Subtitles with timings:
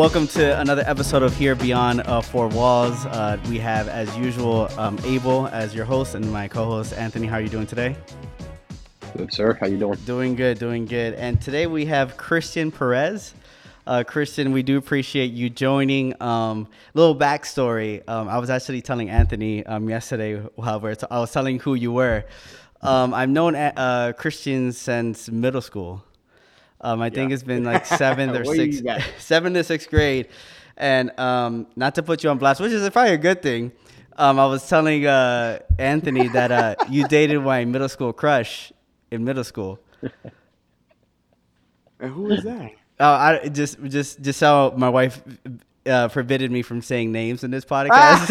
[0.00, 3.04] Welcome to another episode of Here Beyond uh, Four Walls.
[3.04, 7.26] Uh, we have, as usual, um, Abel as your host and my co-host Anthony.
[7.26, 7.94] How are you doing today?
[9.14, 9.58] Good, sir.
[9.60, 9.98] How you doing?
[10.06, 11.12] Doing good, doing good.
[11.16, 13.34] And today we have Christian Perez.
[13.86, 16.14] Uh, Christian, we do appreciate you joining.
[16.22, 18.02] Um, little backstory.
[18.08, 22.24] Um, I was actually telling Anthony um, yesterday t- I was telling who you were.
[22.80, 26.02] Um, I've known uh, Christian since middle school.
[26.80, 28.82] Um, I think it's been like seventh or sixth,
[29.18, 30.28] seventh to sixth grade.
[30.76, 33.72] And um, not to put you on blast, which is probably a good thing.
[34.16, 38.72] Um, I was telling uh, Anthony that uh, you dated my middle school crush
[39.10, 39.78] in middle school.
[42.00, 42.72] And who is that?
[42.98, 45.22] Oh, I just just just how my wife
[45.86, 48.28] uh, forbidden me from saying names in this podcast.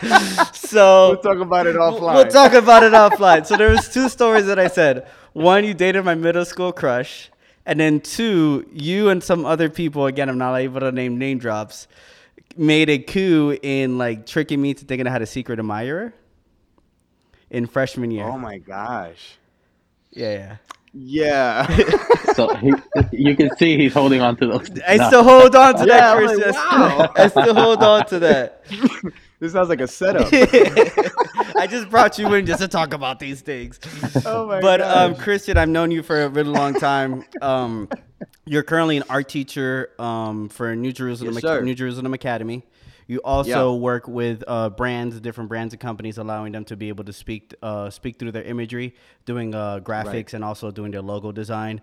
[0.52, 2.14] so We'll talk about it offline.
[2.14, 3.46] We'll talk about it offline.
[3.46, 5.06] So there was two stories that I said.
[5.32, 7.30] One, you dated my middle school crush,
[7.64, 10.06] and then two, you and some other people.
[10.06, 11.88] Again, I'm not able to name name drops.
[12.56, 16.12] Made a coup in like tricking me to thinking I had a secret admirer
[17.50, 18.24] in freshman year.
[18.26, 19.38] Oh my gosh.
[20.10, 20.56] yeah,
[20.92, 21.66] Yeah.
[22.34, 22.72] So he,
[23.12, 24.70] you can see he's holding on to those.
[24.86, 25.06] I No.
[25.08, 27.12] still hold on to Yeah, that, I'm like, wow.
[27.16, 28.64] I still hold on to that.
[29.42, 30.28] this sounds like a setup.
[31.56, 33.80] I just brought you in just to talk about these things.
[34.24, 35.16] oh my but um.
[35.16, 37.24] Christian, I've known you for a really long time.
[37.42, 37.88] Um,
[38.46, 41.60] you're currently an art teacher um, for New Jerusalem, Yes, sir.
[41.60, 42.62] New Jerusalem Academy.
[43.08, 43.80] You also Yeah.
[43.80, 47.52] work with uh, brands, different brands and companies, allowing them to be able to speak
[47.62, 50.34] uh, speak through their imagery, doing uh, graphics, Right.
[50.34, 51.80] and also doing their logo design.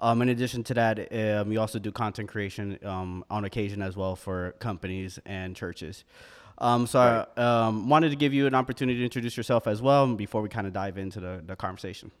[0.00, 3.96] Um, in addition to that, um, you also do content creation um, on occasion as
[3.98, 6.04] well for companies and churches.
[6.62, 10.06] Um, so I um, wanted to give you an opportunity to introduce yourself as well
[10.14, 12.12] before we kind of dive into the, the conversation.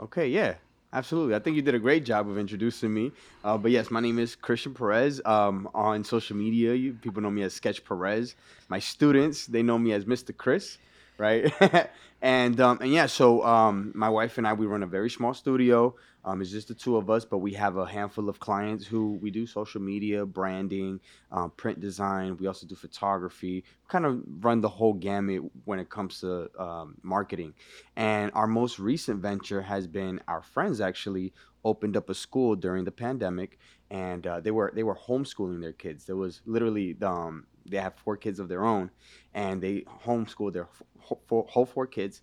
[0.00, 0.54] Okay, yeah,
[0.94, 1.34] absolutely.
[1.34, 3.12] I think you did a great job of introducing me.
[3.44, 5.20] Uh, but yes, my name is Christian Perez.
[5.26, 8.36] Um, on social media, you people know me as Sketch Perez.
[8.70, 10.34] My students, they know me as Mr.
[10.34, 10.78] Chris,
[11.18, 11.52] right?
[12.22, 15.34] and um, and yeah, so um, my wife and I, we run a very small
[15.34, 15.94] studio.
[16.24, 19.18] Um, it's just the two of us, but we have a handful of clients who
[19.20, 21.00] we do social media, branding,
[21.30, 22.36] um, print design.
[22.36, 23.64] We also do photography.
[23.88, 27.54] Kind of run the whole gamut when it comes to um, marketing.
[27.96, 31.32] And our most recent venture has been our friends actually
[31.64, 33.58] opened up a school during the pandemic,
[33.90, 36.04] and uh, they were they were homeschooling their kids.
[36.04, 38.90] There was literally um, they have four kids of their own,
[39.34, 40.68] and they homeschooled their
[41.00, 42.22] wh- wh- whole four kids.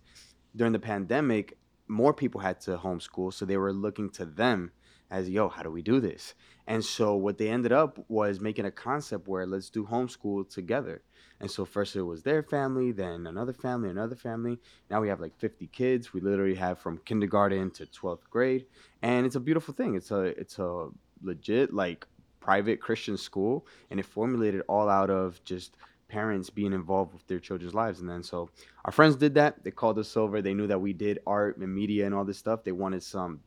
[0.56, 1.56] During the pandemic,
[1.90, 4.70] more people had to homeschool, so they were looking to them
[5.10, 6.34] as yo, how do we do this?
[6.66, 11.02] And so what they ended up was making a concept where let's do homeschool together.
[11.40, 14.58] And so first it was their family, then another family, another family.
[14.88, 16.12] Now we have like 50 kids.
[16.12, 18.66] We literally have from kindergarten to 12th grade,
[19.02, 19.96] and it's a beautiful thing.
[19.96, 20.88] It's a it's a
[21.22, 22.06] legit like
[22.40, 25.76] private Christian school, and it formulated all out of just
[26.10, 28.00] parents being involved with their children's lives.
[28.00, 28.50] And then so
[28.84, 29.62] our friends did that.
[29.64, 30.42] They called us over.
[30.42, 32.64] They knew that we did art and media and all this stuff.
[32.64, 33.40] They wanted some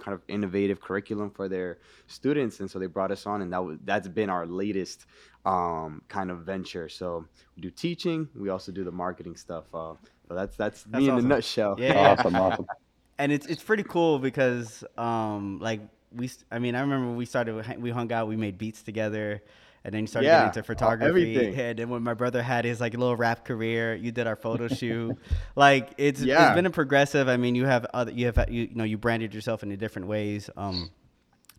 [0.00, 3.62] kind of innovative curriculum for their students and so they brought us on and that
[3.62, 5.04] was that's been our latest
[5.44, 9.92] um, kind of venture so we do teaching we also do the marketing stuff uh,
[10.26, 11.92] so that's that's, That's me in a nutshell Yeah.
[11.98, 12.66] Awesome, awesome.
[13.18, 15.80] and it's it's pretty cool because um like
[16.16, 19.42] we s- I mean I remember we started we hung out we made beats together
[19.84, 21.08] and then you started Yeah, getting into uh, photography.
[21.08, 21.58] everything.
[21.58, 24.68] and then when my brother had his like little rap career you did our photo
[24.68, 25.16] shoot.
[25.56, 26.46] Like it's Yeah.
[26.48, 27.28] it's been a progressive.
[27.28, 30.08] I mean you have other you have you, you know you branded yourself in different
[30.08, 30.90] ways um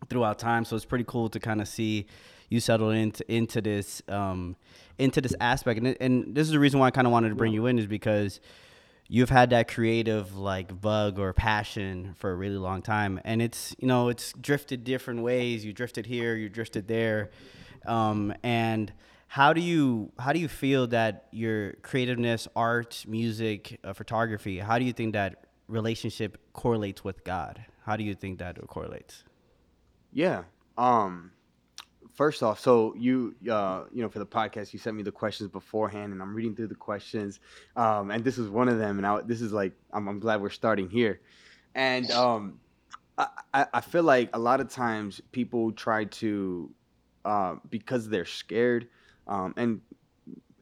[0.08, 0.64] throughout time.
[0.64, 2.06] So it's pretty cool to kind of see
[2.48, 4.56] you settle into into this um
[4.98, 5.78] into this aspect.
[5.82, 7.78] And, and this is the reason why I kind of wanted to bring you in
[7.78, 8.40] is because
[9.08, 13.20] you've had that creative like bug or passion for a really long time.
[13.24, 15.64] And it's you know it's drifted different ways.
[15.64, 17.30] You drifted here you drifted there
[17.86, 18.92] um, and
[19.28, 24.78] how do you how do you feel that your creativeness art music uh, photography how
[24.78, 29.24] do you think that relationship correlates with god how do you think that correlates
[30.12, 30.44] Yeah.
[30.76, 31.32] Um
[32.14, 35.48] first off, so you uh you know for the podcast you sent me the questions
[35.50, 37.40] beforehand and I'm reading through the questions.
[37.74, 40.42] Um and this is one of them and I, this is like I'm, I'm glad
[40.42, 41.20] we're starting here.
[41.74, 42.60] And um
[43.16, 46.70] I, I I feel like a lot of times people try to
[47.24, 48.88] uh, because they're scared
[49.26, 49.80] um and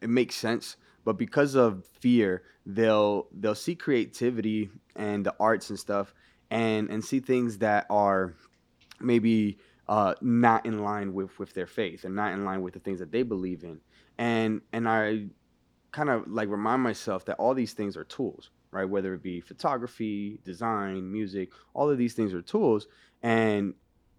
[0.01, 5.79] it makes sense but because of fear they'll they'll see creativity and the arts and
[5.79, 6.13] stuff
[6.51, 8.35] and and see things that are
[8.99, 12.79] maybe uh, not in line with with their faith and not in line with the
[12.79, 13.79] things that they believe in.
[14.17, 15.25] And and i
[15.91, 18.85] kind of like remind myself that all these things are tools right?
[18.85, 22.87] Whether it be photography design music all of these things are tools.
[23.21, 23.73] And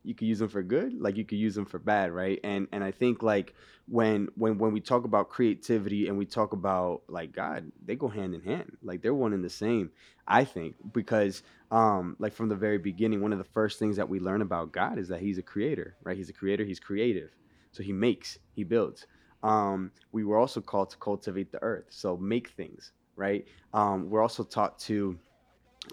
[0.05, 2.41] you could use them for good like you could use them for bad right?
[2.45, 3.55] And and i think like
[3.89, 8.09] when when when we talk about creativity and we talk about like god they go
[8.09, 8.77] hand in hand.
[8.83, 9.91] Like they're one and the same
[10.27, 14.09] i think because um like from the very beginning one of the first things that
[14.09, 16.17] we learn about god is that he's a creator right?
[16.17, 17.31] He's a creator he's creative.
[17.73, 19.07] So he makes he builds.
[19.43, 23.47] Um we were also called to cultivate the earth so make things right?
[23.73, 25.19] Um we're also taught to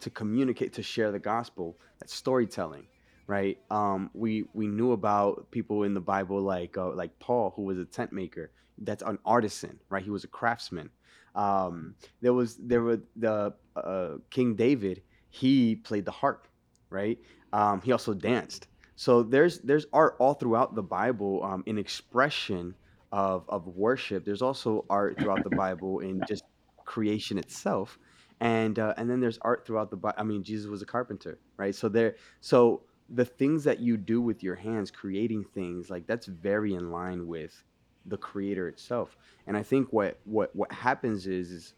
[0.01, 1.77] to communicate to share the gospel.
[1.99, 2.87] That's storytelling
[3.29, 3.57] right?
[3.71, 7.77] Um we we knew about people in the bible like uh, like paul who was
[7.79, 8.51] a tent maker.
[8.79, 10.03] That's an artisan right?
[10.03, 10.91] He was a craftsman.
[11.35, 16.47] Um there was there were the uh, king david he played the harp
[16.89, 17.19] right?
[17.53, 18.67] Um he also danced.
[18.95, 22.75] So there's there's art all throughout the bible um in expression
[23.11, 24.25] of of worship.
[24.25, 26.43] There's also art throughout the bible in just
[26.85, 27.99] creation itself.
[28.41, 31.41] And uh, and then there's art throughout the bible i mean jesus was a carpenter
[31.57, 31.75] right?
[31.75, 36.27] So there so the things that you do with your hands creating things like that's
[36.27, 37.63] very in line with
[38.05, 39.17] the creator itself.
[39.47, 41.73] And i think what what what happens is is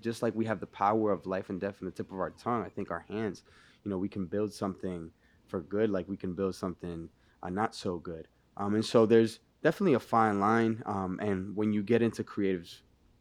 [0.00, 2.30] just like we have the power of life and death in the tip of our
[2.30, 3.42] tongue i think our hands
[3.84, 5.10] you know we can build something
[5.46, 7.08] for good like we can build something
[7.42, 8.28] uh, not so good.
[8.56, 12.68] Um, and so there's definitely a fine line um, and when you get into creative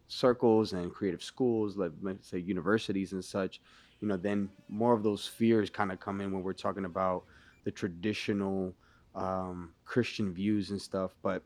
[0.07, 3.59] circles and creative schools like let's say universities and such
[3.99, 7.25] you know then more of those fears kind of come in when we're talking about
[7.67, 8.73] the traditional
[9.13, 11.11] um, Christian views and stuff.
[11.21, 11.43] But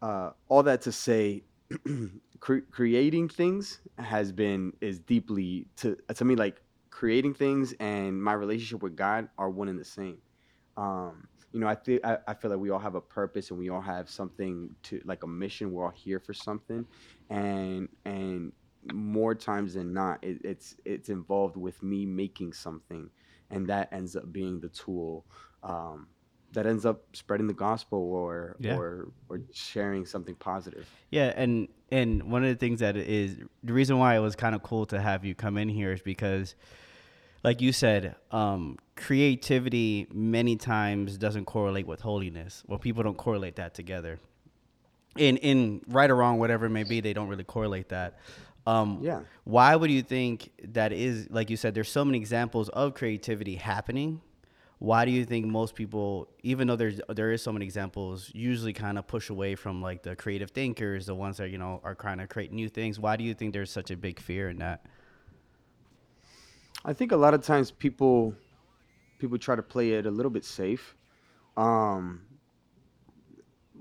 [0.00, 1.42] uh, all that to say,
[2.38, 8.32] cre- creating things has been is deeply to to me like creating things and my
[8.32, 10.18] relationship with God are one and the same.
[10.76, 13.68] Um, you know, I I, I feel like we all have a purpose and we
[13.68, 15.72] all have something to like a mission.
[15.72, 16.86] We're all here for something,
[17.28, 18.52] and and
[18.92, 23.10] more times than not, it, it's it's involved with me making something,
[23.50, 25.24] and that ends up being the tool
[25.62, 26.08] um,
[26.52, 28.76] that ends up spreading the gospel or Yeah.
[28.76, 30.88] or or sharing something positive.
[31.10, 34.54] Yeah, and and one of the things that is the reason why it was kind
[34.54, 36.54] of cool to have you come in here is because,
[37.44, 43.56] like you said, um, creativity many times doesn't correlate with holiness, Well, people don't correlate
[43.56, 44.18] that together.
[45.16, 48.18] In in right or wrong, whatever it may be, they don't really correlate that.
[48.66, 49.20] Um, Yeah.
[49.44, 51.28] Why would you think that is?
[51.30, 54.20] Like you said, there's so many examples of creativity happening.
[54.78, 58.74] Why do you think most people, even though there's there is so many examples, usually
[58.74, 61.94] kind of push away from like the creative thinkers, the ones that you know are
[61.94, 63.00] trying to create new things?
[63.00, 64.84] Why do you think there's such a big fear in that?
[66.84, 68.34] I think a lot of times people
[69.18, 70.94] people try to play it a little bit safe.
[71.56, 72.20] Um,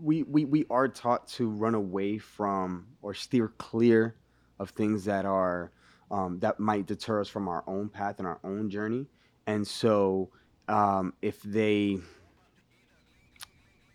[0.02, 4.16] we, we we are taught to run away from or steer clear
[4.60, 5.72] of things that are
[6.12, 9.08] um, that might deter us from our own path and our own journey.
[9.48, 10.30] And so,
[10.68, 12.00] um, if they,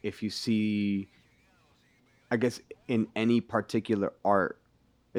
[0.03, 1.09] if you see,
[2.31, 4.61] I guess in any particular art,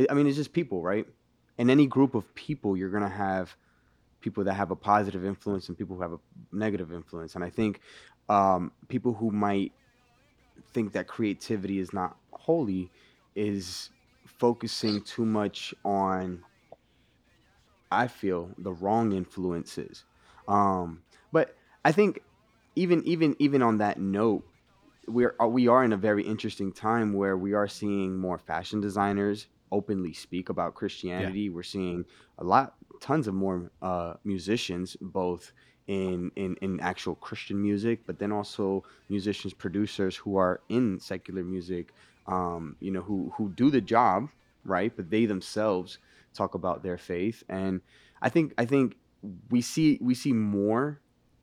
[0.10, 1.06] I mean, it's just people, right?
[1.58, 3.56] In any group of people, you're gonna have
[4.22, 6.20] people that have a positive influence and people who have a
[6.52, 7.36] negative influence.
[7.36, 7.82] And I think
[8.30, 9.74] um, people who might
[10.74, 12.90] think that creativity is not holy
[13.36, 13.90] is
[14.26, 16.44] focusing too much on
[17.92, 20.06] I feel the wrong influences.
[20.48, 22.22] Um, but I think
[22.76, 24.44] even even even on that note,
[25.08, 29.48] we're we are in a very interesting time where we are seeing more fashion designers
[29.72, 31.50] openly speak about Christianity.
[31.50, 32.06] We're seeing
[32.38, 35.52] a lot, tons of more uh, musicians, both
[35.88, 41.44] in, in in actual Christian music, but then also musicians, producers who are in secular
[41.44, 41.94] music.
[42.28, 44.30] Um, you know, who who do the job,
[44.64, 44.96] right?
[44.96, 45.98] But they themselves
[46.34, 47.82] talk about their faith, and
[48.22, 48.96] I think I think
[49.50, 51.01] we see we see more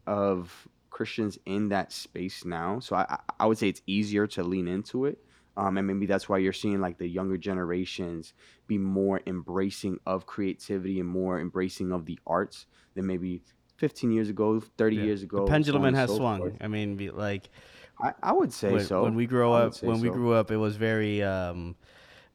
[0.08, 2.80] of Christians in that space now.
[2.80, 5.18] So I I- would say it's easier to lean into it.
[5.56, 8.32] Um, and maybe that's why you're seeing like the younger generations
[8.68, 13.42] be more embracing of creativity and more embracing of the arts than maybe
[13.76, 15.02] 15 years ago, 30 Yeah.
[15.04, 15.44] years ago.
[15.44, 16.38] the pendulum and has so swung.
[16.38, 16.56] forth.
[16.60, 17.48] I mean, be, like
[18.00, 19.02] I, I would say when, so.
[19.02, 21.74] when we grew up, when we grew up, it was very um,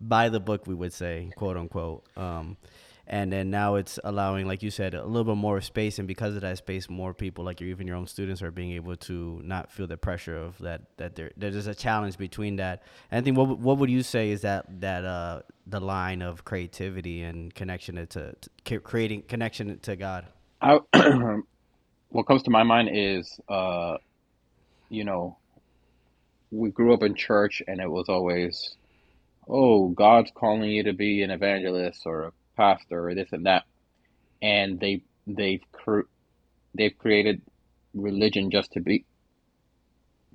[0.01, 2.03] by the book, we would say, quote unquote.
[2.17, 2.57] Um,
[3.05, 6.35] and then now it's allowing, like you said, a little bit more space, and because
[6.35, 9.71] of that space, more people, like even your own students, are being able to not
[9.71, 10.83] feel the pressure of that.
[10.97, 12.83] That there, there's a challenge between that.
[13.11, 16.45] And I think what what would you say is that that uh, the line of
[16.45, 20.25] creativity and connection to, to creating connection to God.
[20.61, 20.79] I,
[22.09, 23.97] what comes to my mind is, uh,
[24.89, 25.37] you know,
[26.51, 28.75] we grew up in church and it was always,
[29.47, 33.63] oh, God's calling you to be an evangelist or a pastor or this and that,
[34.41, 36.01] and they they've cr
[36.77, 37.41] they've created
[37.95, 39.05] religion just to be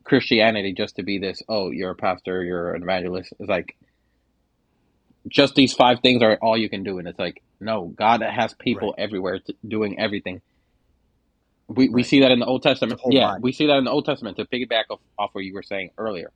[0.05, 1.43] Christianity just to be this.
[1.49, 3.33] Oh, you're a pastor, you're an evangelist.
[3.39, 3.77] It's like
[5.29, 8.55] just these five things are all you can do, and it's like no, God has
[8.61, 8.99] people Right.
[8.99, 10.43] everywhere to, doing everything.
[11.69, 13.03] We we see that in the Old Testament.
[13.03, 13.43] whole Yeah, body.
[13.43, 14.39] we see that in the Old Testament.
[14.39, 16.33] To piggyback off, off what you were saying earlier,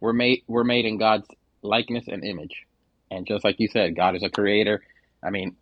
[0.00, 1.28] we're made we're made in God's
[1.62, 2.64] likeness and image,
[3.14, 4.82] and just like you said, God is a creator.
[5.24, 5.56] I mean,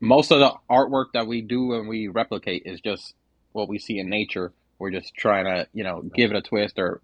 [0.00, 3.14] most of the artwork that we do and we replicate is just
[3.52, 4.52] what we see in nature.
[4.78, 7.02] We're just trying to you know give it a twist or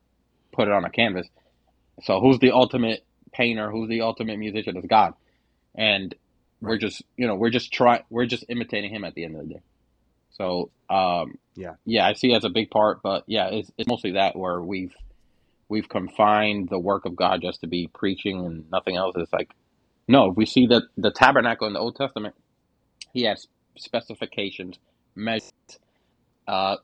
[0.52, 1.28] put it on a canvas.
[2.04, 3.70] So who's the ultimate painter?
[3.70, 4.76] Who's the ultimate musician?
[4.76, 5.14] It's God,
[5.76, 6.14] and
[6.60, 9.48] we're just you know we're just try we're just imitating him at the end of
[9.48, 9.62] the day.
[10.32, 11.74] So um, Yeah.
[11.86, 14.94] yeah, I see as a big part, but yeah, it's, it's mostly that where we've
[15.68, 19.14] we've confined the work of God just to be preaching and nothing else.
[19.16, 19.50] It's like
[20.10, 22.34] no, we see that the tabernacle in the Old Testament,
[23.12, 23.46] he has
[23.76, 24.78] specifications,
[25.14, 25.52] measures,
[26.46, 26.76] uh,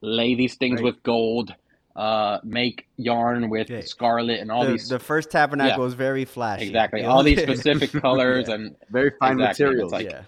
[0.00, 0.84] lay these things Right.
[0.86, 1.54] with gold,
[1.94, 3.82] uh, make yarn with Yeah.
[3.82, 6.66] scarlet, and all the, these the first tabernacle is very flashy.
[6.66, 8.54] exactly You all these specific colors Yeah.
[8.56, 9.64] and Very fine Exactly.
[9.66, 9.92] materials.
[9.92, 10.22] It's like- yeah.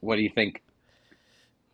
[0.00, 0.62] what do you think?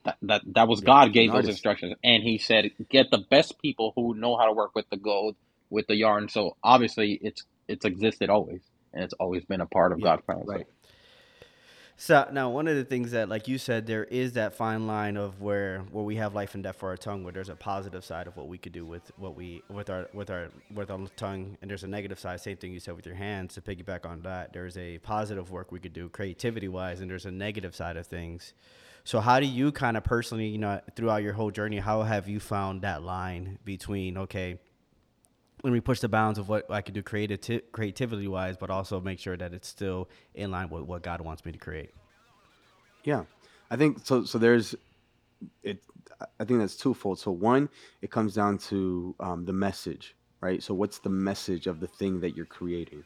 [0.04, 3.18] That that, that was Yeah, God gave an those instructions, and He said, "Get the
[3.30, 5.37] best people who know how to work with the gold,
[5.71, 8.61] with the yarn." So obviously, it's it's existed always,
[8.93, 10.43] and it's always been a part of Yeah, God's plan.
[10.45, 10.67] So- right.
[12.03, 15.19] So now one of the things that, like you said, there is that fine line
[15.19, 18.03] of where where we have life and death for our tongue, where there's a positive
[18.07, 21.07] side of what we could do with what we with our with our with our
[21.17, 22.41] tongue, and there's a negative side.
[22.41, 23.53] Same thing you said with your hands.
[23.55, 27.27] To piggyback on that, there's a positive work we could do creativity wise, and there's
[27.27, 28.55] a negative side of things.
[29.05, 32.29] So how do you kind of personally, you know, throughout your whole journey, how have
[32.29, 34.59] you found that line between okay,
[35.62, 39.00] let me push the bounds of what I could do creative creativity wise, but also
[39.00, 41.90] make sure that it's still in line with what God wants me to create.
[43.05, 43.25] Yeah,
[43.71, 44.25] I think so.
[44.25, 44.75] So there's
[45.62, 45.83] it.
[46.38, 47.19] I think that's twofold.
[47.19, 47.69] So one,
[48.02, 50.62] it comes down to um, the message, right?
[50.62, 53.05] So what's the message of the thing that you're creating?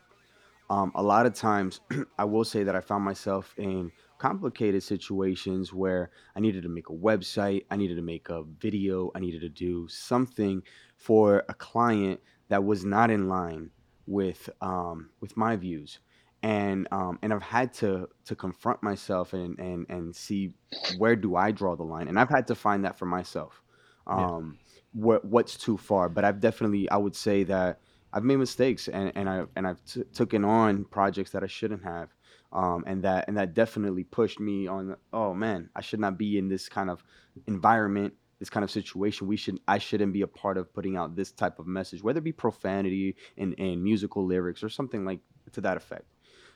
[0.70, 1.80] Um, a lot of times,
[2.18, 6.88] I will say that I found myself in complicated situations where I needed to make
[6.88, 10.62] a website, I needed to make a video, I needed to do something
[10.96, 13.70] for a client that was not in line
[14.06, 15.98] with um, with my views,
[16.42, 20.54] and um, and I've had to to confront myself and and and see
[20.98, 23.62] where do I draw the line, and I've had to find that for myself.
[24.06, 24.26] Yeah.
[24.26, 24.58] Um,
[24.92, 26.08] what what's too far?
[26.08, 27.80] But I've definitely I would say that
[28.12, 31.82] I've made mistakes and and I and I've t- taken on projects that I shouldn't
[31.84, 32.10] have.
[32.52, 34.96] Um, and that and that definitely pushed me on.
[35.12, 37.02] Oh man, I should not be in this kind of
[37.48, 39.26] environment, this kind of situation.
[39.26, 42.18] We should I shouldn't be a part of putting out this type of message, whether
[42.18, 45.20] it be profanity and and musical lyrics or something like
[45.52, 46.04] to that effect.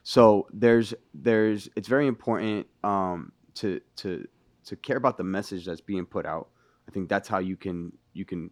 [0.03, 4.29] So there's there's it's very important um, to to
[4.67, 6.49] to care about the message that's being put out.
[6.87, 8.51] I think that's how you can you can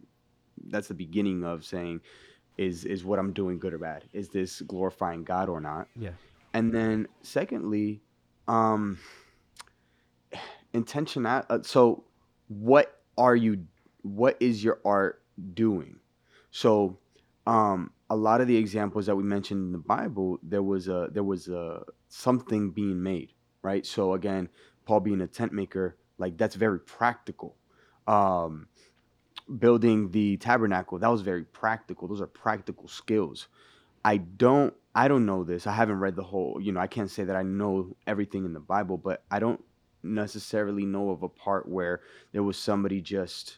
[0.69, 2.01] that's the beginning of saying
[2.57, 4.05] is is what I'm doing good or bad?
[4.13, 5.87] Is this glorifying God or not?
[5.95, 6.13] Yeah.
[6.55, 8.01] And then secondly,
[8.47, 8.97] um
[10.73, 12.03] intention uh, so
[12.47, 13.65] what are you
[14.01, 15.21] what is your art
[15.53, 15.99] doing?
[16.51, 16.97] So
[17.45, 21.09] um a lot of the examples that we mentioned in the Bible, there was a
[21.11, 23.85] there was a something being made, right?
[23.85, 24.49] So again,
[24.85, 27.55] Paul being a tent maker, like that's very practical.
[28.07, 28.67] Um
[29.59, 32.07] building the tabernacle, that was very practical.
[32.07, 33.47] Those are practical skills.
[34.03, 35.67] I don't I don't know this.
[35.67, 38.53] I haven't read the whole, you know, I can't say that I know everything in
[38.53, 39.63] the Bible, but I don't
[40.07, 43.57] necessarily know of a part where there was somebody just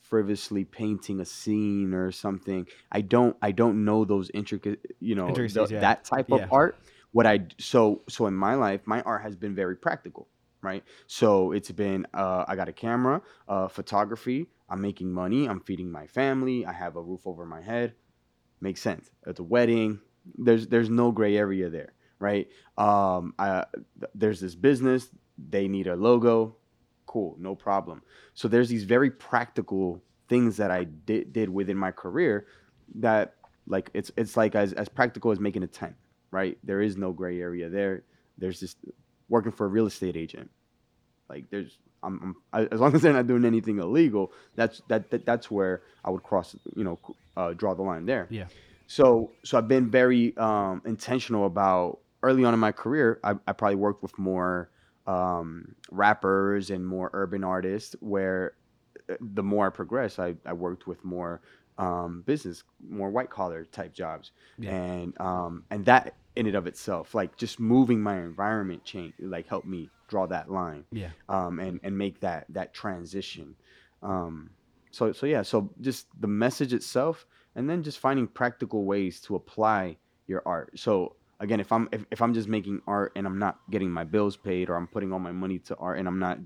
[0.00, 2.66] frivolously painting a scene or something.
[2.90, 5.28] I don't I don't know those intricate, you know,
[5.70, 5.80] yeah.
[5.80, 6.44] that type Yeah.
[6.44, 6.76] of art.
[7.12, 10.28] What I so so in my life, my art has been very practical,
[10.62, 10.82] right?
[11.06, 14.48] So it's been uh, I got a camera, uh, photography.
[14.68, 15.46] I'm making money.
[15.48, 16.64] I'm feeding my family.
[16.66, 17.94] I have a roof over my head.
[18.60, 19.10] Makes sense.
[19.26, 20.00] It's a wedding.
[20.38, 22.48] There's there's no gray area there, right?
[22.78, 23.64] Um, I,
[24.14, 25.08] there's this business.
[25.36, 26.56] They need a logo.
[27.06, 28.02] Cool, no problem.
[28.34, 32.46] So there's these very practical things that I did did within my career
[32.96, 33.34] that
[33.66, 35.94] like it's it's like as as practical as making a tent,
[36.30, 36.58] right?
[36.64, 38.04] There is no gray area there.
[38.38, 38.78] There's just
[39.28, 40.50] working for a real estate agent.
[41.28, 45.24] Like there's I'm, I'm as long as they're not doing anything illegal, that's that, that
[45.24, 46.98] that's where I would cross, you know,
[47.36, 48.26] uh, draw the line there.
[48.30, 48.46] Yeah.
[48.86, 53.20] So so I've been very um, intentional about early on in my career.
[53.24, 54.70] I, I probably worked with more
[55.06, 57.96] um, rappers and more urban artists.
[58.00, 58.54] Where
[59.10, 61.40] uh, the more I progressed, I, I worked with more
[61.78, 64.72] um, business, more white collar type jobs, Yeah.
[64.74, 69.46] and um, and that in and of itself, like just moving my environment change, like
[69.48, 71.10] helped me draw that line Yeah.
[71.28, 73.54] um, and and make that that transition.
[74.02, 74.50] Um,
[74.90, 79.36] so so yeah, so just the message itself, and then just finding practical ways to
[79.36, 80.78] apply your art.
[80.78, 84.04] So again, if I'm if, if I'm just making art and I'm not getting my
[84.04, 86.38] bills paid, or I'm putting all my money to art and I'm not,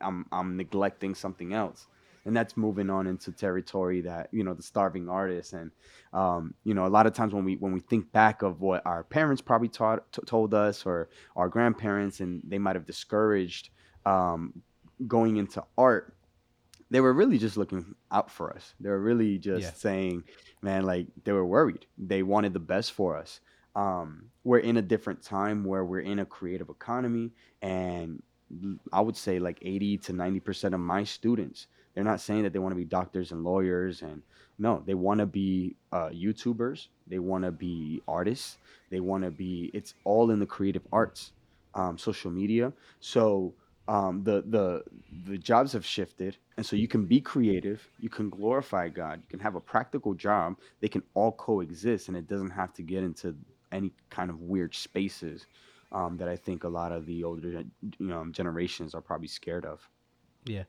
[0.00, 1.86] I'm I'm neglecting something else,
[2.26, 5.52] and that's moving on into territory that you know the starving artist.
[5.54, 5.70] And
[6.12, 8.84] um, you know a lot of times when we when we think back of what
[8.84, 13.70] our parents probably taught t- told us or our grandparents and they might have discouraged
[14.04, 14.62] um,
[15.06, 16.16] going into art
[16.92, 18.74] they were really just looking out for us.
[18.80, 19.72] They were really just Yeah.
[19.74, 20.24] saying
[20.60, 21.86] man like they were worried.
[21.96, 23.38] They wanted the best for us
[23.76, 27.30] um, we're in a different time where we're in a creative economy
[27.62, 28.22] and
[28.92, 32.52] i would say like 80 to 90 percent of my students they're not saying that
[32.52, 34.22] they want to be doctors and lawyers and
[34.60, 36.88] no, they want to be uh, YouTubers.
[37.06, 38.58] They want to be artists.
[38.90, 39.70] They want to be.
[39.72, 41.32] It's all in the creative arts,
[41.74, 42.70] um, social media.
[43.00, 43.54] So
[43.88, 44.82] um, the the
[45.26, 47.88] the jobs have shifted, and so you can be creative.
[48.00, 49.22] You can glorify God.
[49.22, 50.56] You can have a practical job.
[50.80, 53.34] They can all coexist, and it doesn't have to get into
[53.72, 55.46] any kind of weird spaces
[55.92, 57.64] um, that I think a lot of the older you
[57.98, 59.88] know, generations are probably scared of.
[60.44, 60.64] Yeah.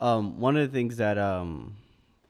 [0.00, 1.76] Um, one of the things that um,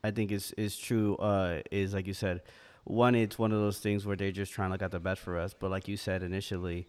[0.03, 2.43] I think is is true uh, is like you said,
[2.85, 5.21] one it's one of those things where they're just trying to look out the best
[5.21, 5.55] for us.
[5.59, 6.87] But like you said initially,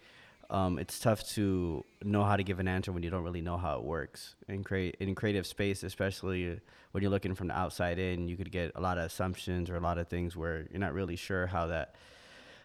[0.50, 3.58] um, it's tough to know how to give an answer when you don't really know
[3.58, 4.36] how it works.
[4.48, 6.60] In create in creative space, especially
[6.92, 9.76] when you're looking from the outside in, you could get a lot of assumptions or
[9.76, 11.96] a lot of things where you're not really sure how that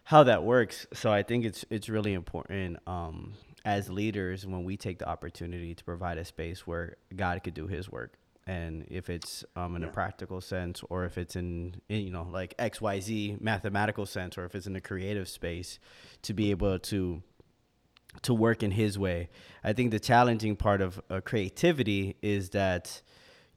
[0.03, 0.87] how that works.
[0.93, 3.33] So I think it's it's really important um,
[3.65, 7.67] as leaders when we take the opportunity to provide a space where God could do
[7.67, 8.13] His work,
[8.47, 12.27] and if it's um, in a practical sense, or if it's in, in you know
[12.31, 15.79] like X Y Z mathematical sense, or if it's in a creative space,
[16.23, 17.21] to be able to
[18.23, 19.29] to work in His way.
[19.63, 23.01] I think the challenging part of uh, creativity is that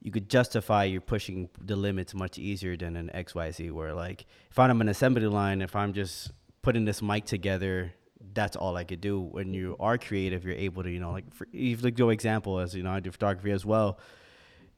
[0.01, 4.59] you could justify you're pushing the limits much easier than an XYZ where like if
[4.59, 6.31] I'm an assembly line, if I'm just
[6.65, 7.93] putting this mic together,
[8.33, 9.21] that's all I could do.
[9.21, 12.59] When you are creative, you're able to, you know, like for if like your example
[12.59, 13.99] as you know, I do photography as well.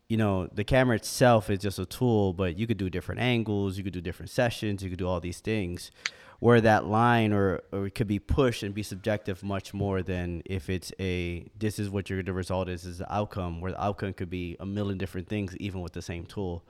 [0.09, 3.77] You know, the camera itself is just a tool, but you could do different angles,
[3.77, 5.91] you could do different sessions, you could do all these things.
[6.39, 10.43] Where that line or, or it could be pushed and be subjective much more than
[10.45, 13.83] if it's a this is what your the result is is the outcome where the
[13.83, 16.63] outcome could be a million different things even with the same tool.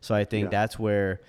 [0.00, 0.50] So I think Yeah.
[0.58, 1.20] that's where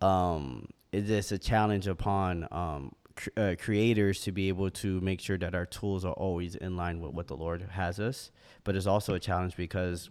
[0.00, 5.20] um, it is a challenge upon um, cr- uh, creators to be able to make
[5.20, 8.30] sure that our tools are always in line with what the Lord has us.
[8.64, 10.10] But it's also a challenge because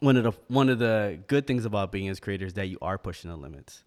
[0.00, 2.98] one of the one of the good things about being as creators that you are
[2.98, 3.84] pushing the limits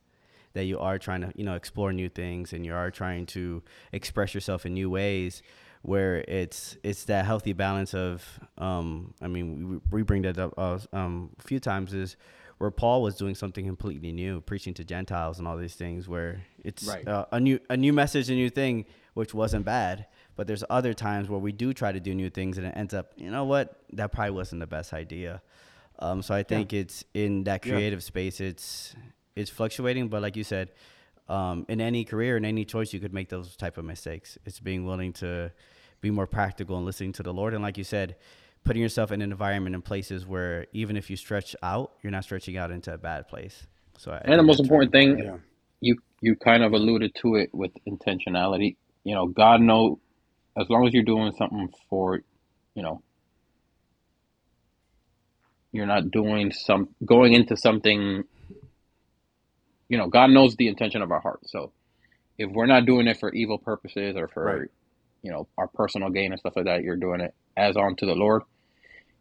[0.54, 3.62] that you are trying to you know explore new things and you are trying to
[3.92, 5.44] express yourself in new ways
[5.82, 10.54] where it's it's that healthy balance of um i mean we, we bring that up
[10.58, 12.16] uh, um, a few times is
[12.58, 16.42] where paul was doing something completely new preaching to gentiles and all these things where
[16.64, 17.08] it's Right.
[17.08, 20.94] uh, a new a new message a new thing which wasn't bad but there's other
[20.94, 23.44] times where we do try to do new things and it ends up you know
[23.46, 25.42] what that probably wasn't the best idea
[26.00, 27.72] um, so I think it's in that Yeah.
[27.72, 28.42] creative space.
[28.42, 28.94] It's
[29.38, 30.72] it's fluctuating, but like you said,
[31.30, 34.38] um, in any career, in any choice, you could make those type of mistakes.
[34.46, 35.52] It's being willing to
[36.02, 38.18] be more practical and listening to the Lord, and like you said,
[38.66, 42.26] putting yourself in an environment and places where even if you stretch out, you're not
[42.26, 43.68] stretching out into a bad place.
[43.98, 45.38] So I, I And the most important thing, Yeah.
[45.82, 48.78] you you kind of alluded to it with intentionality.
[49.04, 50.00] You know, God know
[50.58, 52.22] as long as you're doing something for,
[52.76, 53.02] you know,
[55.72, 58.24] you're not doing some going into something.
[59.90, 61.42] You know, God knows the intention of our heart.
[61.48, 61.74] So,
[62.38, 64.70] if we're not doing it for evil purposes or for, Right.
[65.24, 68.16] you know, our personal gain and stuff like that, you're doing it as unto the
[68.16, 68.44] Lord.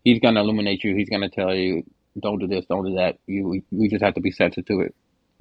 [0.05, 0.95] He's gonna illuminate you.
[0.95, 1.83] He's gonna tell you,
[2.21, 3.19] don't do this, don't do that.
[3.27, 4.95] You, we, we just have to be sensitive to it.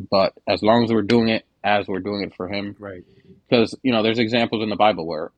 [0.10, 3.04] But as long as we're doing it as we're doing it for Him, Right.
[3.48, 5.32] because you know, there's examples in the Bible where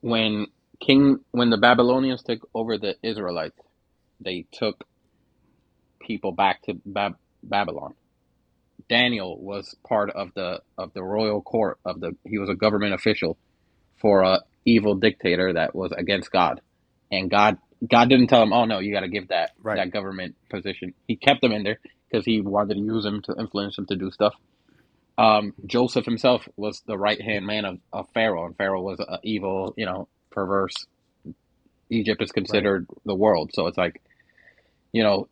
[0.00, 0.46] when
[0.80, 3.58] King, when the Babylonians took over the Israelites,
[4.20, 4.84] they took
[6.00, 7.94] people back to Bab- Babylon.
[8.88, 12.12] Daniel was part of the of the royal court of the.
[12.26, 13.38] He was a government official
[14.00, 16.60] for a evil dictator that was against God,
[17.10, 17.58] and God
[17.90, 19.76] God didn't tell him, "Oh no, you got to give that Right.
[19.78, 23.36] that government position." He kept him in there because he wanted to use him to
[23.38, 24.34] influence him to do stuff.
[25.18, 29.18] Um, Joseph himself was the right hand man of, of Pharaoh, and Pharaoh was a
[29.24, 30.74] evil, you know, perverse.
[31.90, 34.02] Egypt is considered the world, so it's like,
[34.92, 35.28] you know,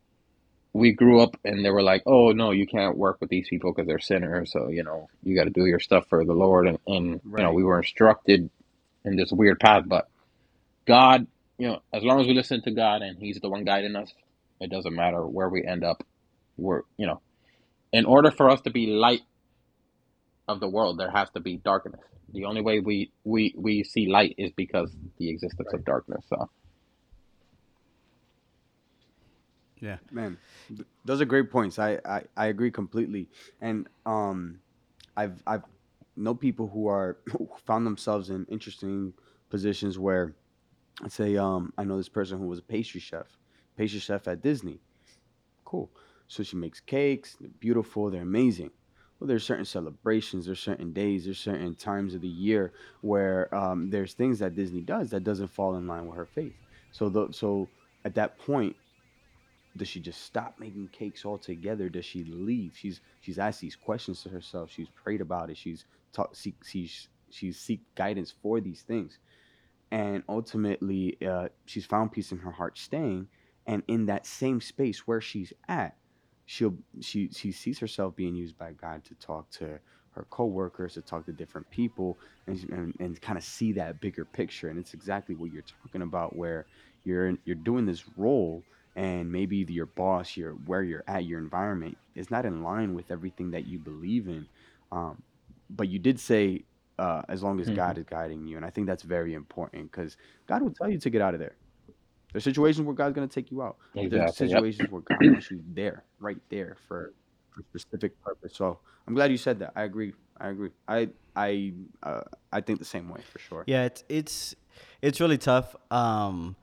[0.74, 3.72] we grew up and they were like, "Oh no, you can't work with these people
[3.72, 6.68] because they're sinners." So you know, you got to do your stuff for the Lord,
[6.68, 8.50] and, and you know, we were instructed
[9.04, 10.08] in this weird path, but
[10.86, 11.26] God,
[11.58, 14.12] you know, as long as we listen to God and He's the one guiding us,
[14.60, 16.04] it doesn't matter where we end up.
[16.56, 17.20] We're, you know,
[17.92, 19.22] in order for us to be light
[20.48, 22.00] of the world, there has to be darkness.
[22.32, 26.24] The only way we we we see light is because the existence of darkness.
[26.28, 26.48] So
[29.82, 29.98] Yeah.
[30.12, 30.38] Man,
[30.68, 31.78] th- those are great points.
[31.78, 33.28] I, I, I agree completely.
[33.60, 34.60] And um,
[35.16, 35.64] I've I've
[36.16, 37.18] know people who are
[37.64, 39.12] found themselves in interesting
[39.50, 40.34] positions where,
[41.00, 43.26] let's say, um, I know this person who was a pastry chef,
[43.76, 44.80] pastry chef at Disney.
[45.64, 45.90] Cool.
[46.28, 47.36] So she makes cakes.
[47.40, 48.10] They're beautiful.
[48.10, 48.70] They're amazing.
[49.18, 50.46] Well, there's certain celebrations.
[50.46, 51.24] There's certain days.
[51.24, 52.72] There's certain times of the year
[53.02, 56.54] where um, there's things that Disney does that doesn't fall in line with her faith.
[56.90, 57.68] So the, so
[58.04, 58.74] at that point,
[59.76, 61.88] does she just stop making cakes altogether?
[61.88, 62.72] Does she leave?
[62.76, 64.70] She's she's asked these questions to herself.
[64.70, 65.56] She's prayed about it.
[65.56, 69.18] She's taught seek seek guidance for these things,
[69.90, 73.28] and ultimately uh, she's found peace in her heart staying.
[73.66, 75.96] And in that same space where she's at,
[76.46, 79.78] she'll she she sees herself being used by God to talk to
[80.10, 84.24] her coworkers, to talk to different people, and and, and kind of see that bigger
[84.24, 84.68] picture.
[84.68, 86.66] And it's exactly what you're talking about, where
[87.04, 88.62] you're you're doing this role
[88.94, 93.10] and maybe your boss, your where you're at, your environment is not in line with
[93.10, 94.46] everything that you believe in.
[94.90, 95.22] Um,
[95.74, 96.64] but you did say
[96.98, 99.90] uh, as long as hmm God is guiding you, and I think that's very important
[99.90, 101.56] because God will tell you to get out of there.
[102.32, 104.50] There's situations where God's gonna take you out, but there's exactly, yep.
[104.50, 107.12] situations where God wants you there, right there for
[107.50, 108.54] for a specific purpose.
[108.56, 109.72] So I'm glad you said that.
[109.76, 110.14] I agree.
[110.38, 110.70] I agree.
[110.88, 113.64] I I uh, I think the same way for sure.
[113.66, 114.54] Yeah, it's it's
[115.02, 115.76] it's really tough.
[115.90, 116.56] Um,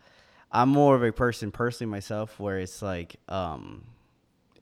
[0.51, 3.85] I'm more of a person personally myself where it's like um,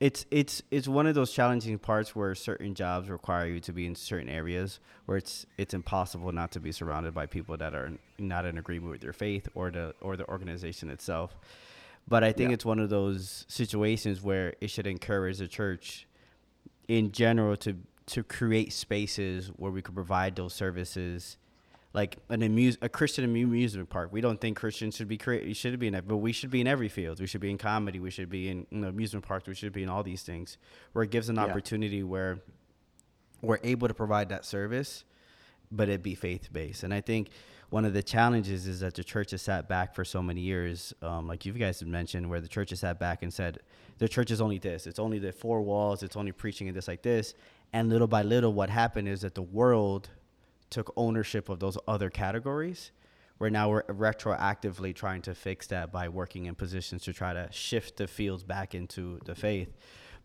[0.00, 3.86] it's it's it's one of those challenging parts where certain jobs require you to be
[3.86, 7.92] in certain areas where it's it's impossible not to be surrounded by people that are
[8.18, 11.36] not in agreement with your faith or the or the organization itself.
[12.06, 12.54] But I think Yeah.
[12.54, 16.06] it's one of those situations where it should encourage the church
[16.86, 21.36] in general to to create spaces where we could provide those services
[21.94, 24.12] like an amuse a Christian amusement park.
[24.12, 26.60] We don't think Christians should be create should be in it, but we should be
[26.60, 27.20] in every field.
[27.20, 27.98] We should be in comedy.
[27.98, 29.48] We should be in you know, amusement parks.
[29.48, 30.58] We should be in all these things
[30.92, 31.44] where it gives an Yeah.
[31.46, 32.40] opportunity where
[33.40, 35.04] we're able to provide that service,
[35.70, 36.82] but it be faith based.
[36.82, 37.30] And I think
[37.70, 40.94] one of the challenges is that the church has sat back for so many years,
[41.02, 43.58] um, like you guys have mentioned, where the church has sat back and said,
[43.98, 44.86] the church is only this.
[44.86, 46.02] It's only the four walls.
[46.02, 47.34] It's only preaching and this like this.
[47.72, 50.08] And little by little, what happened is that the world
[50.70, 52.92] took ownership of those other categories.
[53.38, 57.48] Where now we're retroactively trying to fix that by working in positions to try to
[57.52, 59.76] shift the fields back into the faith.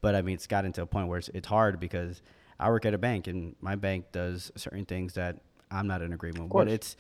[0.02, 2.24] But I mean, it's gotten to a point where it's, it's hard because
[2.60, 5.38] I work at a bank and my bank does certain things that
[5.70, 6.54] I'm not in agreement with.
[6.66, 6.96] But it's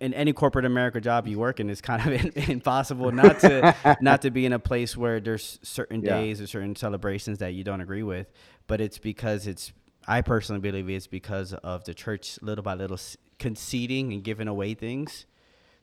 [0.00, 4.22] in any corporate America job you work in, it's kind of impossible not to not
[4.22, 6.16] to be in a place where there's certain Yeah.
[6.20, 8.30] days or certain celebrations that you don't agree with.
[8.66, 9.72] But it's because it's
[10.06, 12.98] I personally believe it's because of the church little by little
[13.38, 15.26] conceding and giving away things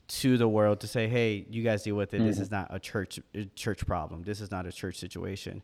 [0.07, 2.19] to the world to say, "Hey, you guys deal with it.
[2.19, 2.43] This mm-hmm.
[2.43, 4.23] is not a church a church problem.
[4.23, 5.63] This is not a church situation."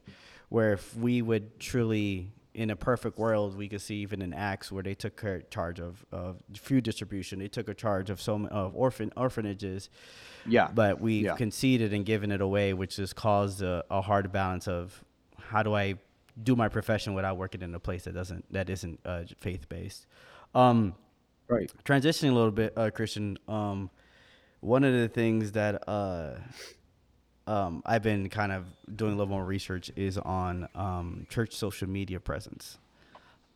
[0.49, 4.71] Where if we would truly, in a perfect world, we could see even in Acts
[4.71, 8.73] where they took charge of, of food distribution, they took a charge of some of
[8.73, 9.89] orphan orphanages,
[10.45, 10.69] Yeah.
[10.73, 11.35] but we Yeah.
[11.35, 15.03] conceded and given it away, which has caused a, a hard balance of
[15.37, 15.95] how do I
[16.43, 20.05] do my profession without working in a place that doesn't that isn't uh, faith based.
[20.55, 20.95] Um,
[21.47, 21.71] right.
[21.83, 23.37] transitioning a little bit, uh, Christian.
[23.47, 23.89] Um,
[24.59, 26.35] one of the things that uh,
[27.45, 31.87] um, I've been kind of doing a little more research is on um, church social
[31.87, 32.77] media presence.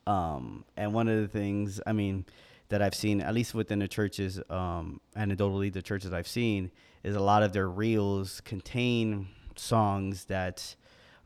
[0.08, 2.26] Um, and one of the things, I mean,
[2.70, 6.72] that I've seen, at least within the churches, um, anecdotally, the churches I've seen,
[7.04, 10.76] is a lot of their reels contain songs that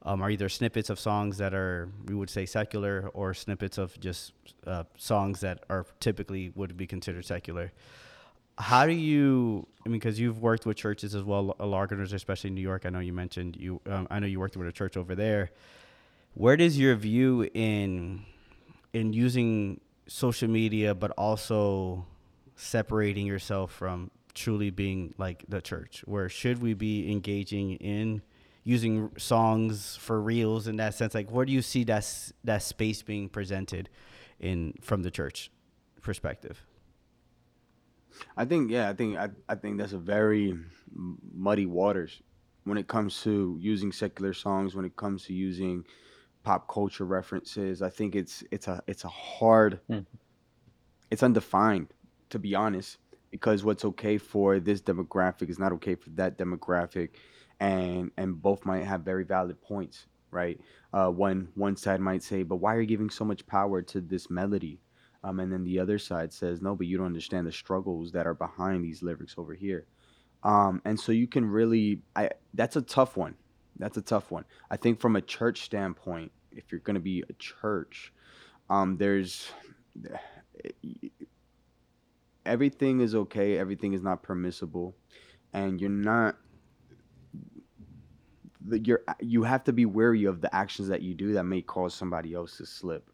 [0.05, 3.99] um, are either snippets of songs that are, we would say, secular, or snippets of
[3.99, 4.33] just
[4.67, 7.71] uh, songs that are typically would be considered secular.
[8.57, 9.67] How do you?
[9.85, 12.85] I mean, because you've worked with churches as well, largers, especially in New York.
[12.85, 13.81] I know you mentioned you.
[13.87, 15.51] Um, I know you worked with a church over there.
[16.35, 18.23] Where does your view in
[18.93, 22.05] in using social media, but also
[22.55, 26.03] separating yourself from truly being like the church?
[26.05, 28.21] Where should we be engaging in
[28.65, 31.13] using songs for reels in that sense?
[31.15, 32.05] Like, where do you see that
[32.43, 33.89] that space being presented
[34.39, 35.49] in from the church
[36.01, 36.65] perspective?
[38.37, 40.57] I think yeah, I think I, I think that's a very
[41.33, 42.21] muddy waters
[42.63, 45.85] when it comes to using secular songs, when it comes to using
[46.43, 47.81] pop culture references.
[47.81, 50.05] I think it's it's a it's a hard Mhm.
[51.11, 51.93] it's undefined
[52.29, 52.97] to be honest
[53.31, 57.09] because what's okay for this demographic is not okay for that demographic,
[57.59, 60.59] and and both might have very valid points, right?
[60.93, 64.01] Uh, one one side might say, but why are you giving so much power to
[64.01, 64.79] this melody?
[65.23, 68.27] Um, and then the other side says, no, but you don't understand the struggles that
[68.27, 69.87] are behind these lyrics over here.
[70.43, 73.35] Um, and so you can really, I that's a tough one.
[73.77, 74.45] That's a tough one.
[74.69, 78.13] I think from a church standpoint, if you're going to be a church,
[78.69, 79.49] um, there's
[82.45, 83.57] everything is okay.
[83.57, 84.95] Everything is not permissible,
[85.53, 86.37] and you're not.
[88.71, 91.93] You're you have to be wary of the actions that you do that may cause
[91.93, 93.09] somebody else to slip.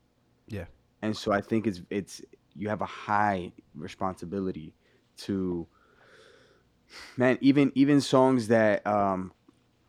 [0.48, 0.66] Yeah.
[1.02, 2.22] And so I think it's it's
[2.56, 4.74] you have a high responsibility
[5.18, 5.68] to
[7.18, 9.32] man even even songs that um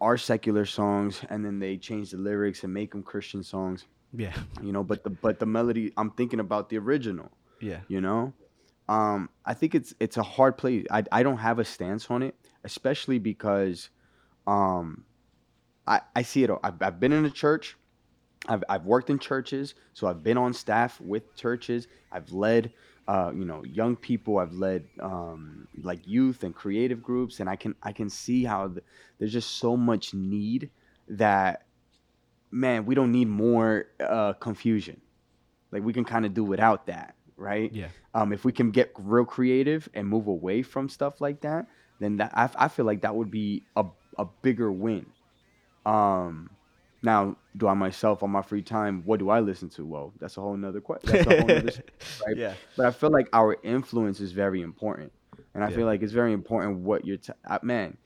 [0.01, 3.85] are secular songs and then they change the lyrics and make them Christian songs.
[4.12, 4.35] Yeah.
[4.62, 7.31] You know, but the but the melody I'm thinking about the original.
[7.61, 7.81] Yeah.
[7.88, 8.33] You know?
[8.88, 10.85] Um I think it's it's a hard play.
[10.90, 13.90] I I don't have a stance on it, especially because
[14.46, 15.05] um
[15.86, 16.60] I I see it all.
[16.62, 17.76] I've, I've been in a church.
[18.48, 21.86] I've I've worked in churches, so I've been on staff with churches.
[22.10, 22.72] I've led
[23.08, 24.38] uh, you know, young people.
[24.38, 28.68] I've led um, like youth and creative groups, and I can I can see how
[28.68, 28.82] the,
[29.18, 30.70] there's just so much need
[31.08, 31.66] that
[32.50, 35.00] man, we don't need more uh, confusion.
[35.72, 37.72] Like we can kind of do without that, right?
[37.72, 37.88] Yeah.
[38.14, 41.66] Um, if we can get real creative and move away from stuff like that,
[41.98, 43.84] then that I, I feel like that would be a
[44.18, 45.06] a bigger win.
[45.86, 46.50] Um,
[47.02, 49.84] now, do I myself on my free time, what do I listen to?
[49.84, 51.10] Well, that's a whole nother question.
[51.10, 51.72] That's a whole nother,
[52.26, 52.36] right?
[52.36, 52.54] Yeah.
[52.76, 55.12] But I feel like our influence is very important,
[55.54, 55.76] and I Yeah.
[55.76, 57.16] feel like it's very important what you're.
[57.16, 57.96] T- uh, man,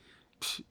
[0.41, 0.61] psh,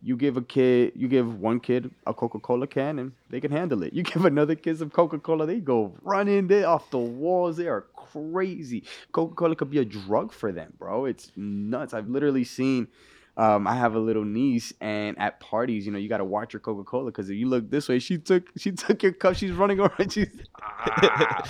[0.00, 3.50] you give a kid, you give one kid a Coca Cola can, and they can
[3.50, 3.92] handle it.
[3.92, 7.56] You give another kid some Coca Cola, they go running, they off the walls.
[7.56, 8.84] They are crazy.
[9.10, 11.06] Coca Cola could be a drug for them, bro.
[11.06, 11.94] It's nuts.
[11.94, 12.86] I've literally seen.
[13.36, 16.52] Um, I have a little niece, and at parties, you know, you got to watch
[16.52, 19.36] your Coca Cola because if you look this way, she took she took your cup.
[19.36, 20.12] She's running around.
[20.12, 20.28] She's
[20.62, 21.42] ah,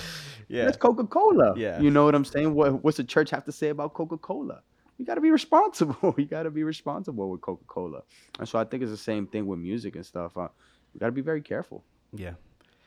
[0.47, 0.65] yeah.
[0.65, 1.53] that's Coca Cola.
[1.57, 1.79] Yeah.
[1.81, 2.53] You know what I'm saying?
[2.53, 4.61] What what's the church have to say about Coca Cola?
[4.97, 6.15] You got to be responsible.
[6.17, 8.03] You got to be responsible with Coca Cola.
[8.39, 10.37] And so I think it's the same thing with music and stuff.
[10.37, 10.47] Uh,
[10.93, 11.83] we got to be very careful.
[12.13, 12.33] Yeah.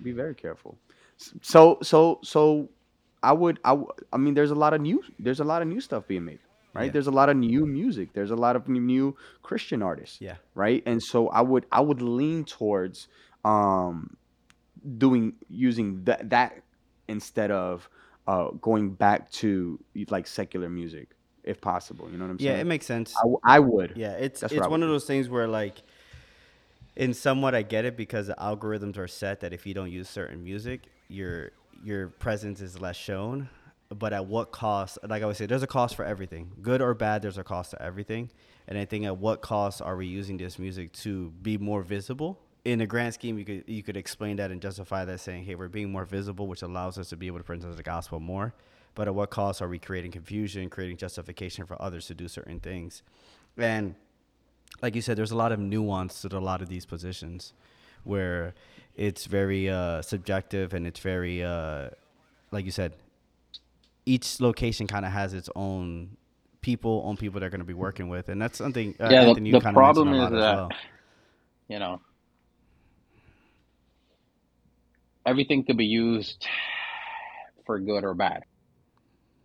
[0.03, 0.79] Be very careful.
[1.43, 2.71] So so so
[3.23, 5.69] I would I w- I mean there's a lot of new there's a lot of
[5.69, 6.39] new stuff being made.
[6.77, 6.87] Right?
[6.87, 6.93] Yeah.
[6.93, 8.13] There's a lot of new music.
[8.13, 10.37] There's a lot of new- Christian artists Yeah.
[10.55, 13.09] right and so i would i would lean towards
[13.45, 14.17] um
[14.99, 16.63] doing using that that
[17.09, 17.89] instead of
[18.27, 19.79] uh going back to
[20.11, 21.11] like secular music
[21.45, 23.15] if possible you know what i'm Yeah, saying Yeah, it makes sense.
[23.45, 24.93] I would Yeah, it's That's it's one of do.
[24.95, 25.77] those things where like
[26.97, 30.09] in somewhat I get it because the algorithms are set that if you don't use
[30.09, 31.53] certain music, your
[31.85, 33.49] your presence is less shown.
[33.89, 34.99] But at what cost?
[35.03, 37.23] Like I always say, there's a cost for everything, good or bad.
[37.23, 38.31] There's a cost to everything,
[38.67, 42.41] and I think at what cost are we using this music to be more visible?
[42.65, 45.55] In the grand scheme, you could you could explain that and justify that saying, "Hey,
[45.55, 48.55] we're being more visible, which allows us to be able to present the gospel more."
[48.97, 52.59] But at what cost are we creating confusion, creating justification for others to do certain
[52.59, 53.03] things?
[53.57, 53.95] And
[54.83, 57.53] like you said, there's a lot of nuance to a lot of these positions
[58.05, 58.55] where
[58.97, 61.91] it's very uh, subjective and it's very, uh,
[62.51, 62.95] like you said,
[64.07, 66.17] each location kind of has its own
[66.63, 68.95] people, own people they're going to be working with, and that's something.
[69.01, 70.69] Uh, Yeah, the- Anthony, you the problem is that- well.
[71.69, 72.01] you know,
[75.25, 76.47] everything could be used
[77.67, 78.45] for good or bad.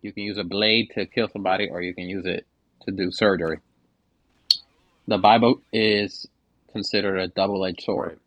[0.00, 2.46] You can use a blade to kill somebody, or you can use it
[2.86, 3.58] to do surgery.
[5.08, 6.26] The Bible is
[6.72, 8.10] considered a double-edged sword.
[8.10, 8.18] Right.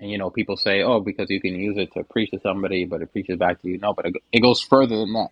[0.00, 2.86] And you know, people say, "Oh, because you can use it to preach to somebody,
[2.86, 5.30] but it preaches back to you." No, but it, it goes further than that.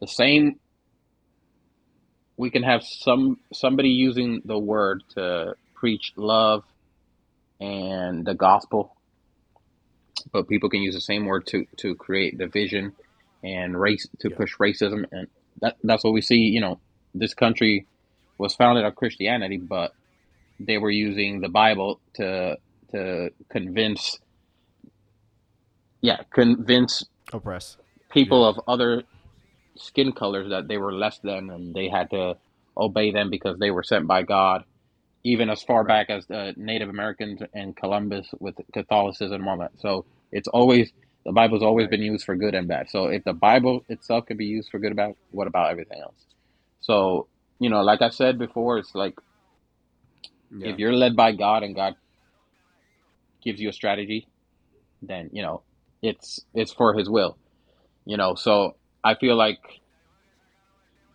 [0.00, 0.60] The same.
[2.38, 6.64] We can have some somebody using the word to preach love
[7.60, 8.96] and the gospel,
[10.32, 12.94] but people can use the same word to to create division
[13.44, 14.36] and race to Yeah.
[14.36, 15.28] push racism, and
[15.62, 16.36] that that's what we see.
[16.38, 16.80] You know,
[17.14, 17.88] this country
[18.38, 19.92] was founded on Christianity, but
[20.60, 22.58] they were using the Bible to
[22.94, 24.18] to convince,
[26.02, 27.78] yeah, convince Oppress.
[28.12, 29.04] people of other
[29.78, 32.34] skin colors that they were less than and they had to
[32.78, 34.64] obey them because they were sent by God.
[35.24, 39.72] Even as far back as the Native Americans and Columbus with Catholicism and all that.
[39.78, 40.92] So it's always
[41.26, 41.90] the Bible's always Right.
[41.90, 42.90] been used for good and bad.
[42.90, 46.00] So if the Bible itself can be used for good and bad, what about everything
[46.02, 46.26] else?
[46.80, 47.28] So,
[47.60, 49.14] you know, like I said before, it's like
[50.50, 50.68] Yeah.
[50.70, 51.94] if you're led by God and God
[53.42, 54.28] gives you a strategy,
[55.02, 55.62] then you know
[56.02, 57.36] it's it's for His will.
[58.04, 59.60] You know, so I feel like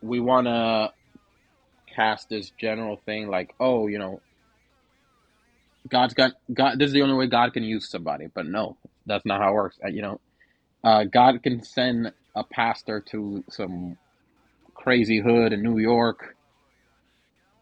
[0.01, 0.91] we want to
[1.95, 4.21] cast this general thing like, oh, you know,
[5.89, 6.79] God's got God.
[6.79, 9.53] This is the only way God can use somebody, but no, that's not how it
[9.53, 9.77] works.
[9.83, 10.19] Uh, you know,
[10.83, 13.97] uh, God can send a pastor to some
[14.75, 16.35] crazy hood in New York,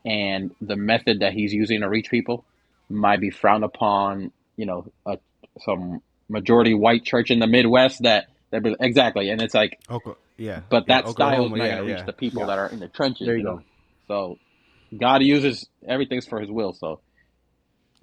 [0.06, 2.46] and the method that he's using to reach people
[2.90, 4.32] might be frowned upon.
[4.58, 5.18] You know, a,
[5.62, 10.16] some majority white church in the Midwest that that be, exactly, and it's like, Oka-
[10.38, 12.06] yeah, but yeah, that style is not yeah, going to reach yeah.
[12.06, 12.48] the people Yeah.
[12.48, 13.26] that are in the trenches.
[13.28, 13.58] There you know?
[13.58, 13.64] go.
[14.08, 14.40] So
[14.98, 16.74] God uses everything's for His will.
[16.74, 17.02] So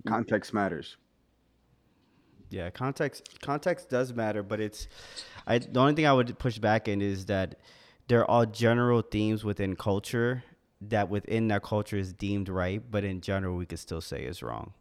[0.06, 0.96] Context matters.
[2.50, 4.88] Yeah, context context does matter, but it's
[5.46, 7.54] I the only thing I would push back in is that
[8.08, 10.42] there are general themes within culture
[10.82, 14.42] that within that culture is deemed right, but in general we could still say is
[14.42, 14.74] wrong.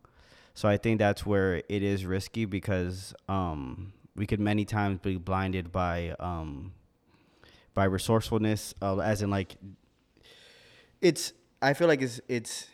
[0.54, 5.18] So I think that's where it is risky because um, we could many times be
[5.18, 6.74] blinded by um,
[7.74, 9.56] by resourcefulness, uh, as in like
[11.00, 11.34] it's.
[11.62, 12.68] I feel like it's it's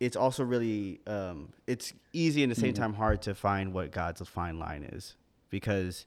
[0.00, 3.90] it's also really um, it's easy and at the same time hard to find what
[3.90, 5.16] God's fine line is
[5.50, 6.06] because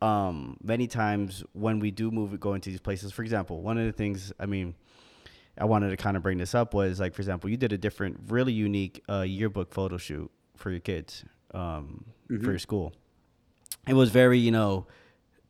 [0.00, 3.86] um, many times when we do move go into these places, for example, one of
[3.86, 4.74] the things I mean.
[5.60, 7.78] I wanted to kind of bring this up was like, for example, you did a
[7.78, 12.92] different, really unique uh, yearbook photo shoot for your kids um, for your school.
[13.86, 14.86] It was very, you know,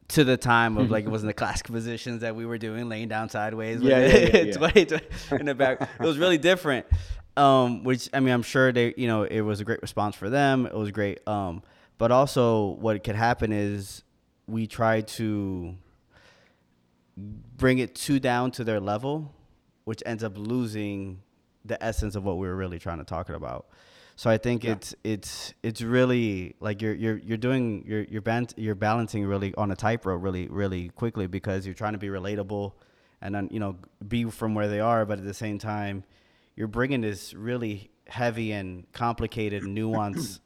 [0.09, 3.09] to the time of like it wasn't the classic positions that we were doing, laying
[3.09, 3.81] down sideways.
[3.81, 4.53] Yeah, with yeah, yeah, yeah.
[4.53, 5.07] 20 20
[5.40, 5.83] in the back.
[5.83, 6.87] It was really different.
[7.37, 10.29] Um, which I mean, I'm sure they, you know, it was a great response for
[10.29, 10.66] them.
[10.66, 11.27] It was great.
[11.27, 11.62] Um,
[11.97, 14.03] but also, what could happen is
[14.47, 15.75] we try to
[17.16, 19.33] bring it too down to their level,
[19.85, 21.23] which ends up losing
[21.64, 23.66] the essence of what we were really trying to talk about.
[24.18, 28.48] So I think it's it's it's really like you're you're you're doing you're you're ban-
[28.57, 32.72] you're balancing really on a tightrope really really quickly because you're trying to be relatable
[33.22, 33.76] and then you know
[34.09, 36.02] be from where they are, but at the same time
[36.57, 40.40] you're bringing this really heavy and complicated nuance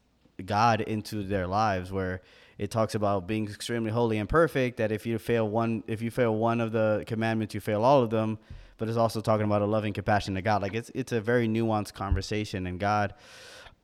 [0.44, 2.20] God into their lives where
[2.58, 6.10] it talks about being extremely holy and perfect that if you fail one if you
[6.10, 8.38] fail one of the commandments you fail all of them.
[8.76, 10.60] But it's also talking about a loving compassion to God.
[10.60, 13.14] Like it's it's a very nuanced conversation and God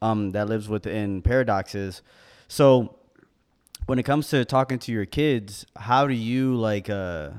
[0.02, 2.02] um that lives within paradoxes
[2.48, 2.96] so
[3.86, 7.30] when it comes to talking to your kids how do you like uh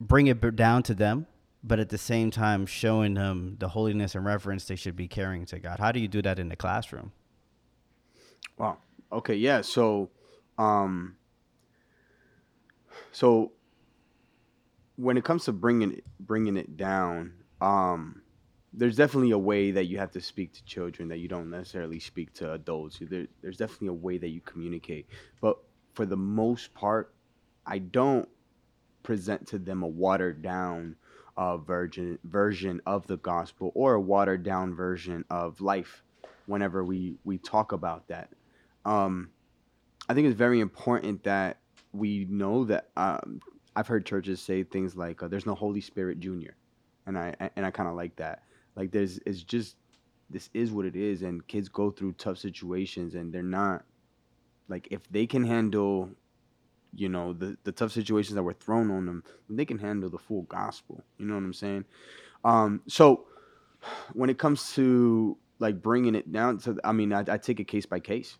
[0.00, 1.26] bring it down to them
[1.64, 5.44] but at the same time showing them the holiness and reverence they should be carrying
[5.46, 7.12] to God how do you do that in the classroom
[8.56, 8.78] Wow.
[9.12, 9.34] Okay.
[9.34, 9.60] Yeah.
[9.60, 10.10] So,
[10.58, 11.16] um,
[13.12, 13.52] so
[14.96, 18.22] when it comes to bringing it, bringing it down, um,
[18.76, 21.98] there's definitely a way that you have to speak to children that you don't necessarily
[21.98, 22.98] speak to adults.
[23.00, 25.06] There, there's definitely a way that you communicate,
[25.40, 25.56] but
[25.94, 27.14] for the most part,
[27.66, 28.28] I don't
[29.02, 30.96] present to them a watered down
[31.38, 36.02] uh, version version of the gospel or a watered down version of life.
[36.44, 38.30] Whenever we we talk about that,
[38.84, 39.30] um,
[40.08, 41.58] I think it's very important that
[41.92, 42.88] we know that.
[42.96, 43.40] Um,
[43.74, 46.56] I've heard churches say things like, uh, "There's no Holy Spirit Junior,"
[47.06, 48.42] and I and I kind of like that.
[48.76, 49.76] Like, there's it's just
[50.30, 53.84] this is what it is, and kids go through tough situations, and they're not
[54.68, 56.10] like if they can handle
[56.94, 60.18] you know the the tough situations that were thrown on them they can handle the
[60.18, 61.04] full gospel.
[61.18, 61.84] You know what i'm saying?
[62.44, 63.26] Um so
[64.14, 67.68] when it comes to like bringing it down to i mean i, I take it
[67.68, 68.38] case by case.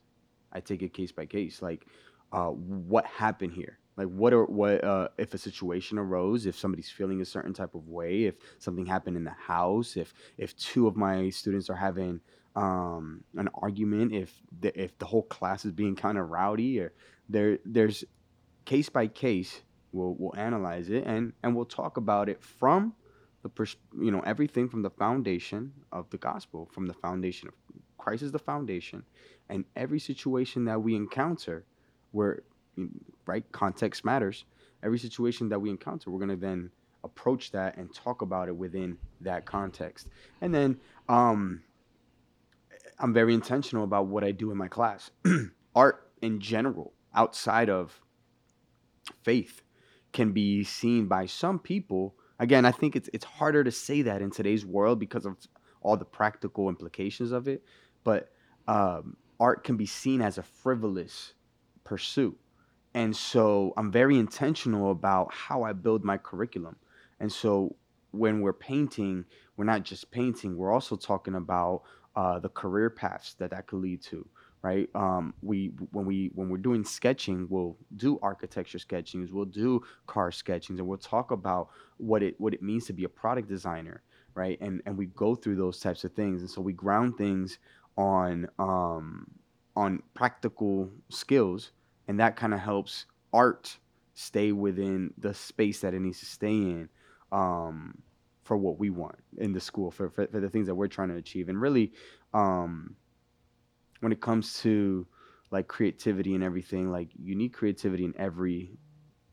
[0.52, 1.60] I take it case by case.
[1.62, 1.86] Like
[2.32, 6.90] uh what happened here like what are what uh if a situation arose if somebody's
[6.90, 10.86] feeling a certain type of way if something happened in the house if if two
[10.86, 12.20] of my students are having
[12.54, 16.92] um an argument if the, if the whole class is being kind of rowdy or
[17.28, 18.04] there there's
[18.64, 19.62] case by case
[19.92, 22.94] we'll we'll analyze it and and we'll talk about it from
[23.42, 27.54] the pers- you know everything from the foundation of the gospel from the foundation of
[28.06, 29.02] Christ is the foundation.
[29.48, 31.64] And every situation that we encounter
[32.12, 32.44] where
[33.26, 33.44] right?
[33.52, 34.44] Context matters.
[34.82, 36.70] Every situation that we encounter we're to then
[37.04, 40.08] approach that and talk about it within that context.
[40.40, 41.62] And then um
[42.98, 45.10] I'm very intentional about what I do in my class.
[45.74, 48.00] Art in general outside of
[49.22, 49.62] faith
[50.12, 52.14] can be seen by some people.
[52.38, 55.36] Again i think it's it's harder to say that in today's world because of
[55.80, 57.62] all the practical implications of it
[58.04, 58.30] but
[58.68, 61.34] um, art can be seen as a frivolous
[61.84, 62.38] pursuit
[62.96, 66.76] and so i'm very intentional about how i build my curriculum
[67.20, 67.76] and so
[68.10, 69.24] when we're painting
[69.56, 71.82] we're not just painting we're also talking about
[72.16, 74.26] uh, the career paths that that could lead to
[74.66, 74.88] right?
[74.96, 80.32] Um, we when we when we're doing sketching, we'll do architecture sketchings, we'll do car
[80.32, 81.68] sketchings, and we'll talk about
[81.98, 84.02] what it what it means to be a product designer,
[84.34, 84.58] right?
[84.60, 87.58] And and we go through those types of things, and so we ground things
[87.96, 89.30] on um,
[89.76, 91.70] on practical skills,
[92.08, 93.78] and that kind of helps art
[94.14, 96.88] stay within the space that it needs to stay in.
[97.32, 98.02] Um,
[98.42, 101.08] for what we want in the school for, for, for the things that we're trying
[101.08, 101.92] to achieve and really
[102.32, 102.94] um,
[104.00, 105.06] when it comes to
[105.50, 108.78] like creativity and everything like you need creativity in every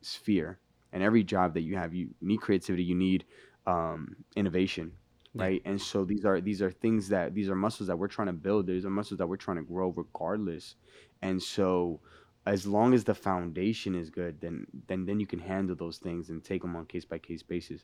[0.01, 0.59] sphere
[0.93, 3.25] and every job that you have you need creativity you need
[3.67, 4.91] um, innovation
[5.33, 5.45] Yeah.
[5.45, 8.27] right and so these are these are things that these are muscles that we're trying
[8.27, 10.75] to build these are muscles that we're trying to grow regardless
[11.21, 11.99] and so
[12.45, 16.29] as long as the foundation is good then then then you can handle those things
[16.29, 17.83] and take them on case by case basis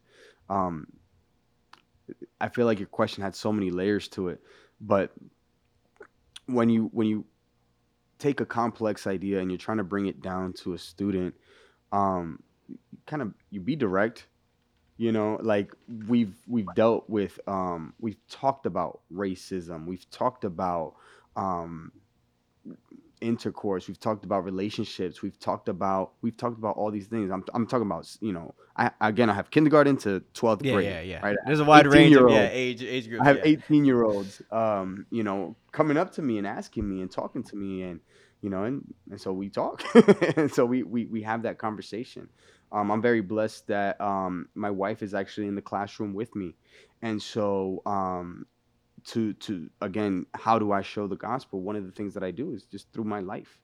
[0.49, 0.88] um,
[2.39, 4.41] I feel like your question had so many layers to it,
[4.82, 5.12] but
[6.45, 7.26] when you when you
[8.18, 11.36] take a complex idea and you're trying to bring it down to a student,
[11.91, 12.41] um,
[13.05, 14.28] kind of you be direct.
[14.97, 15.74] You know, like
[16.07, 20.95] we've we've dealt with, um, we've talked about racism, we've talked about
[21.38, 21.93] um,
[23.22, 27.32] intercourse, we've talked about relationships, we've talked about we've talked about all these things.
[27.32, 30.86] I'm I'm talking about you know, I again I have kindergarten to twelfth Yeah, grade.
[30.86, 31.20] yeah, yeah.
[31.26, 31.38] right?
[31.45, 33.22] There's a wide range of yeah, age age groups.
[33.22, 33.57] I have yeah.
[33.57, 37.43] 18 year olds, um, you know, coming up to me and asking me and talking
[37.43, 37.99] to me, and
[38.41, 39.84] you know, and, and so we talk,
[40.38, 42.30] and so we, we we have that conversation.
[42.72, 46.55] Um, I'm very blessed that um, my wife is actually in the classroom with me,
[47.01, 48.45] and so um,
[49.06, 51.62] to to again, how do I show the gospel?
[51.62, 53.60] One of the things that I do is just through my life,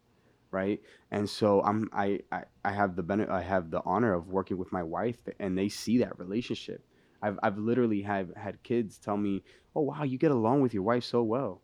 [0.52, 0.82] right?
[1.12, 4.58] And so I'm I I, I have the benefit, I have the honor of working
[4.58, 6.86] with my wife, and they see that relationship.
[7.22, 9.44] I've I've literally have had kids tell me,
[9.76, 11.62] "Oh wow, you get along with your wife so well."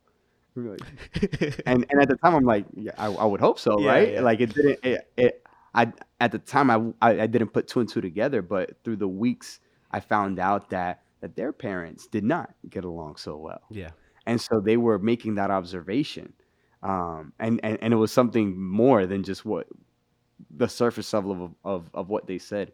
[0.56, 0.82] Like-
[1.66, 4.14] and and at the time I'm like, yeah, I, I would hope so, Yeah, right?
[4.14, 4.22] yeah.
[4.22, 4.80] Like it didn't.
[4.84, 5.44] It, it
[5.74, 8.98] I at the time I, I I didn't put two and two together, but through
[8.98, 9.60] the weeks
[9.92, 13.62] I found out that that their parents did not get along so well.
[13.70, 13.92] Yeah.
[14.26, 16.34] and so they were making that observation
[16.84, 19.68] um, and, and and it was something more than just what
[20.50, 22.74] the surface level of, of, of what they said.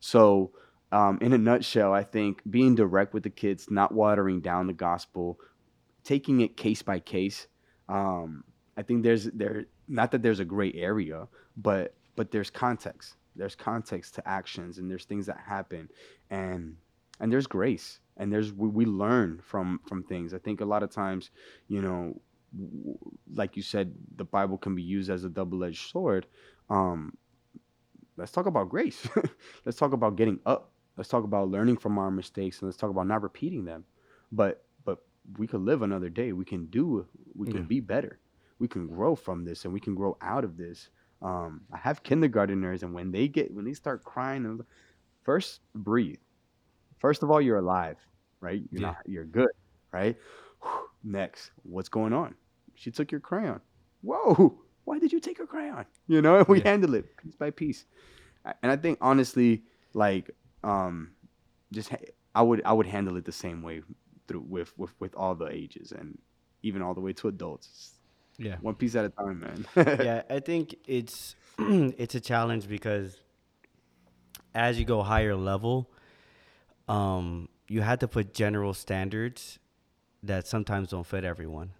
[0.00, 0.52] So
[0.92, 4.72] um, in a nutshell i think being direct with the kids not watering down the
[4.72, 5.36] gospel
[6.04, 7.48] taking it case by case
[7.88, 8.44] um,
[8.76, 11.26] i think there's there not that there's a gray area
[11.56, 13.14] but but there's context.
[13.36, 15.90] There's context to actions and there's things that happen.
[16.30, 16.76] And
[17.20, 20.34] and there's grace and there's we, we learn from from things.
[20.34, 21.30] I think a lot of times
[21.68, 22.20] you know
[23.34, 26.26] like you said the bible can be used as a double-edged sword.
[26.70, 27.16] Um
[28.16, 29.06] let's talk about grace.
[29.64, 30.72] Let's talk about getting up.
[30.96, 33.84] Let's talk about learning from our mistakes and let's talk about not repeating them.
[34.32, 34.98] But but
[35.38, 36.32] we could live another day.
[36.32, 37.66] We can do we can Yeah.
[37.66, 38.20] be better.
[38.58, 40.88] We can grow from this and we can grow out of this.
[41.22, 44.60] Um i have kindergarteners and when they get when they start crying
[45.24, 46.20] first breathe
[46.98, 47.96] first of all you're alive
[48.40, 48.62] right?
[48.70, 48.86] You're Yeah.
[48.88, 49.48] not you're good
[49.92, 50.16] right?
[51.02, 52.34] Next what's going on?
[52.74, 53.60] She took your crayon.
[54.02, 55.84] Whoa why did you take her crayon?
[56.06, 56.68] You know we Yeah.
[56.68, 57.84] handle it piece by piece.
[58.62, 59.62] And i think honestly
[59.94, 60.30] like
[60.62, 61.12] um
[61.72, 63.82] just ha- i would i would handle it the same way
[64.28, 66.18] through with with with all the ages and
[66.62, 67.92] even all the way to adults.
[68.38, 68.56] Yeah.
[68.60, 69.66] one piece at a time man.
[70.04, 73.18] Yeah, I think it's it's a challenge because
[74.54, 75.90] as you go higher level,
[76.88, 79.58] um, you have to put general standards
[80.22, 81.70] that sometimes don't fit everyone.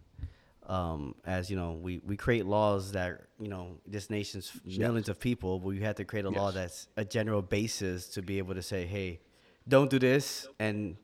[0.66, 5.20] Um, as you know, we, we create laws that you know this nation's millions of
[5.20, 8.54] people, but you have to create a law that's a general basis to be able
[8.54, 9.20] to say, hey,
[9.68, 10.96] don't do this, and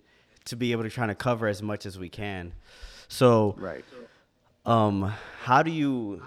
[0.46, 2.52] to be able to try to cover as much as we can.
[3.06, 3.84] So right
[4.64, 6.22] um, how do you?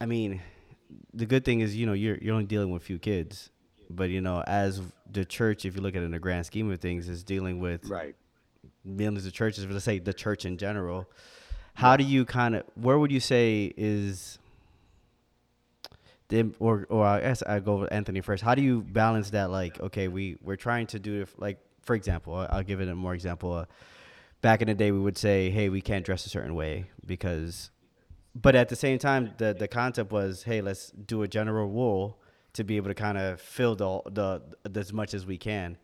[0.00, 0.42] I mean,
[1.12, 3.50] the good thing is, you know, you're you're only dealing with a few kids,
[3.90, 4.80] but you know, as
[5.10, 7.60] the church, if you look at it in the grand scheme of things, is dealing
[7.60, 8.14] with right
[8.84, 9.66] millions of churches.
[9.66, 11.08] Let's say the church in general.
[11.74, 12.64] How do you kind of?
[12.74, 14.38] Where would you say is?
[16.28, 18.42] The, or or I guess I go with Anthony first.
[18.42, 19.50] How do you balance that?
[19.50, 21.28] Like, okay, we we're trying to do it.
[21.36, 23.52] Like, for example, I'll give it a more example.
[23.52, 23.64] Uh,
[24.40, 27.70] back in the day, we would say, hey, we can't dress a certain way because,
[28.34, 32.18] but at the same time, the the concept was, hey, let's do a general rule
[32.54, 35.76] to be able to kind of fill the the, the as much as we can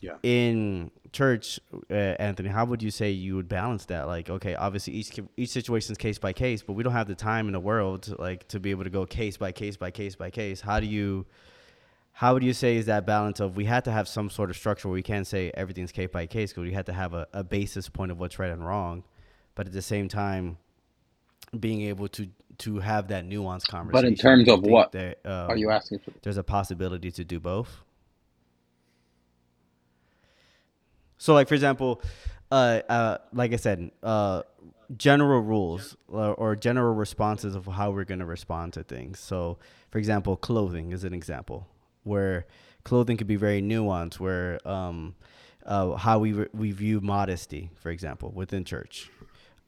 [0.00, 4.06] yeah in church, uh, Anthony, how would you say you would balance that?
[4.06, 7.14] Like, okay, obviously each each situation is case by case, but we don't have the
[7.14, 9.90] time in the world to, like to be able to go case by case by
[9.90, 10.60] case by case.
[10.60, 11.26] How do you,
[12.12, 14.56] how would you say is that balance of we had to have some sort of
[14.56, 17.26] structure where we can't say everything's case by case because we had to have a,
[17.32, 19.04] a basis point of what's right and wrong,
[19.54, 20.56] but at the same time,
[21.58, 22.28] being able to
[22.62, 23.92] to have that nuanced conversation.
[23.92, 26.00] But in terms of what that, um, are you asking?
[26.00, 26.12] For?
[26.22, 27.82] there's a possibility to do both.
[31.18, 32.02] So, like for example,
[32.50, 34.42] uh, uh, like I said, uh,
[34.96, 39.18] general rules or, general responses of how we're going to respond to things.
[39.18, 39.58] So,
[39.90, 41.66] for example, clothing is an example
[42.02, 42.46] where
[42.84, 44.20] clothing could be very nuanced.
[44.20, 45.14] Where um,
[45.64, 49.10] uh, how we re- we view modesty, for example, within church.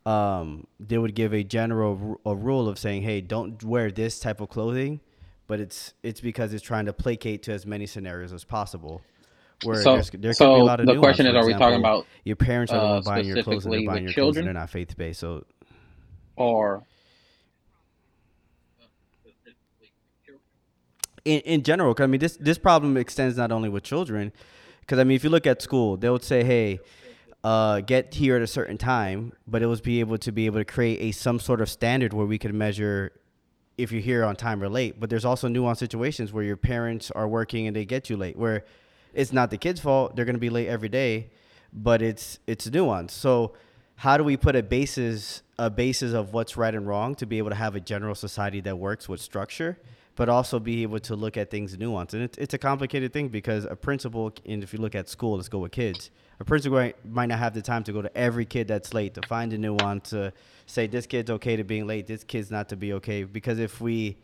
[0.06, 4.40] Um, they would give a general a rule of saying, "Hey, don't wear this type
[4.42, 5.00] of clothing,"
[5.46, 9.00] but it's it's because it's trying to placate to as many scenarios as possible.
[9.62, 11.04] Where So- there's, there could be a so lot of the nuance.
[11.04, 13.64] question For is, are we talking about, your parents are the uh, buying your clothes
[13.64, 14.44] and they're buying your with clothes and children?
[14.44, 15.20] they're not faith based.
[15.20, 15.44] So
[16.36, 16.82] Or
[21.24, 24.32] in, in general, 'cause I mean, this this problem extends not only with children,
[24.80, 26.80] because I mean, if you look at school, they would say, "Hey,
[27.44, 30.58] uh, get here at a certain time," but it was be able to be able
[30.58, 33.12] to create a some sort of standard where we could measure
[33.78, 34.98] if you're here on time or late.
[34.98, 38.36] But there's also nuanced situations where your parents are working and they get you late,
[38.36, 38.64] where
[39.12, 41.30] it's not the kid's fault; they're going to be late every day,
[41.72, 43.12] but it's it's nuanced.
[43.12, 43.54] So,
[43.96, 47.38] how do we put a basis a basis of what's right and wrong to be
[47.38, 49.78] able to have a general society that works with structure?
[50.16, 52.14] but also be able to look at things nuanced.
[52.14, 55.36] And it's, it's a complicated thing because a principal, and if you look at school,
[55.36, 56.10] let's go with kids,
[56.40, 59.14] a principal might, might not have the time to go to every kid that's late
[59.14, 60.32] to find a new one to
[60.66, 63.24] say this kid's okay to being late, this kid's not to be okay.
[63.24, 64.16] Because if we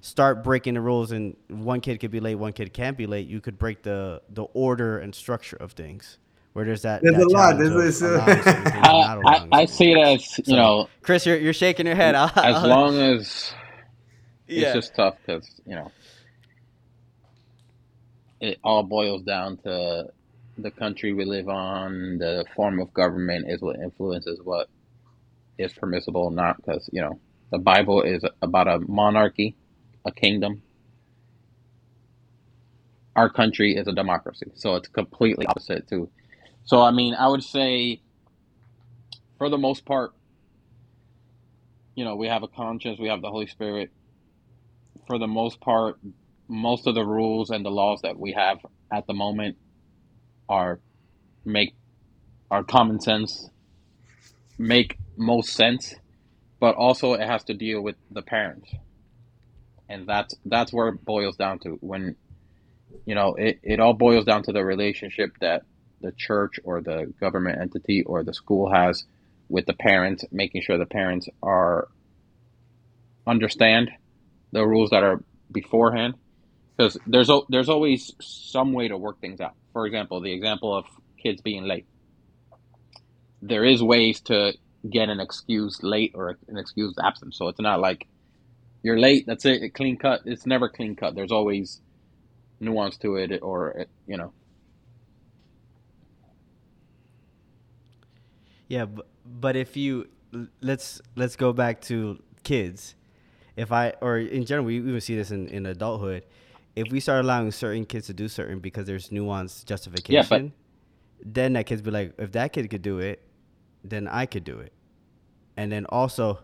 [0.00, 3.26] start breaking the rules and one kid could be late, one kid can't be late,
[3.28, 6.18] you could break the, the order and structure of things.
[6.52, 7.52] Where there's that, There's that a lot.
[7.58, 11.86] challenge There's- I, I, I see it as you So, know, Chris, you're, you're shaking
[11.86, 12.16] your head.
[12.16, 13.52] I'll, as I'll- long as
[14.48, 14.66] yeah.
[14.66, 15.92] it's just tough because you know
[18.40, 20.08] it all boils down to
[20.62, 22.18] the country we live on.
[22.18, 24.68] The form of government is what influences what
[25.58, 29.56] is permissible, not because you know the Bible is about a monarchy,
[30.04, 30.62] a kingdom.
[33.16, 36.10] Our country is a democracy, so it's completely opposite too.
[36.64, 38.00] So I mean, I would say,
[39.38, 40.12] for the most part,
[41.94, 43.90] you know, we have a conscience, we have the Holy Spirit.
[45.06, 45.98] For the most part,
[46.48, 48.58] most of the rules and the laws that we have
[48.92, 49.56] at the moment
[50.50, 50.80] are
[51.44, 51.74] make
[52.50, 53.48] are common sense,
[54.58, 55.94] make most sense,
[56.58, 58.70] but also it has to deal with the parents,
[59.88, 61.78] and that's that's where it boils down to.
[61.80, 62.16] When
[63.06, 65.62] you know, it, it all boils down to the relationship that
[66.00, 69.04] the church or the government entity or the school has
[69.48, 71.88] with the parents, making sure the parents are
[73.26, 73.90] understand
[74.52, 75.22] the rules that are
[75.52, 76.14] beforehand
[76.76, 79.54] because there's there's always some way to work things out.
[79.72, 80.84] For example, the example of
[81.22, 81.86] kids being late.
[83.42, 84.52] There is ways to
[84.88, 87.34] get an excuse late or an excuse absent.
[87.34, 88.06] So it's not like
[88.82, 89.26] you're late.
[89.26, 89.74] That's it.
[89.74, 90.22] Clean cut.
[90.24, 91.14] It's never clean cut.
[91.14, 91.80] There's always
[92.60, 94.32] nuance to it, or you know.
[98.68, 100.08] Yeah, but, but if you
[100.60, 102.94] let's let's go back to kids.
[103.56, 106.24] If I or in general, we even see this in, in adulthood.
[106.80, 110.52] If we start allowing certain kids to do certain because there's nuanced justification,
[111.24, 113.22] then that kids be like, if that kid could do it,
[113.84, 114.72] then I could do it.
[115.56, 116.40] And then also,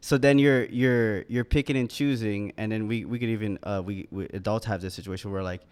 [0.00, 3.82] so then you're you're you're picking and choosing, and then we we could even uh,
[3.84, 5.62] we, we adults have this situation where like,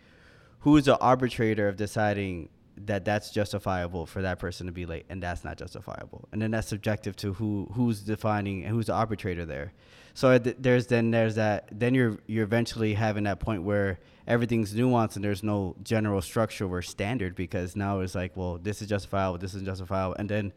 [0.61, 2.49] who's the arbitrator of deciding
[2.87, 6.29] that that's justifiable for that person to be late and that's not justifiable.
[6.33, 9.73] And then that's subjective to who who's defining and who's the arbitrator there.
[10.15, 14.01] So uh, th- there's then there's that then you're you're eventually having that point where
[14.27, 18.83] everything's nuanced and there's no general structure or standard because now it's like well this
[18.83, 20.17] is justifiable this is justifiable.
[20.19, 20.53] And then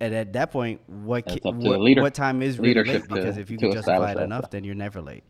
[0.00, 3.10] and at that point what ca- up to the what, what time is really leadership
[3.10, 4.24] late because to- if you can justify it that.
[4.24, 5.24] enough then you're never late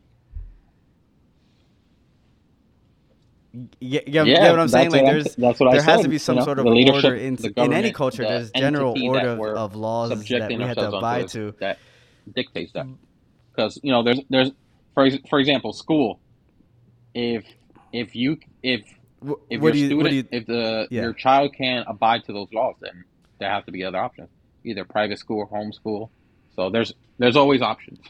[3.81, 4.91] yeah, yeah, Yeah, get what I'm saying?
[4.91, 6.59] that's Like, I'm- there's that's what I there has to be some you know, sort
[6.61, 8.25] of the order in, the in any culture.
[8.25, 11.55] the There's general order of, of laws that we have to abide to.
[11.61, 11.81] that
[12.35, 12.89] dictates that.
[13.57, 14.53] Because you know, there's there's
[14.95, 16.23] for for example, school.
[17.15, 17.47] If
[17.93, 18.83] if you if
[19.51, 19.87] if what your do you?
[19.87, 20.25] student What do you?
[20.31, 21.03] if the Yeah.
[21.03, 23.05] your child can't abide to those laws, then
[23.41, 24.31] there have to be other options,
[24.65, 26.11] either private school or homeschool.
[26.57, 28.01] So there's there's always options.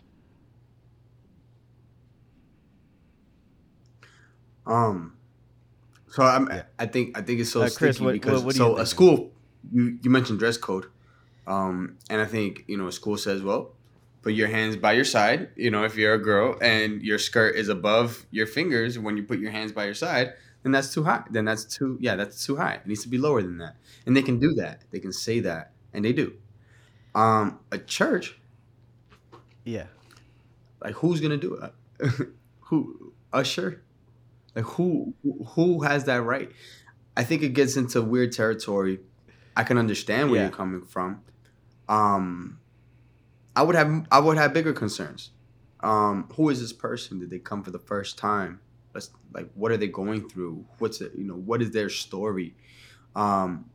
[4.66, 5.18] Um,
[6.11, 6.63] so I'm, Yeah.
[6.79, 8.77] I think I think it's so Uh, Chris, sticky what- because what- what do you
[8.77, 9.33] so a school
[9.73, 10.87] you, you mentioned dress code,
[11.47, 13.75] um, and I think you know a school says well,
[14.23, 15.51] put your hands by your side.
[15.57, 19.23] You know if you're a girl and your skirt is above your fingers when you
[19.23, 21.25] put your hands by your side, then that's too high.
[21.31, 22.75] Then that's too yeah that's too high.
[22.75, 24.83] It needs to be lower than that, and they can do that.
[24.91, 26.33] They can say that, and they do.
[27.15, 28.39] Um, a church
[29.65, 29.87] Yeah.
[30.83, 31.73] Like who's gonna do it?
[32.61, 33.83] who Usher?
[34.59, 35.15] Like who
[35.55, 36.51] who has that right?
[37.17, 38.99] I think it gets into weird territory.
[39.57, 40.47] I can understand where Yeah.
[40.49, 41.21] you're coming from.
[41.89, 42.59] Um,
[43.55, 45.31] I would have I would have bigger concerns.
[45.79, 47.21] Um, who is this person?
[47.21, 48.59] Did they come for the first time?
[48.95, 50.67] Let's like what are they going through?
[50.79, 51.13] What's it?
[51.17, 52.57] You know, what is their story?
[53.15, 53.71] Um,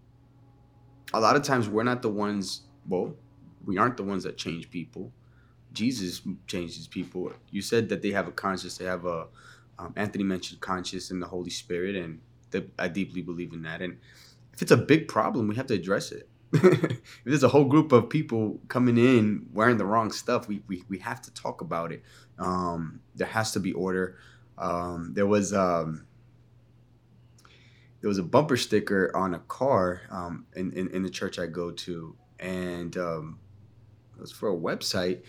[1.14, 2.64] a lot of times we're not the ones.
[2.90, 3.16] Well,
[3.64, 5.14] we aren't the ones that change people.
[5.72, 7.32] Jesus changes people.
[7.52, 8.78] You said that they have a conscience.
[8.80, 9.28] They have a.
[9.84, 12.22] Um, Anthony mentioned conscience and the Holy Spirit, and
[12.52, 13.82] the, I deeply believe in that.
[13.82, 13.98] And
[14.54, 16.30] if it's a big problem, we have to address it.
[16.54, 20.84] if there's a whole group of people coming in wearing the wrong stuff, we we,
[20.88, 22.04] we have to talk about it.
[22.40, 24.18] Um, there has to be order.
[24.58, 26.06] Um, there was um,
[28.02, 31.48] there was a bumper sticker on a car um, in, in in the church I
[31.48, 33.40] go to, and um,
[34.16, 35.24] it was for a website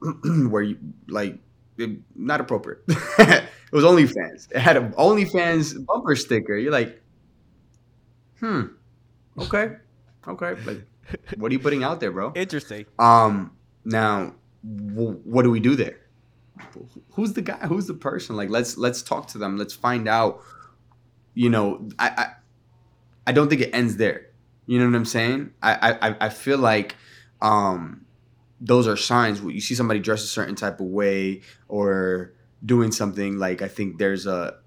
[0.48, 0.78] where you
[1.08, 1.38] like
[2.16, 2.82] not appropriate.
[3.74, 4.52] it was OnlyFans.
[4.52, 6.56] It had an OnlyFans bumper sticker.
[6.56, 7.02] You're like,
[8.38, 8.66] hmm,
[9.36, 9.72] okay,
[10.28, 10.54] okay.
[10.64, 10.86] Like,
[11.36, 12.32] what are you putting out there, bro?
[12.36, 12.86] Interesting.
[13.00, 13.50] Um,
[13.84, 15.98] now, w- what do we do there?
[17.14, 17.56] Who's the guy?
[17.66, 18.36] Who's the person?
[18.36, 19.58] Like, let's let's talk to them.
[19.58, 20.40] Let's find out.
[21.34, 22.26] You know, I I,
[23.26, 24.28] I don't think it ends there.
[24.66, 25.52] You know what I'm saying?
[25.60, 26.94] I I I feel like,
[27.42, 28.06] um,
[28.60, 29.40] those are signs.
[29.42, 32.34] You see somebody dressed a certain type of way or
[32.64, 34.58] doing something like I think there's a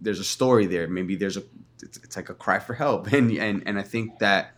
[0.00, 0.88] there's a story there.
[0.88, 1.42] Maybe there's a
[1.82, 4.54] it's, it's like a cry for help, and and and I think that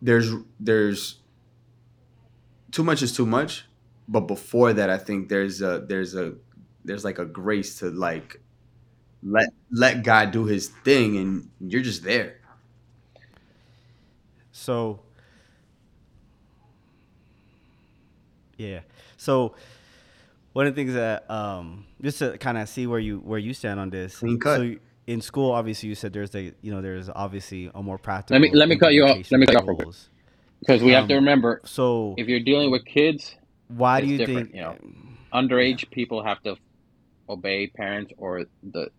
[0.00, 1.18] there's there's
[2.70, 3.66] too much is too much
[4.06, 6.34] but before that i think there's a there's a
[6.84, 8.40] there's like a grace to like
[9.22, 12.36] let let god do his thing and you're just there
[14.58, 15.00] So,
[18.56, 18.80] yeah.
[19.16, 19.54] So,
[20.58, 23.54] one of the things that um, just to kind of see where you where you
[23.54, 24.18] stand on this.
[24.18, 24.56] Clean cut.
[24.56, 24.74] So
[25.06, 28.40] in school, obviously, you said there's a you know there's obviously a more practical.
[28.40, 29.30] Let me- let me cut you off.
[29.30, 29.84] Let me cut you off real quick.
[29.86, 30.10] rules.
[30.58, 33.36] Because we have to Um, remember, So if you're dealing with kids,
[33.68, 34.52] why do you think?
[34.52, 34.76] you know.
[35.32, 36.56] underage people have to
[37.28, 38.90] obey parents or the.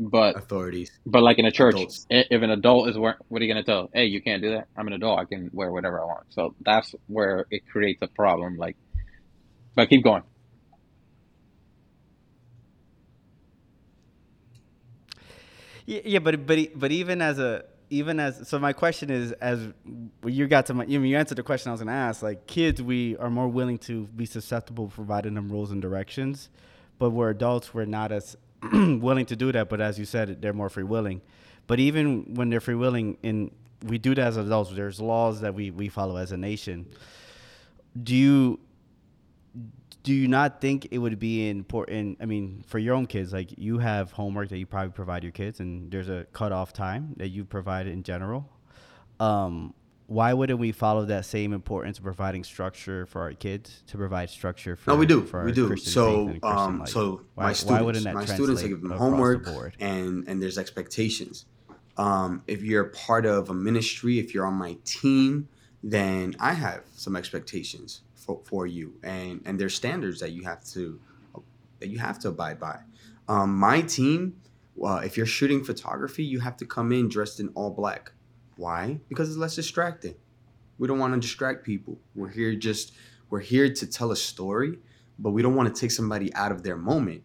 [0.00, 2.06] But authorities but like in a church, Adults.
[2.08, 3.90] if an adult is wearing, what are you gonna tell?
[3.92, 4.68] Hey, you can't do that.
[4.78, 5.18] I'm an adult.
[5.20, 6.24] I can wear whatever I want.
[6.30, 8.56] So that's where it creates a problem.
[8.56, 8.76] Like,
[9.74, 10.22] but keep going.
[15.86, 19.60] Yeah, but but but even as a even as so my question is as
[20.24, 22.46] you got to my you, you answered the question I was going to ask like
[22.48, 26.48] kids we are more willing to be susceptible providing them rules and directions,
[26.98, 28.36] but we're adults we're not as
[28.72, 29.68] willing to do that.
[29.68, 31.22] But as you said, they're more free willing.
[31.68, 33.52] But even when they're free willing, in
[33.84, 34.72] we do that as adults.
[34.72, 36.86] There's laws that we we follow as a nation.
[38.02, 38.58] Do you
[40.06, 42.18] do you not think it would be important?
[42.20, 45.32] I mean, for your own kids, like you have homework that you probably provide your
[45.32, 48.48] kids, and there's a cutoff time that you provide in general.
[49.18, 49.74] Um,
[50.06, 54.30] why wouldn't we follow that same importance of providing structure for our kids to provide
[54.30, 54.90] structure for?
[54.90, 56.88] no we do we do Christian so um life?
[56.88, 59.76] so Why- my students my students i give them the homework board?
[59.80, 61.46] and and there's expectations
[61.96, 65.48] um if you're part of a ministry if you're on my team
[65.82, 70.62] then i have some expectations for, for you and and there's standards that you have
[70.64, 71.00] to
[71.80, 72.80] that you have to abide by.
[73.28, 74.36] Um my team
[74.74, 78.12] well if you're shooting photography you have to come in dressed in all black.
[78.56, 79.00] Why?
[79.08, 80.16] Because it's less distracting.
[80.78, 81.98] We don't want to distract people.
[82.14, 82.92] We're here just
[83.30, 84.78] we're here to tell a story
[85.18, 87.22] but we don't want to take somebody out of their moment.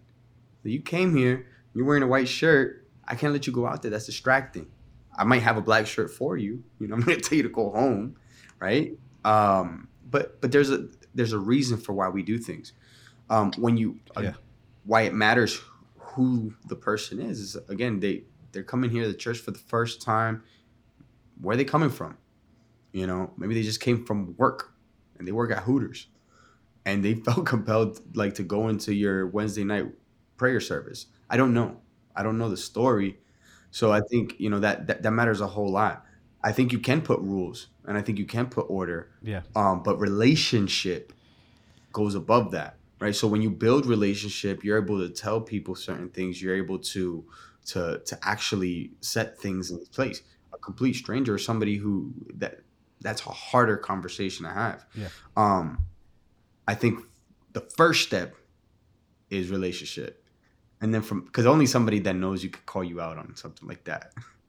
[0.64, 2.86] So you came here you're wearing a white shirt.
[3.08, 3.92] I can't let you go out there.
[3.92, 4.70] That's distracting.
[5.18, 6.64] I might have a black shirt for you.
[6.80, 8.16] You know i'm to tell you to go home
[8.62, 8.94] right?
[9.26, 12.74] Um but but there's a there's a reason for why we do things.
[13.30, 14.34] Um when you uh, Yeah.
[14.84, 15.62] why it matters
[16.00, 19.60] who the person is is again they they're coming here to the church for the
[19.60, 20.44] first time.
[21.40, 22.18] Where are they coming from?
[22.94, 24.74] You know maybe they just came from work
[25.18, 26.08] and they work at hooters
[26.86, 29.88] and they felt compelled like to go into your wednesday night
[30.38, 31.08] prayer service.
[31.30, 31.82] I don't know.
[32.16, 33.20] I don't know the story.
[33.72, 36.06] So i think you know that that, that matters a whole lot
[36.44, 39.10] i think you can put rules and i think you can put order.
[39.22, 39.42] Yeah.
[39.56, 41.14] um, but relationship
[41.92, 43.16] goes above that right?
[43.16, 46.42] So when you build relationship you're able to tell people certain things.
[46.42, 47.26] You're able to
[47.66, 50.22] to to actually set things in place.
[50.54, 52.60] A complete stranger or somebody who that
[53.02, 54.86] that's a harder conversation to have.
[54.96, 55.08] Yeah.
[55.36, 55.80] um
[56.68, 57.00] i think
[57.54, 58.36] the first step
[59.30, 60.24] is relationship.
[60.80, 63.68] And then from because only somebody that knows you could call you out on something
[63.68, 64.14] like that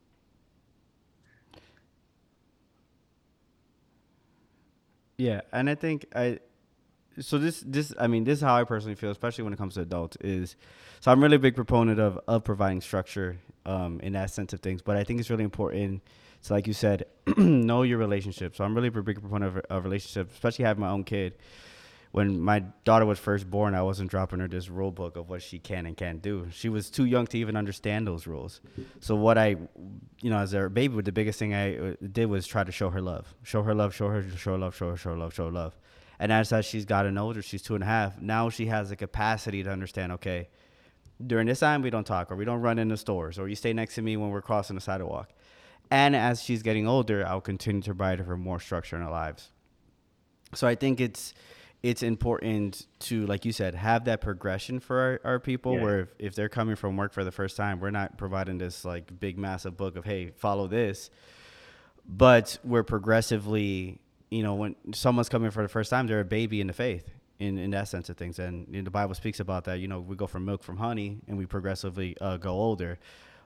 [5.23, 6.41] Yeah, and I think I
[7.21, 9.75] so this this I mean this is how I personally feel, especially when it comes
[9.75, 10.17] to adults.
[10.21, 10.57] Is
[10.99, 14.59] so I'm really a big proponent of of providing structure um, in that sense of
[14.59, 16.03] things, but I think it's really important.
[16.41, 17.05] So like you said,
[17.37, 18.57] know your relationship.
[18.57, 21.35] So I'm really a big proponent of, of relationships, especially having my own kid.
[22.13, 25.43] When my daughter was first born, I wasn't dropping her this rule book of what
[25.43, 26.47] she can and can't do.
[26.53, 28.61] She was too young to even understand those rules.
[29.01, 29.57] So what I,
[30.21, 32.91] you know, as a baby, the biggest thing I uh, did was try to show
[32.91, 35.33] her love, show her love, show her, show her love, show her, show her love,
[35.33, 35.75] show her love.
[36.19, 38.21] And as as she's gotten older, she's two and a half.
[38.21, 40.13] Now she has the capacity to understand.
[40.13, 40.51] Okay,
[41.27, 43.57] during this time we don't talk, or we don't run in the stores, or you
[43.57, 45.31] stay next to me when we're crossing the sidewalk.
[45.91, 49.51] And as she's getting older, I'll continue to provide her more structure in our lives.
[50.55, 51.33] So I think it's
[51.83, 55.75] it's important to, like you said, have that progression for our, our people.
[55.75, 55.83] Yeah.
[55.83, 58.85] Where if, if they're coming from work for the first time, we're not providing this
[58.85, 61.11] like big massive book of hey, follow this,
[62.07, 66.61] but we're progressively, you know, when someone's coming for the first time, they're a baby
[66.61, 67.09] in the faith.
[67.39, 69.81] In, in that sense of things, and you know, the Bible speaks about that.
[69.81, 73.01] You know, we go from milk from honey, and we progressively uh, go older.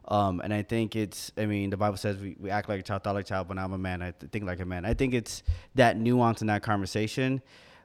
[0.06, 2.82] Um, and I think it's, I mean, the Bible says we, we act like a
[2.82, 4.02] child, thought like a child, but now I'm a man.
[4.02, 4.84] I th- think like a man.
[4.84, 5.42] I think it's
[5.76, 7.40] that nuance in that conversation.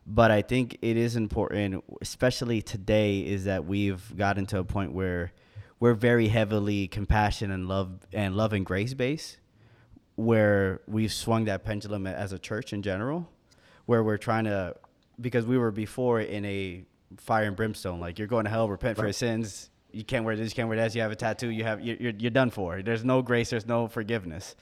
[0.06, 4.94] But I think it is important, especially today, is that we've gotten to a point
[4.94, 5.32] where
[5.80, 9.38] we're very heavily compassion and love and love and grace based,
[10.16, 13.30] where we've swung that pendulum as a church in general,
[13.86, 14.76] where we're trying to,
[15.20, 16.84] because we were before in a
[17.18, 20.36] fire and brimstone, like you're going to hell, repent for your sins, you can't wear
[20.36, 20.96] this, you can't wear that.
[20.96, 22.82] You have a tattoo, you have you're, you're, you're done for.
[22.82, 24.56] There's no grace, there's no forgiveness,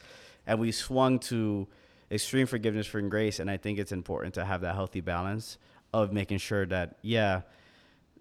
[0.47, 1.67] and we swung to
[2.11, 3.39] extreme forgiveness for grace.
[3.39, 5.57] And I think it's important to have that healthy balance
[5.93, 7.41] of making sure that yeah,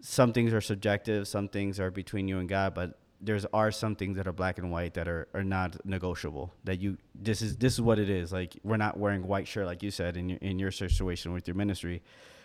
[0.01, 3.97] some things are subjective, some things are between you and God, but there's are some
[3.97, 6.55] things that are black and white that are, are not negotiable.
[6.65, 8.33] That you this is this is what it is.
[8.33, 11.49] Like we're not wearing white shirt like you said in your in your situation with
[11.49, 12.03] your ministry.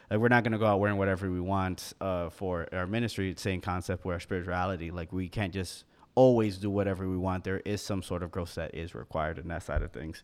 [0.10, 3.34] Like we're not gonna go out wearing whatever we want uh, for our ministry.
[3.38, 4.90] Same concept with our spirituality.
[4.90, 5.86] Like we can't just
[6.16, 7.44] always do whatever we want.
[7.44, 10.24] There is some sort of growth that is required in that side of things,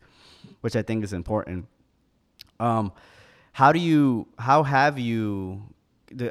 [0.62, 1.68] which I think is important.
[2.60, 2.92] Um,
[3.54, 4.28] how do you?
[4.38, 5.64] How have you?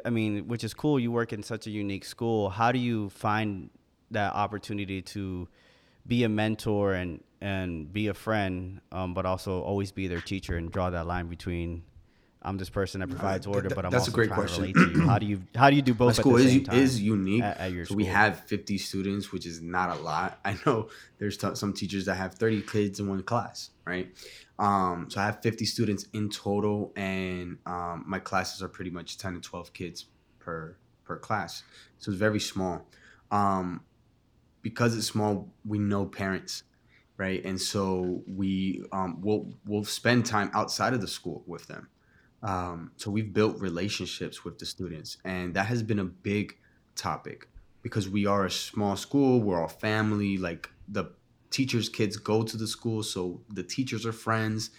[0.05, 0.99] I mean, which is cool.
[0.99, 2.49] You work in such a unique school.
[2.49, 3.69] How do you find
[4.11, 5.47] that opportunity to
[6.07, 10.57] be a mentor and and be a friend, um, but also always be their teacher
[10.57, 11.83] and draw that line between
[12.41, 14.39] I'm this person that provides th- order, th- but I'm that's a also great trying
[14.39, 14.73] question.
[14.73, 15.07] to relate to you.
[15.07, 16.07] How do you how do you do both?
[16.07, 17.43] My at school is time is unique.
[17.43, 17.97] at, at your so school?
[17.97, 20.39] we have 50 students, which is not a lot.
[20.45, 24.09] I know there's t- some teachers that have 30 kids in one class, right?
[24.57, 29.17] Um, so I have 50 students in total, and um, my classes are pretty much
[29.17, 30.05] 10 to 12 kids
[30.39, 31.63] per per class.
[31.97, 32.85] So it's very small.
[33.31, 33.81] Um,
[34.61, 36.63] because it's small, we know parents,
[37.17, 37.43] right?
[37.43, 41.89] And so we um, will we'll spend time outside of the school with them.
[42.41, 46.57] Um, so we've built relationships with the students, and that has been a big
[46.95, 47.47] topic
[47.81, 49.41] because we are a small school.
[49.41, 50.37] We're all family.
[50.37, 51.11] Like the
[51.49, 54.71] teachers' kids go to the school, so the teachers are friends.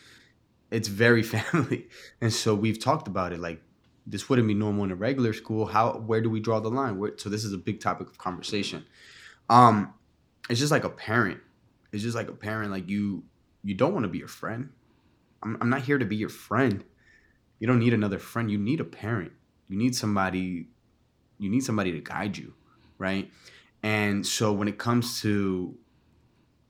[0.71, 1.89] It's very family,
[2.21, 3.41] and so we've talked about it.
[3.41, 3.63] Like
[4.07, 5.67] this wouldn't be normal in a regular school.
[5.67, 5.93] How?
[5.99, 6.99] Where do we draw the line?
[6.99, 8.85] Where, so this is a big topic of conversation.
[9.49, 9.95] Um,
[10.49, 11.41] it's just like a parent.
[11.93, 12.71] It's just like a parent.
[12.71, 13.25] Like you,
[13.63, 14.71] you don't want to be your friend.
[15.43, 16.85] I'm, I'm not here to be your friend.
[17.61, 18.51] You don't need another friend.
[18.51, 19.33] You need a parent.
[19.69, 20.67] You need somebody.
[21.39, 22.55] You need somebody to guide you,
[22.99, 23.31] right?
[23.83, 25.75] And so when it comes to,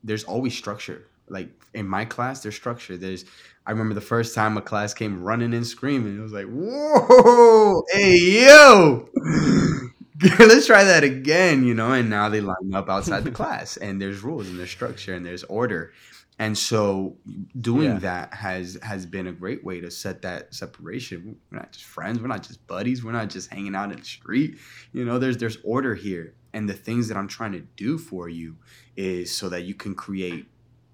[0.04, 1.06] there's always structure.
[1.28, 2.96] Like in my class, there's structure.
[2.96, 3.24] There's.
[3.66, 6.18] I remember the first time a class came running and screaming.
[6.18, 9.08] It was like, whoa, hey yo,
[10.38, 11.92] let's try that again, you know.
[11.92, 15.24] And now they line up outside the class, and there's rules and there's structure and
[15.24, 15.92] there's order.
[16.40, 17.18] And so
[17.60, 17.98] doing Yeah.
[18.00, 21.36] that has has been a great way to set that separation.
[21.52, 24.04] We're not just friends, we're not just buddies, we're not just hanging out in the
[24.04, 24.58] street.
[24.92, 26.34] You know, there's there's order here.
[26.54, 28.56] And the things that I'm trying to do for you
[28.96, 30.46] is so that you can create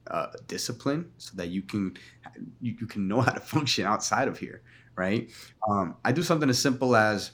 [0.08, 1.96] uh, discipline, so that you can
[2.60, 4.62] you, you can know how to function outside of here,
[4.96, 5.30] right?
[5.70, 7.30] Um, I do something as simple as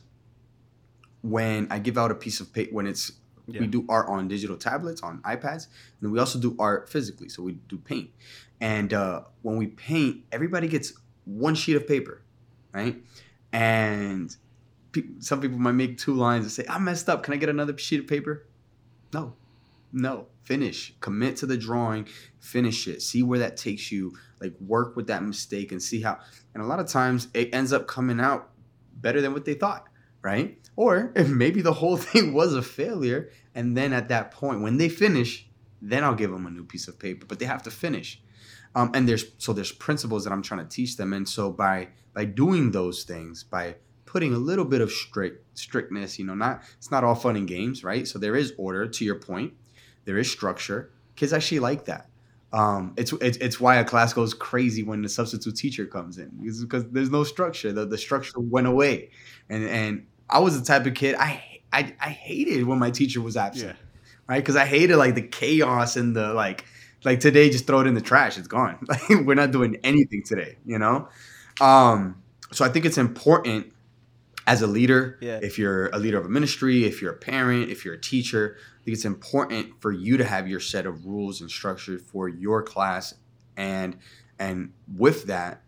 [1.22, 3.12] when I give out a piece of paper when it's
[3.53, 3.61] Yeah.
[3.61, 5.66] we do art on digital tablets on iPads,
[6.00, 7.28] and we also do art physically.
[7.28, 8.11] So we do paint,
[8.61, 10.92] and uh, when we paint, everybody gets
[11.24, 12.22] one sheet of paper,
[12.72, 12.96] right?
[13.53, 14.34] And
[14.92, 17.22] pe- some people might make two lines and say, "I messed up.
[17.22, 18.46] Can I get another sheet of paper?"
[19.12, 19.34] No,
[19.92, 20.26] no.
[20.42, 20.94] Finish.
[21.00, 22.09] Commit to the drawing.
[22.40, 23.00] Finish it.
[23.00, 24.12] See where that takes you.
[24.40, 26.18] Like work with that mistake and see how.
[26.53, 28.50] And a lot of times it ends up coming out
[28.92, 29.86] better than what they thought,
[30.20, 30.59] right?
[30.74, 34.76] Or if maybe the whole thing was a failure, and then at that point when
[34.76, 35.48] they finish,
[35.80, 37.26] then I'll give them a new piece of paper.
[37.26, 38.20] But they have to finish.
[38.74, 41.88] Um, and there's so there's principles that I'm trying to teach them, and so by
[42.14, 43.76] by doing those things, by
[44.07, 46.18] putting a little bit of strict strictness.
[46.18, 48.09] You know, not it's not all fun and games, right?
[48.09, 48.86] So there is order.
[48.86, 49.53] To your point,
[50.05, 50.90] there is structure.
[51.16, 52.09] Kids actually like that.
[52.53, 56.30] Um, it's, it's it's why a class goes crazy when the substitute teacher comes in
[56.61, 57.72] because there's no structure.
[57.72, 59.11] The the structure went away,
[59.48, 61.42] and and I was the type of kid I
[61.72, 63.76] I, I hated when my teacher was absent,
[64.28, 64.38] right?
[64.40, 66.64] Because I hated like the chaos and the like
[67.04, 68.78] like today just throw it in the trash it's gone.
[68.88, 71.08] Like we're not doing anything today you know?
[71.60, 73.72] Um so i think it's important
[74.46, 75.38] as a leader Yeah.
[75.42, 78.56] if you're a leader of a ministry if you're a parent if you're a teacher
[78.58, 82.28] i think it's important for you to have your set of rules and structure for
[82.28, 83.14] your class
[83.56, 83.96] and
[84.38, 85.62] and with that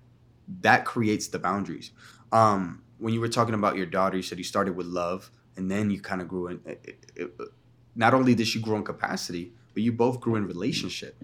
[0.60, 1.90] that creates the boundaries.
[2.32, 5.70] Um when you were talking about your daughter you said you started with love and
[5.70, 7.48] then you kind of grew in it, it, it,
[7.94, 11.16] not only did she grow in capacity but you both grew in relationship.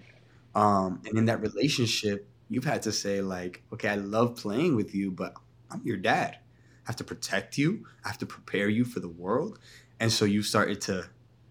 [0.55, 4.93] Um and in that relationship you've had to say like okay i love playing with
[4.93, 5.35] you but
[5.69, 6.37] i'm your dad.
[6.85, 7.85] I have to protect you.
[8.03, 9.59] I have to prepare you for the world.
[9.99, 11.07] And so you started to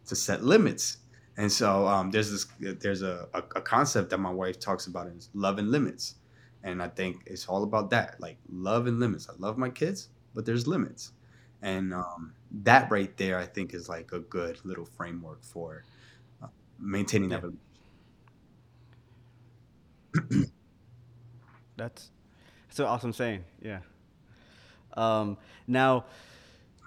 [0.06, 0.98] to set limits.
[1.36, 5.06] And so um, there's this there's a, a, a concept that my wife talks about
[5.06, 6.16] is love and limits.
[6.62, 9.28] And i think it's all about that like love and limits.
[9.30, 11.12] I love my kids but there's limits
[11.62, 15.84] and um, that right there i think is like a good little framework for
[16.42, 16.46] uh,
[16.78, 17.42] maintaining that
[21.80, 22.10] That's
[22.68, 23.44] that's an awesome saying.
[23.62, 23.80] Yeah.
[24.94, 26.04] Um, now,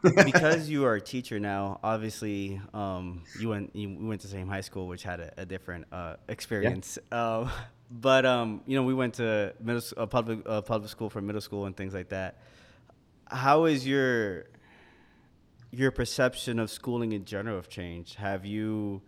[0.03, 4.47] because you are a teacher now, obviously, um, you went you went to the same
[4.47, 6.99] high school, which had a, a different uh, experience.
[7.11, 7.49] Uh,
[7.91, 11.41] but um, you know, we went to middle uh, public uh, public school for middle
[11.41, 12.37] school and things like that.
[13.25, 14.45] How is your
[15.73, 18.15] your perception of schooling in general have changed?
[18.15, 19.01] Have you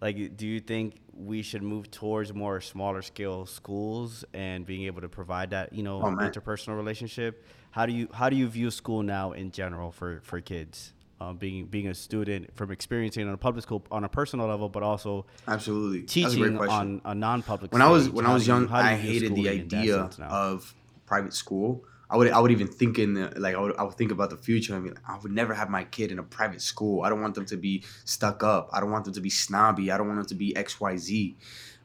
[0.00, 5.00] like do you think we should move towards more smaller scale schools and being able
[5.00, 7.44] to provide that you know Oh, interpersonal relationship?
[7.70, 10.92] How do you how do you view school now in general for for kids?
[11.20, 14.68] Um, being being a student from experiencing on a public school on a personal level
[14.68, 16.02] but also absolutely.
[16.02, 18.68] That's a teaching on a non-public when I was when I was do you- young,
[18.70, 20.74] I hated the schooling in that idea of
[21.06, 21.84] private school.
[22.10, 24.30] I would I would even think in the, like I would I would think about
[24.30, 24.74] the future.
[24.74, 27.02] I mean, I would never have my kid in a private school.
[27.02, 28.70] I don't want them to be stuck up.
[28.72, 29.90] I don't want them to be snobby.
[29.90, 31.36] I don't want them to be X Y Z.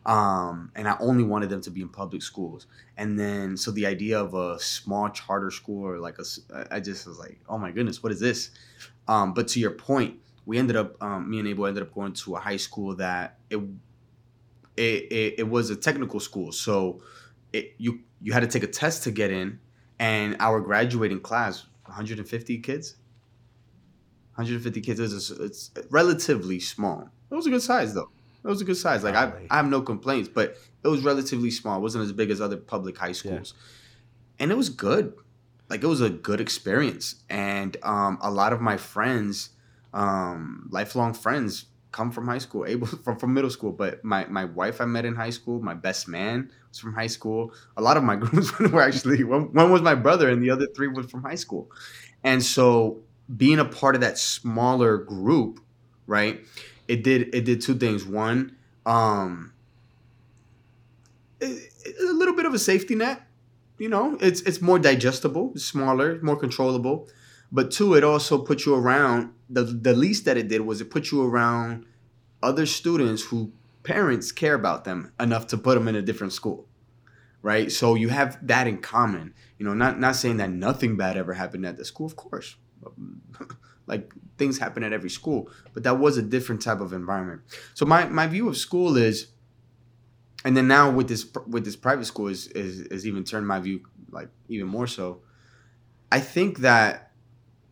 [0.06, 2.68] Um, and I only wanted them to be in public schools.
[2.98, 6.24] And then so the idea of a small charter school or like a
[6.72, 8.52] I just was like, oh my goodness, what is this?
[9.08, 12.14] Um, but to your point, we ended up um, me and Abel ended up going
[12.14, 13.58] to a high school that it
[14.76, 17.02] it, it, it was a technical school so
[17.52, 19.60] it, you you had to take a test to get in
[20.00, 22.96] and our graduating class 150 kids?
[24.36, 27.10] 150 kids is it's relatively small.
[27.30, 28.10] It was a good size though.
[28.44, 29.04] It was a good size.
[29.04, 31.78] Like I, I have no complaints but it was relatively small.
[31.78, 33.54] It wasn't as big as other public high schools.
[34.40, 35.14] And it was good.
[35.70, 37.24] Like it was a good experience.
[37.30, 39.52] And um, a lot of my friends
[39.94, 44.44] um, lifelong friends come from high school Abel from, from middle school but my, my
[44.44, 47.54] wife i met in high school my best man was from high school.
[47.78, 50.68] A lot of my groups were actually one, one was my brother and the other
[50.76, 51.72] three was from high school.
[52.24, 53.02] And so
[53.38, 55.60] being a part of that smaller group
[56.06, 56.44] right
[56.88, 58.06] it did it did two things.
[58.06, 59.54] One um
[61.42, 63.22] a little bit of a safety net
[63.78, 67.08] you know it's it's more digestible smaller more controllable
[67.54, 70.92] but two it also put you around the the least that it did was it
[70.92, 71.86] put you around
[72.44, 76.68] other students who parents care about them enough to put them in a different school
[77.44, 77.72] right?
[77.72, 79.36] So you have that in common.
[79.60, 82.58] You know not not saying that nothing bad ever happened at the school of course.
[83.86, 87.42] Like things happen at every school but that was a different type of environment.
[87.74, 89.28] So my my view of school is
[90.46, 93.60] and then now with this with this private school is is, is even turned my
[93.60, 95.22] view like even more so.
[96.14, 97.12] I think that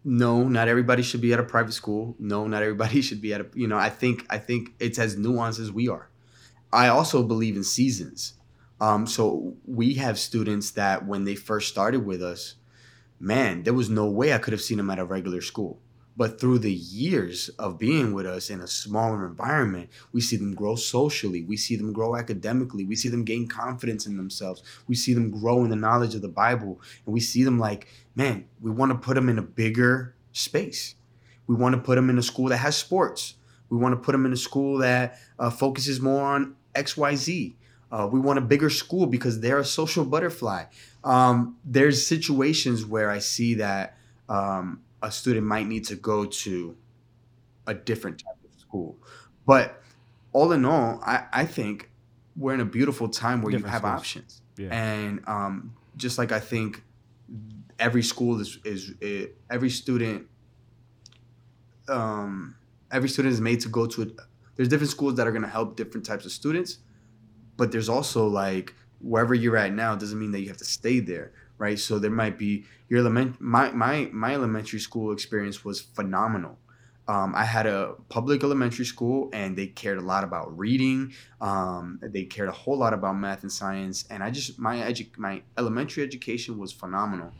[0.03, 2.15] no not everybody should be at a private school.
[2.19, 5.15] No not everybody should be at a you know i think i think it's as
[5.15, 6.09] nuanced as we are.
[6.73, 8.33] I also believe in seasons.
[8.79, 12.55] Um, so we have students that when they first started with us
[13.19, 15.79] man there was no way i could have seen them at a regular school
[16.17, 20.53] but through the years of being with us in a smaller environment we see them
[20.53, 24.95] grow socially we see them grow academically we see them gain confidence in themselves we
[24.95, 28.45] see them grow in the knowledge of the bible and we see them like man
[28.61, 30.95] we want to put them in a bigger space.
[31.47, 33.35] We want to put them in a school that has sports.
[33.69, 37.55] We want to put them in a school that uh, focuses more on xyz
[37.91, 40.63] uh, we want a bigger school because they're a social butterfly.
[41.03, 43.97] Um, there's situations where i see that
[44.29, 46.75] um, a student might need to go to
[47.67, 48.97] a different type of school
[49.45, 49.81] but
[50.33, 51.89] all in all i, I think
[52.35, 53.99] we're in a beautiful time where Different you have schools.
[53.99, 54.69] options Yeah.
[54.71, 56.81] and um, just like I think
[57.77, 60.27] every school is is, is every student
[61.89, 62.55] um
[62.91, 64.05] every student is made to go to a,
[64.55, 66.77] there's different schools that are going to help different types of students
[67.57, 70.99] but there's also like wherever you're at now doesn't mean that you have to stay
[70.99, 75.79] there right so there might be your element my my my elementary school experience was
[75.79, 76.57] phenomenal
[77.07, 81.13] um, I had a public elementary school, and they cared a lot about reading.
[81.41, 85.17] Um, they cared a whole lot about math and science, and I just my edu-
[85.17, 87.31] my elementary education was phenomenal.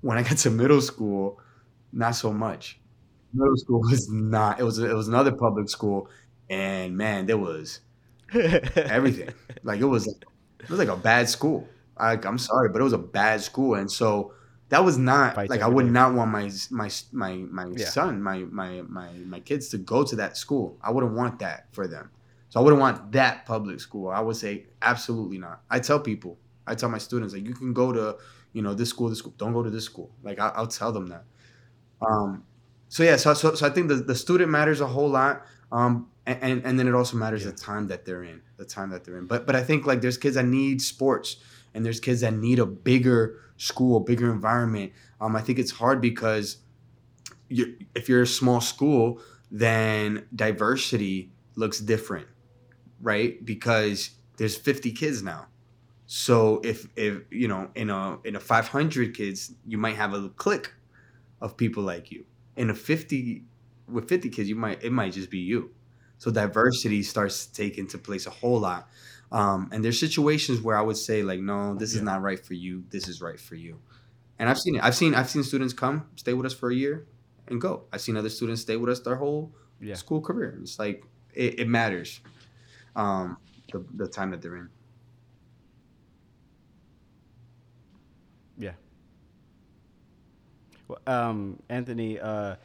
[0.00, 1.40] When I got to middle school,
[1.92, 2.80] not so much.
[3.32, 4.58] Middle school was not.
[4.58, 6.08] It was it was another public school,
[6.50, 7.80] and man, there was
[8.34, 9.28] everything.
[9.62, 11.68] like it was it was like a bad school.
[11.98, 14.32] I, I'm sorry, but it was a bad school, and so
[14.70, 15.90] that was not Fights like I would day.
[15.90, 17.86] not want my my my my Yeah.
[17.86, 20.78] son, my my my my kids to go to that school.
[20.82, 22.10] I wouldn't want that for them.
[22.50, 24.08] So I wouldn't want that public school.
[24.08, 25.62] I would say absolutely not.
[25.70, 28.16] I tell people, I tell my students like you can go to
[28.52, 29.34] you know this school, this school.
[29.38, 30.10] Don't go to this school.
[30.22, 31.24] Like I, I'll tell them that.
[32.00, 32.44] Um,
[32.88, 35.44] so yeah, so, so so I think the the student matters a whole lot.
[35.70, 37.50] Um, and, and, and then it also matters Yeah.
[37.50, 39.26] the time that they're in, the time that they're in.
[39.26, 41.36] But but I think like there's kids that need sports,
[41.78, 44.92] and there's kids that need a bigger school, bigger environment.
[45.20, 46.56] Um, I think it's hard because
[47.48, 52.26] you if you're a small school, then diversity looks different,
[53.00, 53.44] right?
[53.46, 55.46] Because there's 50 kids now.
[56.06, 60.30] So if if you know in a in a 500 kids, you might have a
[60.30, 60.72] clique
[61.40, 62.24] of people like you.
[62.56, 63.44] In a 50
[63.86, 65.70] with 50 kids, you might it might just be you.
[66.18, 68.88] So diversity starts to take into place a whole lot.
[69.30, 72.54] Um, and there's situations where I would say like, no, this is not right for
[72.54, 72.84] you.
[72.90, 73.78] This is right for you.
[74.38, 74.84] And I've seen it.
[74.84, 77.06] I've seen I've seen students come stay with us for a year
[77.48, 77.84] and go.
[77.92, 79.96] I've seen other students stay with us their whole Yeah.
[79.96, 80.58] school career.
[80.62, 81.04] It's like
[81.34, 82.20] it, it matters.
[82.96, 83.36] Um,
[83.72, 84.68] the the time that they're in.
[88.56, 88.72] Yeah.
[90.88, 92.56] Well, um, Anthony, uh,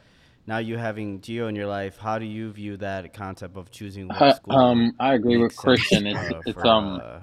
[0.46, 4.12] now you having Geo in your life, how do you view that concept of choosing
[4.12, 4.54] what Uh, school?
[4.54, 6.06] um, I agree with Christian.
[6.06, 7.20] It's uh, it's for, um uh,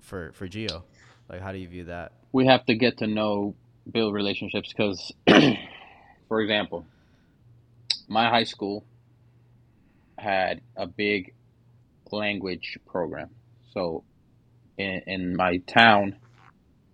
[0.00, 0.84] for for Geo.
[1.30, 2.12] Like, how do you view that?
[2.32, 3.56] we have to get to know
[3.92, 5.12] build relationships because,
[6.28, 6.88] for example,
[8.08, 8.86] my high school
[10.18, 11.34] had a big
[12.12, 13.30] language program.
[13.72, 14.04] So
[14.78, 16.16] in, in my town,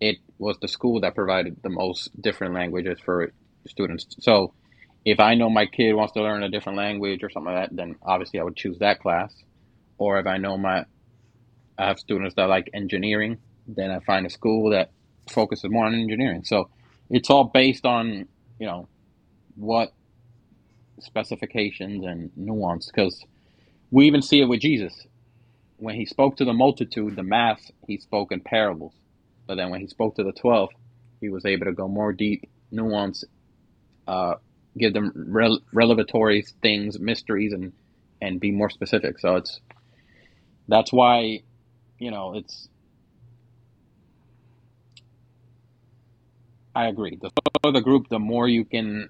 [0.00, 3.32] it was the school that provided the most different languages for
[3.68, 4.06] students.
[4.20, 4.54] So
[5.04, 7.76] if I know my kid wants to learn a different language or something like that,
[7.76, 9.34] then obviously I would choose that class.
[9.98, 10.84] Or if I know my
[11.78, 14.90] I have students that like engineering, then I find a school that
[15.30, 16.44] focuses more on engineering.
[16.44, 16.68] So
[17.08, 18.28] it's all based on,
[18.58, 18.88] you know,
[19.56, 19.92] what
[20.98, 23.24] specifications and nuance because
[23.90, 25.06] we even see it with Jesus.
[25.78, 28.92] When he spoke to the multitude, the mass, he spoke in parables.
[29.46, 30.68] But then when he spoke to the 12,
[31.20, 33.24] he was able to go more deep, nuance,
[34.06, 34.34] uh,
[34.78, 37.72] give them rel- revelatory things, mysteries, and,
[38.20, 39.18] and be more specific.
[39.18, 39.60] So it's,
[40.68, 41.40] that's why,
[41.98, 42.68] you know, it's,
[46.74, 47.18] I agree.
[47.20, 47.30] The
[47.62, 49.08] smaller the group, the more you can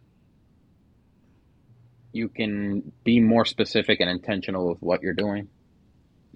[2.13, 5.49] you can be more specific and intentional with what you're doing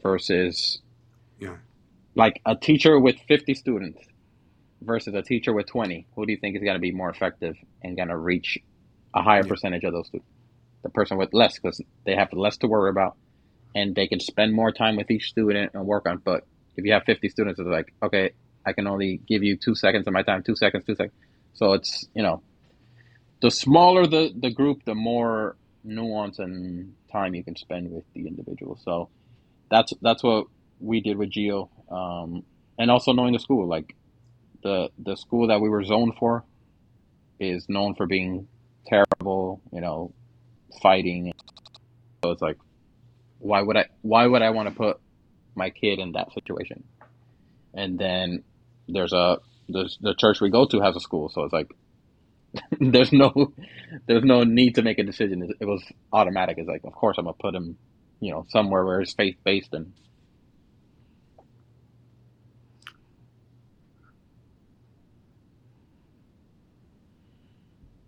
[0.02, 0.80] versus
[1.40, 1.56] Yeah.
[2.14, 4.00] like a teacher with 50 students
[4.82, 7.56] versus a teacher with 20 who do you think is going to be more effective
[7.82, 8.58] and going to reach
[9.14, 9.48] a higher Yeah.
[9.48, 10.28] percentage of those students
[10.84, 13.16] the person with less because they have less to worry about
[13.74, 16.42] and they can spend more time with each student and work on but
[16.76, 18.32] if you have 50 students it's like okay
[18.66, 21.14] i can only give you two seconds of my time two seconds two seconds
[21.54, 22.42] so it's you know
[23.42, 28.26] the smaller the, the group the more nuance and time you can spend with the
[28.26, 29.10] individual so
[29.70, 30.46] that's that's what
[30.80, 32.42] we did with geo um,
[32.78, 33.96] and also knowing the school like
[34.62, 36.44] the the school that we were zoned for
[37.40, 38.48] is known for being
[38.86, 40.12] terrible you know
[40.82, 41.32] fighting.
[42.24, 42.58] So it's like
[43.38, 44.98] why would i why would i want to put
[45.54, 46.84] my kid in that situation?
[47.74, 48.44] And then
[48.88, 51.70] there's a there's the church we go to has a school so it's like
[52.80, 53.52] there's no
[54.06, 55.48] there's no need to make a decision.
[55.60, 55.82] It, was
[56.12, 56.58] automatic.
[56.58, 57.76] It's like of course i'm gonna put him
[58.20, 59.92] you know somewhere where it's faith based and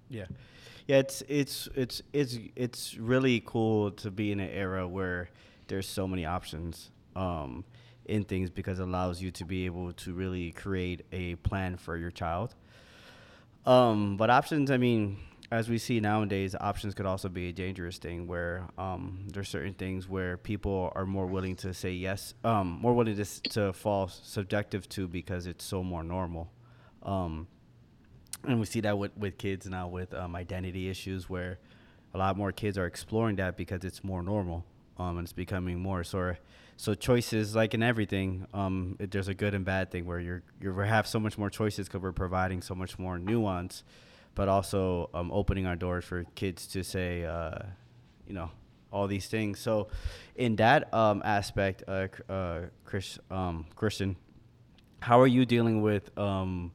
[0.08, 0.26] Yeah,
[0.86, 0.98] yeah.
[0.98, 5.30] It's it's it's it's it's really cool to be in an era where
[5.68, 7.64] there's so many options um,
[8.04, 11.96] in things because it allows you to be able to really create a plan for
[11.96, 12.54] your child.
[13.64, 15.18] Um, but options, I mean,
[15.50, 19.74] as we see nowadays, options could also be a dangerous thing where um, there's certain
[19.74, 24.08] things where people are more willing to say yes, um, more willing to, to fall
[24.08, 26.50] subjective to because it's so more normal.
[27.02, 27.48] Um,
[28.44, 31.58] and we see that with with kids now with um, identity issues where
[32.14, 34.64] a lot more kids are exploring that because it's more normal
[34.98, 36.04] um, and it's becoming more.
[36.04, 36.34] So
[36.76, 40.42] so choices like in everything um, it, there's a good and bad thing where you're
[40.60, 43.82] you have so much more choices because we're providing so much more nuance
[44.34, 47.58] but also um, opening our doors for kids to say uh,
[48.26, 48.50] you know
[48.92, 49.58] all these things.
[49.58, 49.88] So
[50.36, 54.16] in that um, aspect uh, uh, Chris, um, christian
[55.00, 56.72] how are you dealing with um,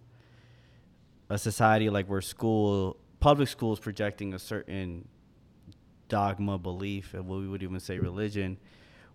[1.32, 5.08] a society like where school public schools projecting a certain
[6.10, 8.58] dogma belief and what we would even say religion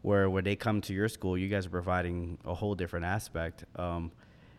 [0.00, 3.64] where when they come to your school you guys are providing a whole different aspect
[3.76, 4.10] um,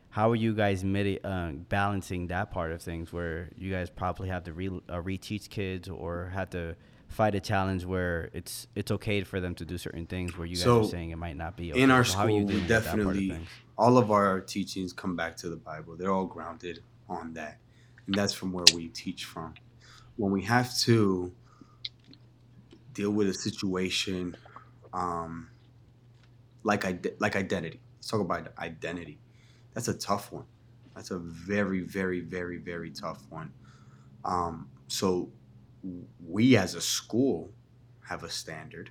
[0.09, 4.29] how are you guys midi- uh, balancing that part of things where you guys probably
[4.29, 6.75] have to re- uh, reteach kids or have to
[7.07, 10.55] fight a challenge where it's it's okay for them to do certain things where you
[10.55, 11.81] guys So, are saying it might not be okay.
[11.81, 13.47] in our So how are you school, we dealing with that part of definitely
[13.77, 15.95] all of our teachings come back to the Bible.
[15.97, 17.59] They're all grounded on that,
[18.05, 19.53] and that's from where we teach from.
[20.15, 21.33] When we have to
[22.93, 24.35] deal with a situation
[24.93, 25.49] um,
[26.63, 26.83] like
[27.19, 29.19] like identity, let's talk about identity.
[29.73, 30.45] That's a tough one.
[30.95, 33.53] That's a very, very, very, very tough one.
[34.25, 35.31] Um, so
[36.25, 37.53] we as a school
[38.07, 38.89] have a standard,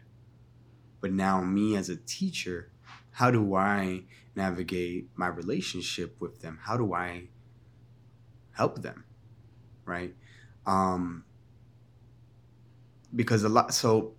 [1.01, 2.71] but now me as a teacher
[3.17, 4.03] how do I
[4.35, 6.59] navigate my relationship with them?
[6.62, 7.29] How do I
[8.57, 9.04] help them?
[9.84, 10.14] Right?
[10.66, 11.24] Um,
[13.14, 14.14] because a lot, so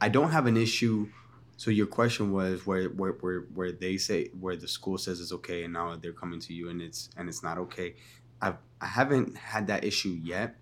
[0.00, 1.08] I don't have an issue.
[1.56, 5.32] So your question was where, where, where, where they say, where the school says it's
[5.32, 7.96] okay and now they're coming to you and it's, and it's not okay.
[8.40, 10.56] I've, I haven't had that issue yet.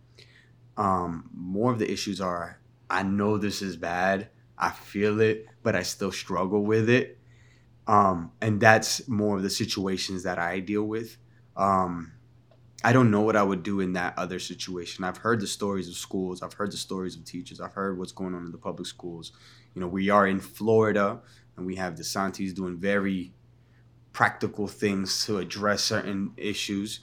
[0.76, 2.60] Um, more of the issues are,
[2.90, 4.28] I know this is bad.
[4.56, 7.18] I feel it, but I still struggle with it.
[7.86, 11.16] Um, and that's more of the situations that I deal with.
[11.56, 12.12] Um,
[12.84, 15.04] I don't know what I would do in that other situation.
[15.04, 16.42] I've heard the stories of schools.
[16.42, 17.60] I've heard the stories of teachers.
[17.60, 19.32] I've heard what's going on in the public schools.
[19.74, 21.20] You know, we are in Florida
[21.56, 23.32] and we have DeSantis doing very
[24.12, 27.00] practical things to address certain issues.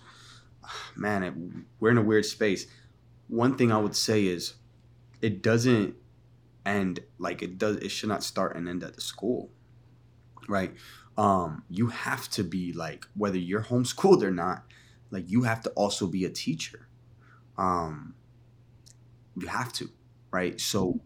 [0.95, 1.33] Man, it,
[1.79, 2.67] we're in a weird space.
[3.27, 4.53] One thing I would say is
[5.21, 5.95] it doesn't
[6.65, 9.49] end like it does it should not start and end at the school
[10.47, 10.73] right
[11.17, 14.63] um you have to be like whether you're homeschooled or not
[15.15, 16.81] like you have to also be a teacher.
[17.57, 18.15] Um
[19.41, 19.85] you have to
[20.37, 20.59] right?
[20.71, 20.99] So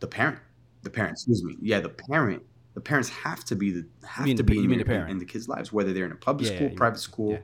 [0.00, 0.38] the parent
[0.82, 1.56] the parent excuse me.
[1.60, 2.42] Yeah the parent
[2.74, 3.84] the parents have to be the
[4.16, 5.10] have to the- be you in, mean the parent?
[5.12, 7.32] in the kids lives whether they're in a public Yeah, school yeah, private school.
[7.32, 7.38] yeah.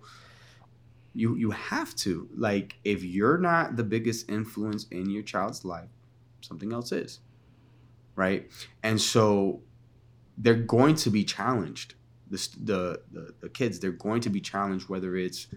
[1.22, 2.28] you you have to.
[2.36, 5.90] Like if you're not the biggest influence in your child's life
[6.42, 7.20] something else is
[8.16, 8.50] right?
[8.82, 9.62] And so
[10.36, 11.94] they're going to be challenged
[12.30, 15.48] the, the, the the kids they're going to be challenged whether it's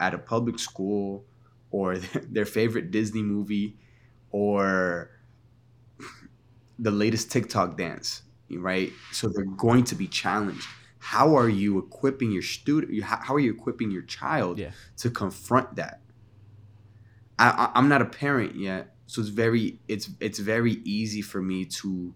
[0.00, 1.26] at a public school
[1.70, 1.98] or
[2.30, 3.78] their favorite disney movie
[4.30, 5.10] or
[6.78, 8.92] the latest tiktok dance right?
[9.10, 10.68] So they're going to be challenged.
[11.00, 14.70] How are you equipping your student how are you equipping your child Yeah.
[14.98, 16.00] to confront that?
[17.38, 21.42] I, I i'm not a parent yet so it's very it's it's very easy for
[21.42, 22.14] me to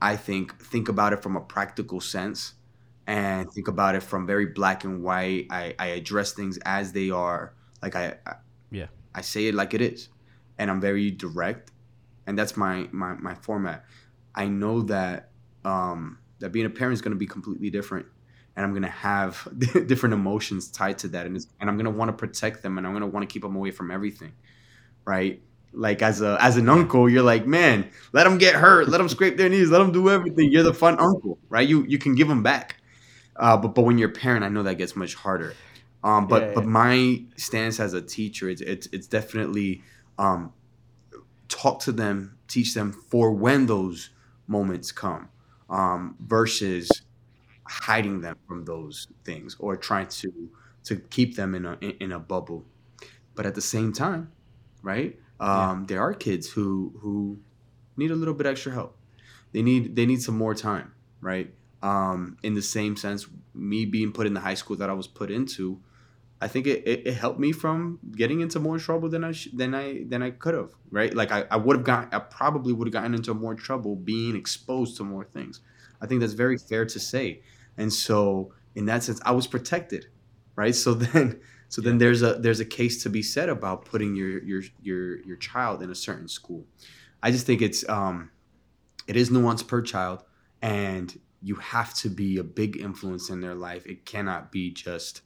[0.00, 2.54] i think think about it from a practical sense
[3.10, 5.46] and think about it from very black and white.
[5.50, 7.42] I i address things as they are.
[7.82, 8.34] Like i, I
[8.70, 8.88] Yeah.
[9.14, 10.08] i say it like it is
[10.58, 11.72] and i'm very direct
[12.26, 13.84] and that's my my, my format.
[14.34, 15.30] I know that
[15.64, 18.06] um that being a parent is going to be completely different
[18.54, 19.46] and i'm going to have
[19.92, 22.78] different emotions tied to that and, it's, and i'm going to want to protect them
[22.78, 24.32] and i'm going to want to keep them away from everything
[25.04, 25.42] right?
[25.72, 29.08] Like as a as an uncle you're like man let them get hurt let them
[29.08, 30.50] scrape their knees let them do everything.
[30.50, 31.68] You're the fun uncle right?
[31.68, 32.76] You you can give them back
[33.40, 35.54] uh, but but when you're a parent i know that gets much harder.
[36.02, 39.82] Um, but Yeah, but my stance as a teacher it's it's, it's definitely
[40.18, 40.52] um,
[41.48, 44.10] talk to them teach them for when those
[44.46, 45.28] moments come
[45.68, 47.02] um, versus
[47.66, 50.50] hiding them from those things or trying to
[50.84, 52.64] to keep them in a in, in a bubble.
[53.34, 54.32] But at the same time
[54.82, 57.38] right um, there are kids who who
[57.96, 58.96] need a little bit extra help.
[59.52, 61.52] They need they need some more time right
[61.82, 65.06] um, in the same sense me being put in the high school that i was
[65.06, 65.80] put into
[66.40, 69.48] i think it, it, it helped me from getting into more trouble than i sh-
[69.52, 71.14] than i than i could have right?
[71.14, 74.36] Like i, I would have got i probably would have gotten into more trouble being
[74.36, 75.60] exposed to more things.
[76.00, 77.42] I think that's very fair to say.
[77.76, 80.06] And so in that sense i was protected
[80.60, 80.74] right?
[80.74, 84.42] So then so then there's a there's a case to be said about putting your
[84.42, 86.66] your your your child in a certain school.
[87.22, 88.30] I just think it's um
[89.06, 90.22] it is nuanced per child.
[90.62, 95.22] And you have to be a big influence in their life it cannot be just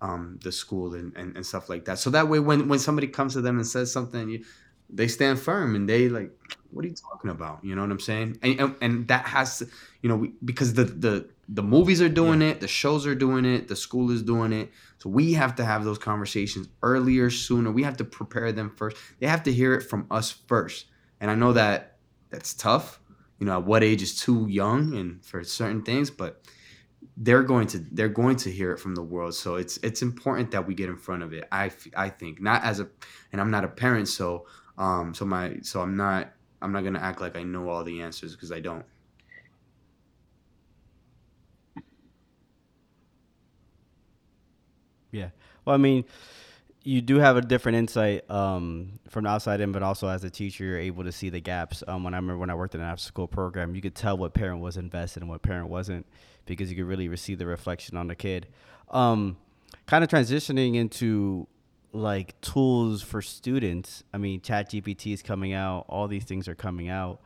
[0.00, 1.98] um, the school and, and, and stuff like that.
[1.98, 4.44] So that way, when when somebody comes to them and says something, you,
[4.88, 6.30] they stand firm and they like,
[6.70, 7.62] what are you talking about?
[7.62, 8.38] You know what I'm saying?
[8.42, 9.68] And and, and that has to,
[10.02, 13.44] you know, we, because the the the movies are doing it, the shows are doing
[13.44, 14.70] it, the school is doing it.
[14.98, 17.70] So we have to have those conversations earlier, sooner.
[17.70, 18.96] We have to prepare them first.
[19.18, 20.86] They have to hear it from us first.
[21.20, 21.96] And I know that
[22.30, 23.00] that's tough.
[23.40, 26.44] You know, at what age is too young and for certain things, but
[27.16, 29.34] they're going to they're going to hear it from the world.
[29.34, 32.40] So it's it's important that we get in front of it i i think.
[32.40, 32.88] Not as a
[33.32, 34.46] and i'm not a parent so
[34.78, 37.84] um so my so i'm not i'm not going to act like i know all
[37.84, 38.86] the answers because i don't.
[45.12, 45.30] Yeah.
[45.64, 46.04] Well, I mean,
[46.82, 50.30] you do have a different insight um, from the outside in, but also as a
[50.30, 51.82] teacher, you're able to see the gaps.
[51.86, 54.16] Um, when I remember when I worked in an after school program, you could tell
[54.16, 56.06] what parent was invested and what parent wasn't
[56.46, 58.46] because you could really see the reflection on the kid.
[58.90, 59.36] Um,
[59.86, 61.46] kind of transitioning into
[61.92, 64.02] like tools for students.
[64.14, 65.84] I mean, Chat GPT is coming out.
[65.88, 67.20] All these things are coming out.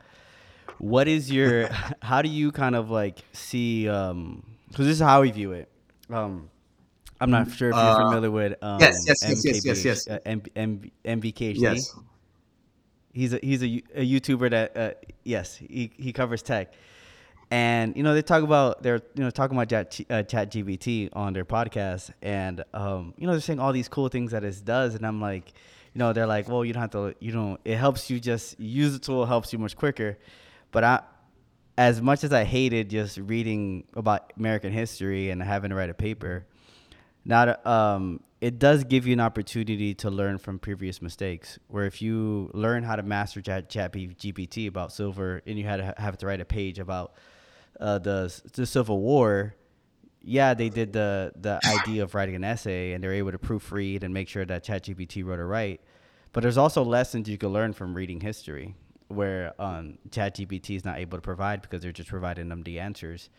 [0.78, 1.68] What is your?
[2.02, 3.84] how do you kind of like see?
[3.84, 5.68] Because um, this is how we view it.
[7.20, 10.08] I'm not sure if you're Uh, familiar with um, yes, yes, yes, yes, yes, yes.
[10.08, 11.58] Uh, M- M- MKBHD.
[11.60, 11.94] yes.
[13.12, 14.90] He's a he's a, a YouTuber that uh,
[15.22, 16.74] yes he, he covers tech,
[17.50, 21.10] and you know they talk about they're you know talking about Chat uh, Chat GPT
[21.12, 24.60] on their podcast, and um you know they're saying all these cool things that it
[24.64, 25.52] does, and I'm like,
[25.94, 28.58] you know they're like, well you don't have to you know it helps you just
[28.58, 30.18] use the tool helps you much quicker,
[30.72, 31.02] but I
[31.78, 35.94] as much as I hated just reading about American history and having to write a
[35.94, 36.46] paper,
[37.24, 41.58] not um, it does give you an opportunity to learn from previous mistakes.
[41.68, 45.76] Where if you learn how to master Chat, Chat GPT about silver, and you had
[45.76, 47.14] to have to write a page about
[47.80, 49.54] uh, the the Civil War,
[50.22, 54.02] yeah, they did the the idea of writing an essay, and they're able to proofread
[54.02, 55.80] and make sure that ChatGPT wrote it right.
[56.32, 58.74] But there's also lessons you can learn from reading history,
[59.08, 63.30] where um, ChatGPT is not able to provide because they're just providing them the answers.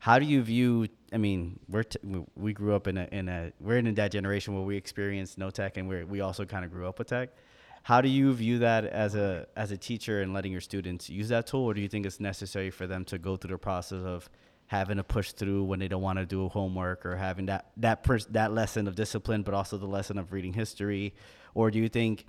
[0.00, 0.88] How do you view?
[1.12, 4.10] I mean, we're t- we- we grew up in a in a we're in that
[4.12, 7.08] generation where we experienced no tech, and we we also kind of grew up with
[7.08, 7.28] tech.
[7.82, 11.28] How do you view that as a as a teacher and letting your students use
[11.28, 14.02] that tool, or do you think it's necessary for them to go through the process
[14.02, 14.28] of
[14.66, 18.02] having to push through when they don't want to do homework, or having that that
[18.02, 21.14] pers- that lesson of discipline, but also the lesson of reading history,
[21.54, 22.24] or do you think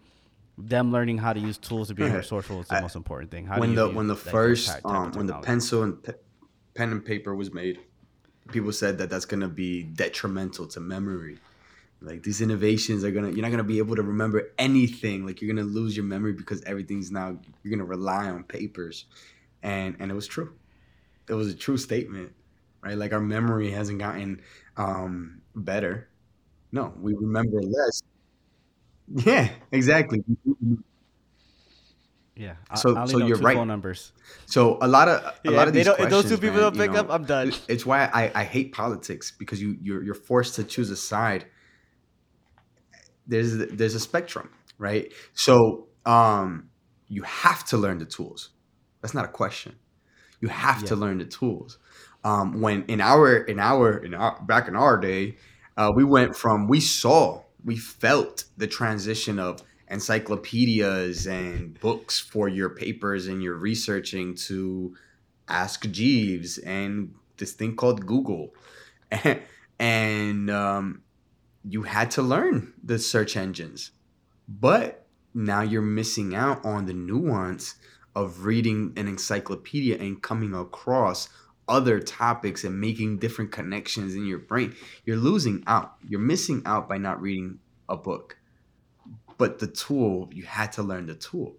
[0.57, 3.45] them learning how to use tools to be resourceful is the I- most important thing?
[3.45, 6.13] How do when you the when the first um, when the pencil and pe-
[6.73, 7.79] pen and paper was made,
[8.51, 11.39] people said that that's gonna be detrimental to memory.
[12.01, 15.25] Like these innovations are gonna, you're not gonna be able to remember anything.
[15.25, 19.05] Like you're gonna lose your memory because everything's now you're gonna rely on papers,
[19.63, 20.53] and and it was true.
[21.29, 22.33] It was a true statement,
[22.83, 22.97] right?
[22.97, 24.41] Like our memory hasn't gotten
[24.77, 26.09] um, better.
[26.71, 28.03] No, we remember less.
[29.07, 30.23] Yeah, exactly.
[32.35, 32.55] Yeah.
[32.69, 33.55] I, So- I only so know you're two right.
[33.57, 34.13] phone numbers.
[34.45, 36.75] So a lot of a Yeah, lot of these don't- those two people man, don't
[36.75, 37.51] you pick know, up, I'm done.
[37.67, 41.45] It's why I, I hate politics because you you're you're forced to choose a side.
[43.27, 45.11] There's there's a spectrum, right?
[45.33, 46.69] So um,
[47.07, 48.49] you have to learn the tools.
[49.01, 49.75] That's not a question.
[50.39, 51.77] You have to learn the tools.
[52.23, 55.37] Um, when in our in our in our back in our day,
[55.77, 59.61] uh, we went from we saw we felt the transition of
[59.91, 64.95] encyclopedias and books for your papers and your researching to
[65.47, 68.53] Ask Jeeves and this thing called Google,
[69.79, 71.01] and um,
[71.67, 73.91] you had to learn the search engines,
[74.47, 77.75] but now you're missing out on the nuance
[78.15, 81.29] of reading an encyclopedia and coming across
[81.67, 84.75] other topics and making different connections in your brain.
[85.05, 85.95] You're losing out.
[86.07, 88.37] You're missing out by not reading a book.
[89.41, 91.57] But the tool, you had to learn the tool.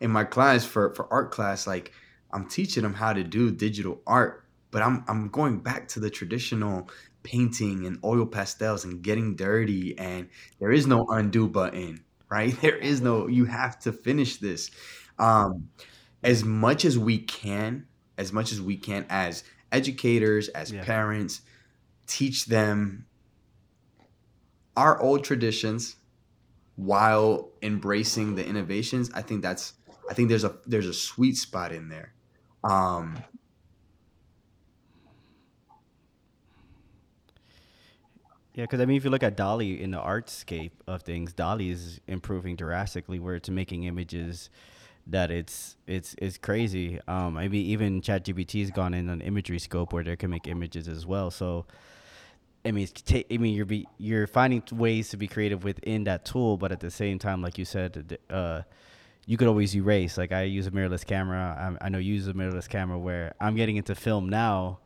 [0.00, 1.92] In my class for for art class, like
[2.32, 6.10] I'm teaching them how to do digital art, but I'm I'm going back to the
[6.10, 6.90] traditional
[7.24, 10.30] painting and oil pastels and getting dirty and
[10.60, 12.54] there is no undo button, right?
[12.60, 14.70] There is no you have to finish this.
[15.18, 15.70] Um
[16.22, 17.88] as much as we can,
[18.18, 20.84] as much as we can as educators, as Yeah.
[20.84, 21.42] parents,
[22.06, 23.08] teach them
[24.76, 25.96] our old traditions
[26.78, 29.10] while embracing the innovations.
[29.12, 29.74] I think that's
[30.08, 32.14] I think there's a there's a sweet spot in there.
[32.62, 33.18] Um
[38.54, 41.70] Yeah, because I mean, if you look at DALL-E in the artscape of things, DALL-E
[41.70, 43.20] is improving drastically.
[43.20, 44.50] Where it's making images
[45.06, 46.98] that it's it's it's crazy.
[47.06, 50.48] Um, i mean even ChatGPT has gone in an imagery scope where they can make
[50.48, 51.30] images as well.
[51.30, 51.66] So,
[52.68, 56.26] I mean, ta- I mean, you're be you're finding ways to be creative within that
[56.26, 58.62] tool, but at the same time, like you said, uh,
[59.26, 60.18] you could always erase.
[60.18, 61.76] Like I use a mirrorless camera.
[61.80, 64.80] I, I know you use a mirrorless camera where I'm getting into film now,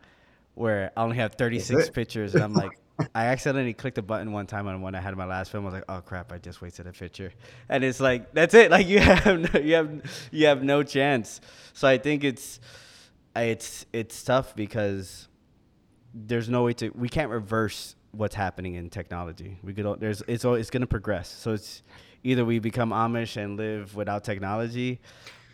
[0.54, 2.70] where I only have 36 pictures, and I'm like,
[3.16, 5.64] I accidentally clicked a button one time on when I had my last film.
[5.64, 7.32] I was like, oh crap, I just wasted a picture,
[7.68, 8.70] and it's like that's it.
[8.70, 11.40] Like you have no, you have you have no chance.
[11.72, 12.60] So I think it's
[13.34, 15.26] it's it's tough because
[16.14, 19.58] there's no way to we can't reverse what's happening in technology.
[19.62, 21.28] We could there's it's all it's going to progress.
[21.28, 21.82] So it's
[22.22, 25.00] either we become Amish and live without technology,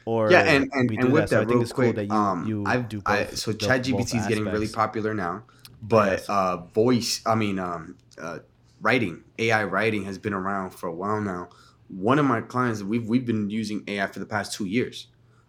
[0.04, 2.88] or yeah, and and, and with that, so real quick, cool you, um, you I've,
[2.88, 5.44] do both, I, so ChatGPT is getting really popular now,
[5.80, 6.28] but yes.
[6.28, 8.40] uh, voice, I mean, um, uh,
[8.80, 11.48] writing, AI writing has been around for a while now.
[11.88, 15.06] One of my clients, we've we've been using AI for the past two years.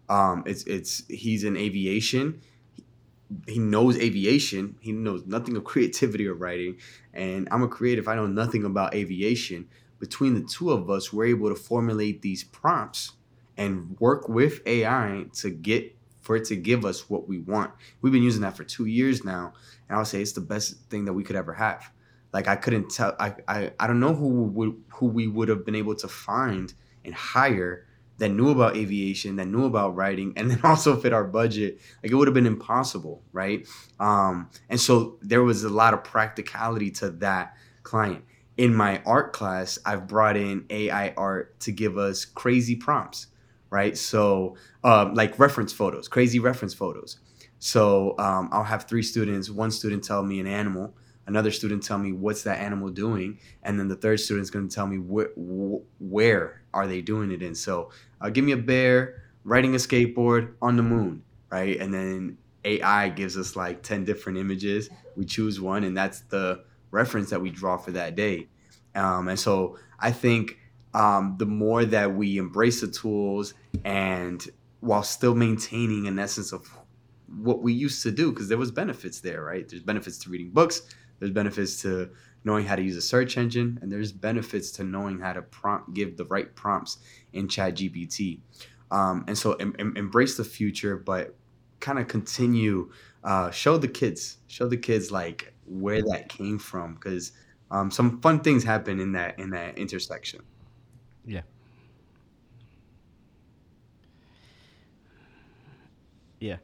[0.08, 2.42] Um, it's it's he's in aviation
[3.48, 4.76] he knows aviation.
[4.80, 6.78] He knows nothing of creativity or writing.
[7.14, 8.08] And I'm a creative.
[8.08, 9.68] I know nothing about aviation.
[10.00, 13.14] Between the two of us, we're able to formulate these prompts
[13.58, 17.72] and work with AI to get for it to give us what we want.
[18.02, 19.54] We've been using that for two years now,
[19.88, 21.92] and I would say it's the best thing that we could ever have.
[22.32, 23.16] Like I couldn't tell.
[23.20, 26.74] I I, I don't know who would who we would have been able to find
[27.04, 27.86] and hire
[28.20, 32.12] that knew about aviation, that knew about writing, and then also fit our budget, like
[32.12, 33.68] it would have been impossible, right?
[34.00, 38.24] Um, and so there was a lot of practicality to that client.
[38.58, 43.28] In my art class, I've brought in AI art to give us crazy prompts,
[43.70, 43.98] right?
[43.98, 47.20] So, um, like reference photos, crazy reference photos.
[47.60, 49.50] So um, I'll have three students.
[49.50, 50.94] One student tell me an animal,
[51.28, 54.68] another student tell me what's that animal doing, and then the third student is going
[54.68, 57.56] to tell me wh- wh- where are they doing it in.
[57.56, 57.92] So
[58.22, 61.80] uh, give me a bear riding a skateboard on the moon, right?
[61.80, 64.90] And then AI gives us like 10 different images.
[65.16, 68.48] We choose one, and that's the reference that we draw for that day.
[68.96, 70.58] Um, and so I think
[70.94, 74.46] um, the more that we embrace the tools and
[74.82, 76.68] while still maintaining an essence of
[77.28, 79.68] what we used to do, because there was benefits there, right?
[79.68, 80.82] There's benefits to reading books.
[81.20, 82.10] There's benefits to
[82.44, 85.94] knowing how to use a search engine, and there's benefits to knowing how to prompt,
[85.94, 87.00] give the right prompts
[87.34, 88.40] in ChatGPT.
[88.92, 91.36] Um, and so em- em- embrace the future, but
[91.80, 92.92] kind of continue,
[93.24, 97.32] uh, show the kids, show the kids like where that came from, because
[97.72, 100.42] um, some fun things happen in that in that intersection.
[101.26, 101.42] Yeah.
[106.40, 106.58] Yeah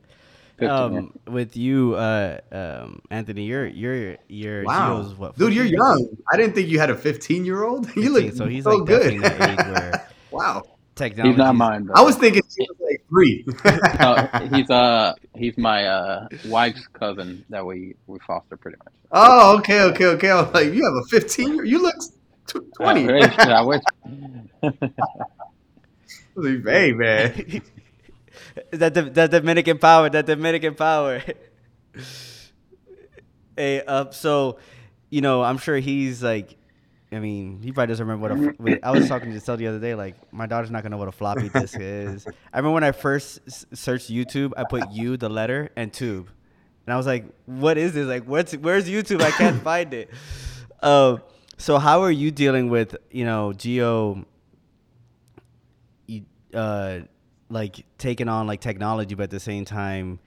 [0.61, 5.03] um, with you, uh, um, Anthony, you're you're you're wow.
[5.03, 5.37] What?
[5.37, 6.15] Dude, you're young.
[6.31, 7.93] I didn't think you had a 15 year old.
[7.95, 9.21] You look so he's so like good.
[10.35, 10.63] Where, wow.
[10.95, 11.31] Technology.
[11.31, 11.89] He's not mine.
[11.93, 13.45] I was thinking he was like three.
[14.55, 18.93] he's uh he's my uh wife's cousin that we we foster pretty much.
[19.11, 20.29] Oh, okay, okay, okay.
[20.29, 21.65] I was like, you have a 15.
[21.65, 21.95] You look
[22.77, 23.09] 20.
[23.09, 23.81] Uh, I wish.
[26.65, 27.61] hey man
[28.71, 31.21] that that Dominican power, that Dominican power.
[33.55, 34.57] hey, uh, so
[35.09, 36.57] you know, I'm sure he's like,
[37.11, 38.85] I mean, he probably doesn't remember what a.
[38.85, 41.07] I was talking to Cell the other day, like my daughter's not gonna know what
[41.07, 42.25] a floppy disk is.
[42.51, 43.39] I remember when I first
[43.75, 46.29] searched YouTube, I put U, the letter, and tube,
[46.85, 48.07] and I was like, what is this?
[48.07, 49.21] Like, what's where's YouTube?
[49.21, 50.09] I can't find it.
[50.81, 51.17] Uh,
[51.57, 54.25] so how are you dealing with you know geo,
[56.53, 56.99] Uh,
[57.49, 60.19] like taking on like technology, but at the same time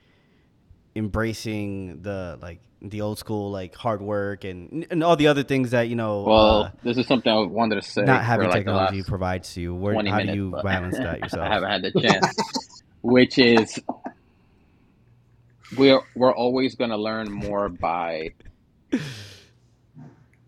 [0.95, 5.73] embracing the like the old school like hard work and and all the other things
[5.73, 6.23] that you know.
[6.23, 8.03] Well, uh, this is something I wanted to say.
[8.03, 9.75] Not having like technology provides to you.
[9.75, 11.43] Where, how minutes, do you balance that yourself?
[11.43, 12.83] I haven't had the chance.
[13.03, 13.81] which is
[15.77, 18.31] we're we're always going to learn more by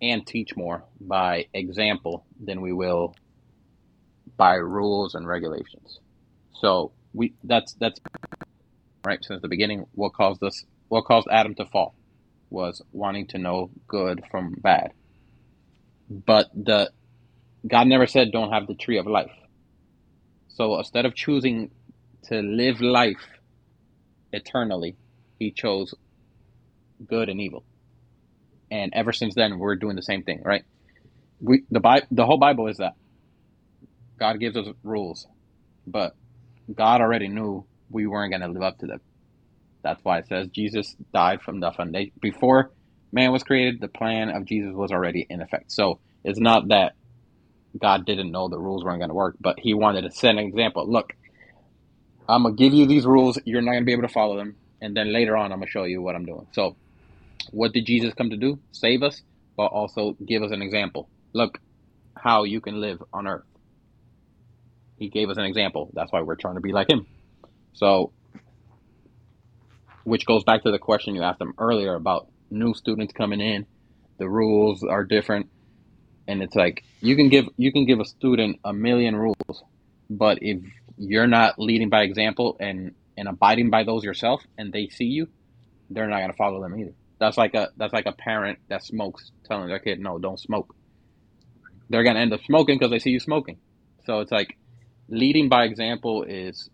[0.01, 3.15] and teach more by example than we will
[4.37, 5.99] by rules and regulations.
[6.55, 8.01] So we that's that's
[9.05, 9.87] right since the beginning.
[9.95, 10.65] What caused us?
[10.89, 11.95] What caused Adam to fall
[12.51, 14.93] was wanting to know good from bad.
[16.11, 16.91] But the
[17.67, 19.33] God never said don't have the tree of life.
[20.49, 21.71] So instead of choosing
[22.25, 23.27] to live life
[24.33, 24.97] eternally,
[25.39, 25.95] he chose
[27.07, 27.65] good and evil.
[28.71, 30.65] And ever since then, we're doing the same thing, right?
[31.41, 32.95] We the Bible, the whole Bible is that
[34.19, 35.27] God gives us rules,
[35.87, 36.15] but
[36.75, 39.01] God already knew we weren't going to live up to them.
[39.83, 42.13] That's why it says Jesus died from the foundation.
[42.21, 42.71] Before
[43.13, 45.73] man was created, the plan of Jesus was already in effect.
[45.73, 46.95] So it's not that
[47.81, 50.39] God didn't know the rules weren't going to work, but he wanted to set an
[50.39, 50.91] example.
[50.91, 51.13] Look,
[52.29, 53.39] I'm going to give you these rules.
[53.45, 54.57] You're not going to be able to follow them.
[54.81, 56.47] And then later on, I'm going to show you what I'm doing.
[56.53, 56.77] So
[57.51, 58.59] what did Jesus come to do?
[58.73, 59.23] Save us?
[59.61, 61.07] but also give us an example.
[61.35, 61.61] Look
[62.17, 63.45] how you can live on earth.
[64.97, 65.91] He gave us an example.
[65.93, 67.07] That's why we're trying to be like him.
[67.75, 68.13] So,
[70.05, 73.67] which goes back to the question you asked them earlier about new students coming in.
[74.19, 75.49] The rules are different,
[76.27, 79.65] and it's like you can give you can give a student a million rules,
[80.09, 80.61] but if
[80.99, 85.29] you're not leading by example and and abiding by those yourself, and they see you,
[85.89, 86.95] they're not gonna follow them either.
[87.19, 90.75] That's like a that's like a parent that smokes telling their kid, "No, don't smoke."
[91.89, 93.59] They're gonna end up smoking because they see you smoking.
[94.05, 94.57] So it's like
[95.09, 96.71] leading by example is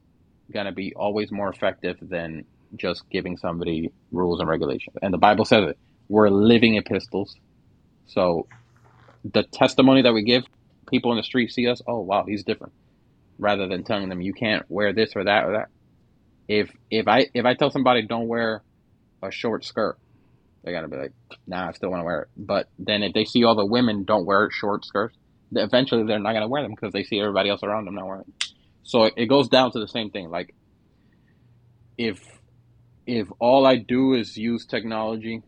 [0.53, 2.45] gonna be always more effective than
[2.77, 4.97] just giving somebody rules and regulations.
[5.03, 5.79] And the Bible says it.
[6.09, 7.35] We're living epistles.
[8.07, 8.47] So
[9.25, 10.45] the testimony that we give,
[10.89, 12.73] people in the street see us, oh wow, he's different.
[13.39, 15.69] Rather than telling them you can't wear this or that or that.
[16.49, 18.63] If if I if I tell somebody don't wear
[19.23, 19.99] a short skirt,
[20.63, 21.13] they're gonna be like,
[21.47, 22.29] nah, I still want to wear it.
[22.37, 25.17] But then if they see all the women don't wear short skirts,
[25.53, 28.23] eventually they're not gonna wear them because they see everybody else around them not wearing.
[28.23, 28.35] Them.
[28.85, 30.31] So it goes down to the same thing.
[30.31, 30.55] Like
[31.99, 32.21] if
[33.07, 35.43] if all I do is use technology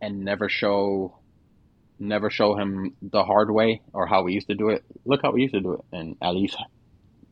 [0.00, 1.18] and never show
[1.98, 4.82] never show him the hard way or how we used to do it.
[5.04, 6.56] Look how we used to do it, and at least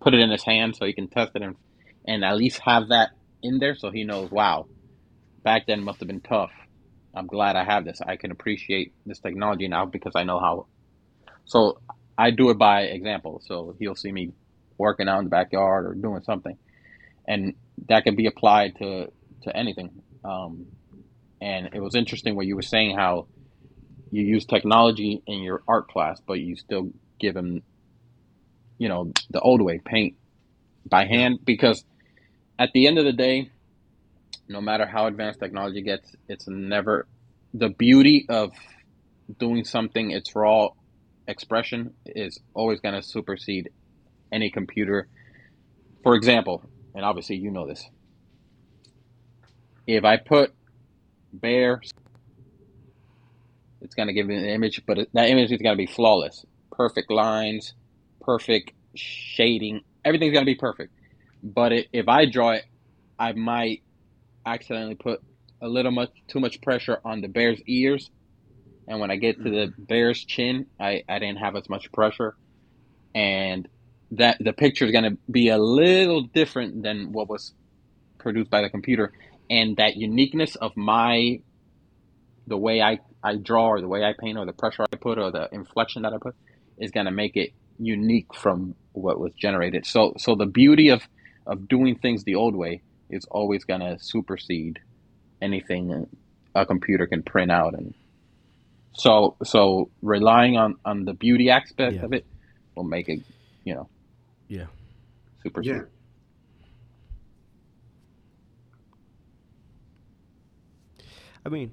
[0.00, 1.56] put it in his hand so he can test it and
[2.06, 3.10] and at least have that
[3.42, 4.30] in there so he knows.
[4.30, 4.66] Wow,
[5.42, 6.52] back then must have been tough.
[7.14, 8.00] I'm glad I have this.
[8.06, 10.66] I can appreciate this technology now because I know how.
[11.44, 11.80] So
[12.16, 13.42] I do it by example.
[13.44, 14.32] So he'll see me
[14.78, 16.56] working out in the backyard or doing something,
[17.26, 17.54] and
[17.88, 19.08] that can be applied to
[19.42, 20.02] to anything.
[20.24, 20.66] Um,
[21.40, 23.26] and it was interesting what you were saying how
[24.10, 27.62] you use technology in your art class, but you still give them,
[28.78, 30.16] you know, the old way, paint
[30.84, 31.84] by hand, because
[32.58, 33.50] at the end of the day,
[34.48, 37.06] no matter how advanced technology gets, it's never
[37.54, 38.50] the beauty of
[39.38, 40.68] doing something its raw
[41.28, 43.70] expression is always going to supersede
[44.32, 45.08] any computer.
[46.02, 47.88] For example, and obviously you know this.
[49.86, 50.52] If I put
[51.32, 51.80] bear,
[53.80, 56.44] it's going to give me an image, but that image is going to be flawless.
[56.70, 57.74] Perfect lines,
[58.20, 60.92] perfect shading, everything's going to be perfect.
[61.42, 62.64] But it, if I draw it,
[63.18, 63.82] I might
[64.44, 65.20] accidentally put
[65.60, 68.10] a little much too much pressure on the bear's ears.
[68.88, 69.84] And when I get to the mm-hmm.
[69.84, 72.36] bear's chin, I, I didn't have as much pressure.
[73.14, 73.68] And
[74.12, 77.52] that the picture is going to be a little different than what was
[78.18, 79.12] produced by the computer
[79.48, 81.40] and that uniqueness of my
[82.46, 85.18] the way I, I draw or the way I paint or the pressure I put
[85.18, 86.34] or the inflection that I put
[86.78, 89.86] is going to make it unique from what was generated.
[89.86, 91.02] So so the beauty of
[91.46, 94.78] of doing things the old way is always going to supersede
[95.40, 96.06] anything
[96.54, 97.94] a computer can print out and
[98.92, 102.04] so so relying on on the beauty aspect yeah.
[102.04, 102.26] of it
[102.74, 103.20] will make it
[103.64, 103.88] you know
[104.50, 104.66] yeah.
[105.42, 105.82] Super yeah.
[111.46, 111.72] I mean,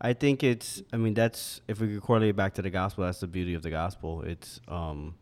[0.00, 0.82] I think it's.
[0.92, 3.04] I mean, that's if we could correlate back to the gospel.
[3.04, 4.22] That's the beauty of the gospel.
[4.22, 4.60] It's.
[4.68, 5.14] um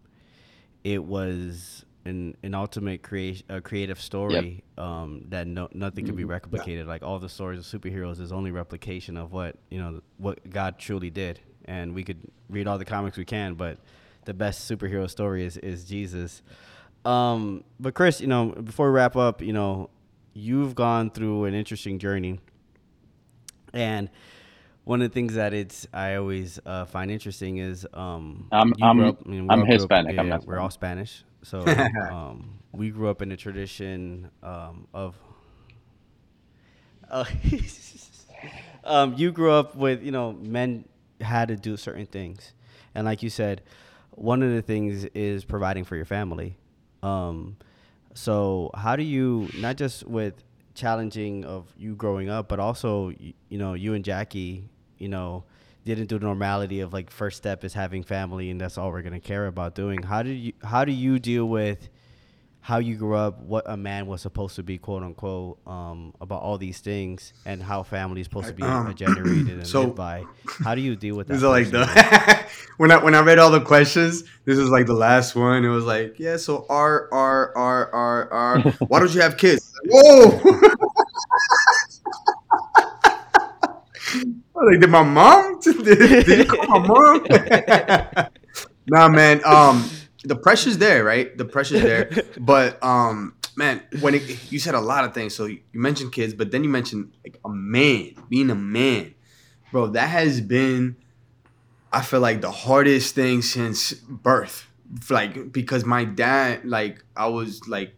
[0.85, 4.86] It was an an ultimate creation, a creative story yep.
[4.86, 6.32] um, that no nothing can be mm-hmm.
[6.32, 6.85] replicated.
[6.85, 6.94] Yeah.
[6.94, 10.78] Like all the stories of superheroes is only replication of what you know what God
[10.78, 11.40] truly did.
[11.66, 13.78] And we could read all the comics we can, but
[14.24, 16.43] the best superhero story is is Jesus.
[17.09, 19.89] Um, but Chris, you know, before we wrap up, you know,
[20.35, 22.39] you've gone through an interesting journey,
[23.72, 24.10] and
[24.85, 29.01] one of the things that it's I always uh, find interesting is um, I'm I'm,
[29.01, 30.18] up, I mean, I'm Hispanic.
[30.18, 31.60] Up, yeah, I'm we're all Spanish, so
[32.12, 35.16] um, we grew up in a tradition um, of.
[37.10, 37.24] Uh,
[38.85, 40.85] um, you grew up with you know men
[41.22, 42.52] had to do certain things,
[42.94, 43.62] and like you said,
[44.10, 46.59] one of the things is providing for your family.
[47.02, 47.56] Um,
[48.14, 50.42] so how do you not just with
[50.74, 54.64] challenging of you growing up, but also you, you know you and Jackie,
[54.98, 55.44] you know,
[55.84, 59.02] didn't do the normality of like first step is having family and that's all we're
[59.02, 60.02] gonna care about doing.
[60.02, 61.88] How do you how do you deal with
[62.69, 66.43] how you grew up, what a man was supposed to be, quote unquote, um, about
[66.43, 69.95] all these things, and how family is supposed to be um, generated and so, lived
[69.95, 70.27] by.
[70.62, 71.32] How do you deal with that?
[71.32, 71.86] These are like the
[72.77, 75.65] when I when I read all the questions, this is like the last one.
[75.65, 78.61] It was like, yeah, so R R R R R.
[78.89, 79.73] Why don't you have kids?
[79.86, 80.27] Whoa.
[84.57, 85.59] like, did my mom?
[85.61, 87.27] Did, did you call my mom?
[88.89, 89.40] nah, man.
[89.47, 89.89] Um,
[90.24, 91.36] the pressure's there, right?
[91.36, 92.11] The pressure's there.
[92.40, 96.35] but um, man, when it, you said a lot of things, so you mentioned kids,
[96.35, 99.15] but then you mentioned like a man, being a man,
[99.70, 99.89] bro.
[99.89, 100.97] That has been
[101.93, 104.66] I feel like the hardest thing since birth,
[105.09, 107.95] like because my dad, like I was like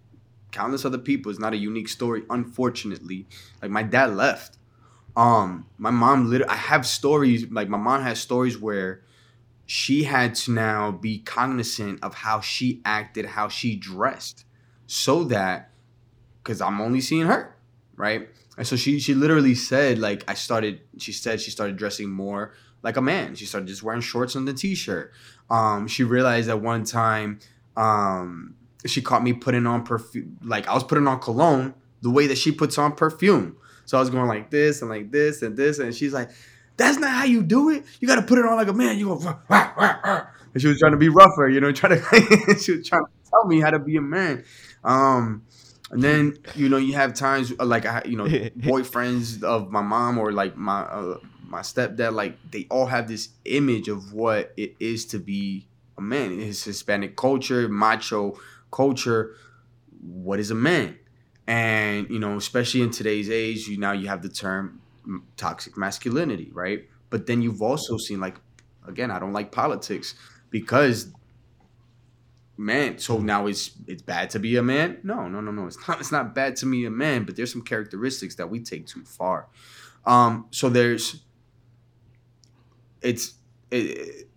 [0.53, 1.31] countless other people.
[1.31, 3.27] It's not a unique story, unfortunately.
[3.61, 4.59] Like my dad left.
[5.17, 6.51] Um, my mom literally.
[6.51, 7.51] I have stories.
[7.51, 9.03] Like my mom has stories where
[9.73, 14.45] she had to now be cognizant of how she acted, how she dressed,
[14.89, 15.71] so that
[16.43, 17.55] because I'm only seeing her,
[17.95, 18.29] right?
[18.59, 20.81] And so she she literally said like I started.
[20.99, 22.53] She said she started dressing more
[22.83, 23.37] like a man.
[23.37, 25.13] She started just wearing shorts and the t-shirt.
[25.49, 27.39] Um, she realized at one time
[27.77, 30.37] um, she caught me putting on perfume.
[30.43, 33.57] Like I was putting on cologne the way that she puts on perfume.
[33.85, 36.31] So I was going like this and like this and this, and she's like,
[36.81, 37.85] "That's not how you do it.
[38.01, 38.98] You got to put it on like a man.
[38.98, 42.01] You go." Rah, rah, rah, and she was trying to be rougher, you know, trying
[42.01, 44.44] to she was trying to tell me how to be a man.
[44.85, 45.43] Um,
[45.90, 49.82] and then you know you have times uh, like I, you know, boyfriends of my
[49.82, 54.52] mom or like my uh, my stepdad, like they all have this image of what
[54.57, 55.66] it is to be
[55.98, 56.39] a man.
[56.40, 58.39] It's Hispanic culture, macho
[58.70, 59.35] culture.
[60.01, 60.98] What is a man?
[61.47, 64.80] And you know, especially in today's age, you now you have the term
[65.37, 66.89] toxic masculinity, right?
[67.11, 68.37] But then you've also seen like,
[68.87, 70.15] again, I don't like politics
[70.51, 71.12] because
[72.61, 74.99] man so now it's it's bad to be a man?
[75.03, 77.51] No no no no it's not it's not bad to be a man but there's
[77.51, 79.49] some characteristics that we take too far.
[80.05, 81.24] Um so there's
[83.01, 83.35] it's
[83.70, 84.28] it,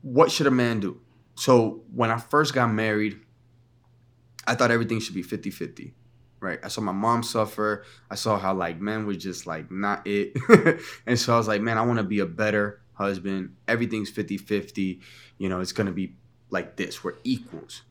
[0.00, 1.00] what should a man do?
[1.34, 3.20] So when i first got married
[4.46, 5.92] i thought everything should be 50-50
[6.40, 7.84] right i saw my mom suffer.
[8.10, 10.36] I saw how like men were just like not it.
[11.06, 13.56] And so i was like man i want to be a better husband.
[13.68, 15.00] Everything's 50-50
[15.38, 16.16] you know it's gonna be
[16.50, 17.04] like this.
[17.04, 17.82] We're equals.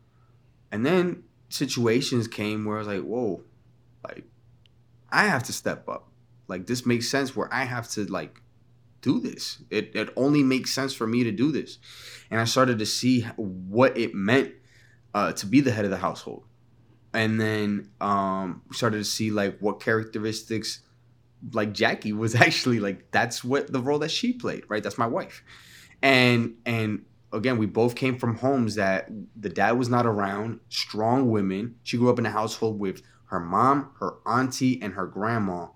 [0.72, 3.44] And then situations came where i was like whoa
[4.04, 4.26] like
[5.12, 6.10] i have to step up.
[6.48, 8.42] Like this makes sense where i have to like
[9.02, 9.60] do this.
[9.70, 11.78] It, it only makes sense for me to do this.
[12.32, 14.54] And i started to see what it meant
[15.14, 16.44] uh, to be the head of the household
[17.14, 20.82] and then um started to see like what characteristics
[21.54, 24.84] like Jackie was actually like that's what the role that she played, right?
[24.84, 25.44] That's my wife.
[26.02, 27.04] And and
[27.34, 29.10] again, we both came from homes that
[29.40, 31.76] the dad was not around, strong women.
[31.84, 35.68] She grew up in a household with her mom, her auntie, and her grandma.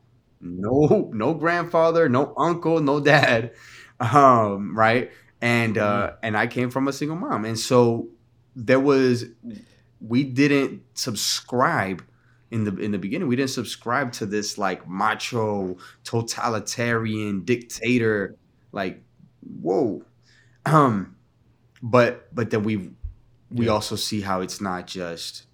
[0.41, 3.53] No, no grandfather, no uncle, no dad.
[3.99, 5.11] Um, right?
[5.39, 7.45] And uh and I came from a single mom.
[7.45, 8.09] And so
[8.55, 9.25] there was
[10.03, 12.05] we didn't subscribe
[12.51, 13.29] in the in the beginning.
[13.29, 18.37] We didn't subscribe to this like macho, totalitarian dictator.
[18.73, 19.03] Like,
[19.41, 20.05] whoa.
[20.65, 21.17] Um,
[21.83, 22.95] but but then we
[23.51, 23.69] we Yeah.
[23.69, 25.47] also see how it's not just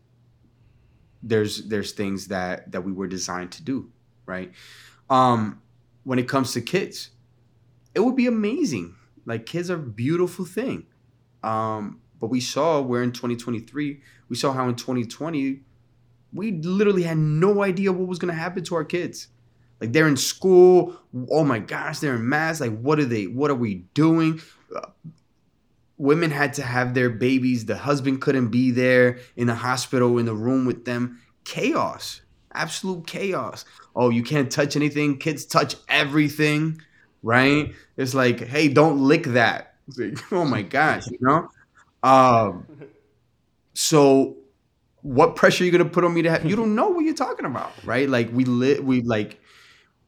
[1.22, 3.92] there's there's things that that we were designed to do,
[4.26, 4.54] right?
[5.10, 5.62] Um,
[6.04, 7.12] when it comes to kids,
[7.96, 8.96] it would be amazing.
[9.26, 10.88] Like kids are a beautiful thing.
[11.44, 14.02] Um, but we saw we're in 2023.
[14.30, 15.62] We saw how in 2020
[16.34, 19.28] we literally had no idea what was going to happen to our kids.
[19.82, 20.96] Like they're in school.
[21.32, 22.62] Oh my gosh, they're in mass.
[22.62, 23.28] Like what are they?
[23.28, 24.42] What are we doing?
[24.76, 24.88] Uh,
[25.98, 27.66] women had to have their babies.
[27.66, 31.22] The husband couldn't be there in the hospital in the room with them.
[31.46, 32.22] Chaos,
[32.54, 33.66] absolute chaos.
[33.96, 35.18] Oh, you can't touch anything.
[35.18, 36.82] Kids touch everything,
[37.24, 37.74] right?
[37.98, 39.76] It's like, hey, don't lick that.
[39.98, 41.50] Like, oh my gosh, you know.
[42.04, 42.66] Um,
[43.74, 44.38] so
[45.02, 46.46] what pressure are you gonna put on me to have?
[46.46, 48.10] You don't know what you're talking about, right?
[48.10, 49.40] Like we lit, we like,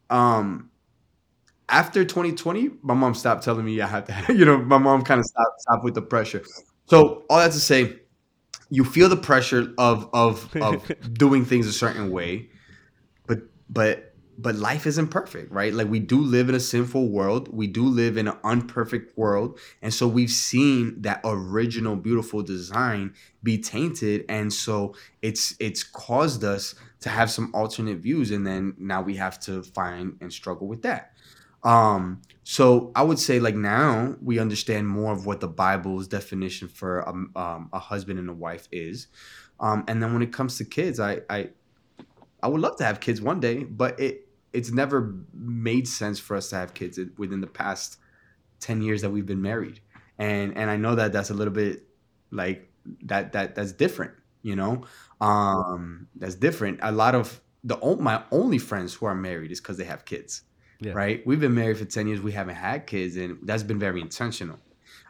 [0.10, 0.70] um,
[1.70, 4.34] after 2020, my mom stopped telling me I had to.
[4.34, 6.44] You know, my mom kind of stopped stopped with the pressure.
[6.88, 7.98] So all that to say,
[8.70, 12.50] you feel the pressure of of of doing things a certain way,
[13.28, 13.40] but
[13.70, 14.11] but
[14.42, 15.72] but life isn't perfect, right?
[15.72, 17.54] Like we do live in a sinful world.
[17.54, 19.60] We do live in an unperfect world.
[19.84, 23.14] And so we've seen that original beautiful design
[23.44, 28.76] be tainted and so it's it's caused us to have some alternate views and then
[28.78, 31.14] now we have to find and struggle with that.
[31.64, 36.68] Um so I would say like now we understand more of what the Bible's definition
[36.68, 39.08] for um, um, a husband and a wife is.
[39.60, 41.50] Um and then when it comes to kids, I I
[42.42, 46.36] I would love to have kids one day, but it it's never made sense for
[46.36, 47.98] us to have kids within the past
[48.60, 49.80] 10 years that we've been married.
[50.18, 51.84] And and I know that that's a little bit
[52.32, 52.72] like
[53.04, 54.14] that that that's different,
[54.44, 54.86] you know?
[55.20, 56.80] Um that's different.
[56.82, 60.44] A lot of the my only friends who are married is cuz they have kids.
[60.80, 60.94] Yeah.
[60.94, 61.26] Right?
[61.26, 64.60] We've been married for 10 years, we haven't had kids and that's been very intentional.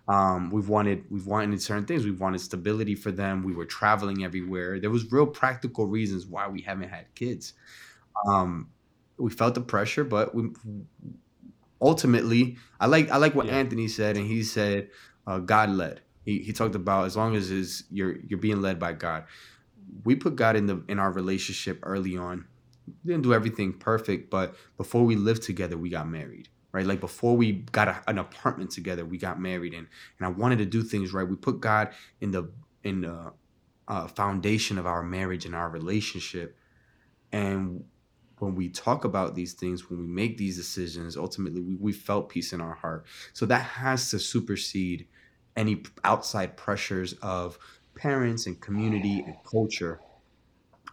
[0.07, 2.05] Um, we've wanted we've wanted certain things.
[2.05, 3.43] We've wanted stability for them.
[3.43, 4.79] We were traveling everywhere.
[4.79, 7.53] There was real practical reasons why we haven't had kids.
[8.27, 8.69] Um,
[9.21, 10.49] we felt the pressure, but we
[11.81, 13.57] ultimately, I like I like what Yeah.
[13.57, 14.89] Anthony said, and he said
[15.27, 16.01] uh, God led.
[16.25, 19.25] He, he talked about as long as is you're you're being led by God.
[20.03, 22.45] We put God in the in our relationship early on.
[23.05, 26.49] Didn't do everything perfect, but before we lived together, we got married.
[26.73, 29.87] Right, like before we got a, an apartment together, we got married, and
[30.17, 31.27] and I wanted to do things right.
[31.27, 31.89] We put God
[32.21, 32.49] in the
[32.83, 33.33] in the
[33.89, 36.57] uh, foundation of our marriage and our relationship,
[37.33, 37.83] and
[38.41, 42.27] when we talk about these things, when we make these decisions, ultimately we, we felt
[42.27, 43.05] peace in our heart.
[43.33, 45.07] So that has to supersede
[45.55, 47.59] any outside pressures of
[47.95, 49.99] parents and community and culture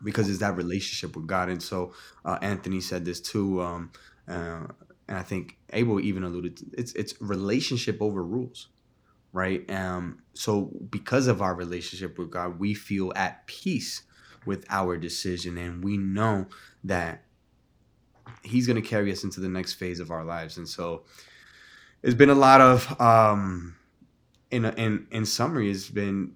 [0.05, 1.49] because it's that relationship with God.
[1.49, 1.95] And so
[2.25, 3.63] uh, Anthony said this too.
[3.63, 3.93] Um,
[4.29, 4.67] uh,
[5.09, 8.69] and I think Abel even alluded to it's it's relationship over rules,
[9.33, 9.69] right?
[9.71, 14.03] Um, so because of our relationship with God, we feel at peace
[14.45, 16.47] with our decision, and we know
[16.85, 17.23] that
[18.43, 20.57] He's going to carry us into the next phase of our lives.
[20.59, 21.05] And so
[22.03, 23.77] it's been a lot of, um,
[24.51, 26.35] in in in summary, it's been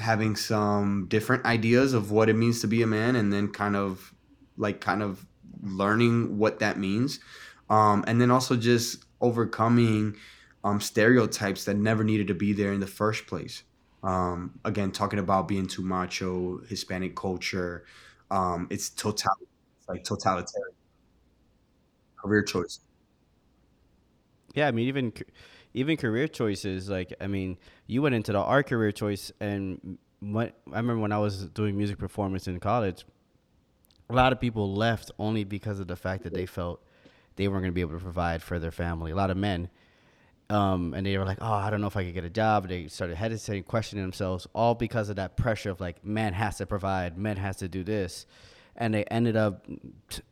[0.00, 3.76] having some different ideas of what it means to be a man, and then kind
[3.76, 4.14] of
[4.56, 5.26] like kind of
[5.62, 7.20] learning what that means
[7.70, 10.16] um, and then also just overcoming
[10.64, 13.62] um, stereotypes that never needed to be there in the first place.
[14.02, 17.84] Um, again, talking about being too macho, Hispanic culture,
[18.30, 19.32] um, it's total,
[19.88, 20.76] like totalitarian
[22.22, 22.80] career choice.
[24.54, 25.12] Yeah, I mean even
[25.74, 26.88] even career choices.
[26.88, 31.12] Like I mean, you went into the art career choice, and what I remember when
[31.12, 33.04] I was doing music performance in college,
[34.10, 36.82] a lot of people left only because of the fact that they felt
[37.36, 39.12] they weren't going to be able to provide for their family.
[39.12, 39.68] A lot of men,
[40.50, 42.68] um, and they were like, "Oh, I don't know if I could get a job."
[42.68, 46.66] They started hesitating, questioning themselves, all because of that pressure of like, "Man has to
[46.66, 48.26] provide, man has to do this,"
[48.76, 49.66] and they ended up.
[50.08, 50.22] T-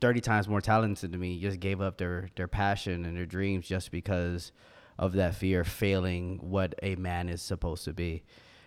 [0.00, 3.66] 30 times more talented than me just gave up their their passion and their dreams
[3.66, 4.52] just because
[4.98, 8.22] of that fear of failing what a man is supposed to be.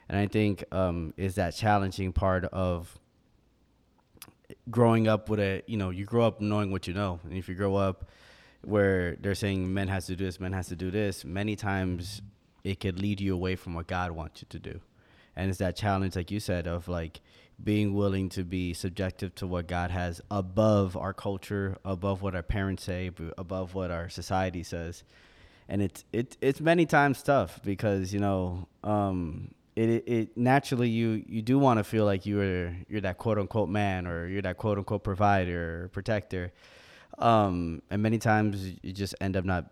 [0.10, 2.99] And i think um, is that challenging part of
[4.70, 7.20] growing up with a you know you grow up knowing what you know.
[7.24, 8.10] And if you grow up
[8.64, 12.22] where they're saying men has to do this men has to do this many times
[12.64, 14.82] it could lead you away from what god wants you to do.
[15.36, 17.22] And it's that challenge like you said of like
[17.63, 22.43] being willing to be subjective to what god has above our culture above what our
[22.43, 25.03] parents say above what our society says.
[25.69, 31.23] And it's it, it's many times tough because you know um, it, it, naturally you
[31.27, 34.57] you do want to feel like you're you're that quote unquote man or you're that
[34.57, 36.51] quote unquote provider or protector.
[37.17, 39.71] Um, and many times you just end up not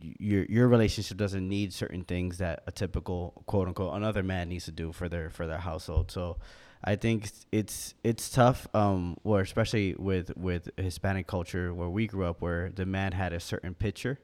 [0.00, 4.64] your your relationship doesn't need certain things that a typical quote unquote another man needs
[4.64, 6.10] to do for their for their household.
[6.10, 6.38] So
[6.84, 12.24] I think it's it's tough, um, or especially with with Hispanic culture where we grew
[12.24, 14.18] up, where the man had a certain picture,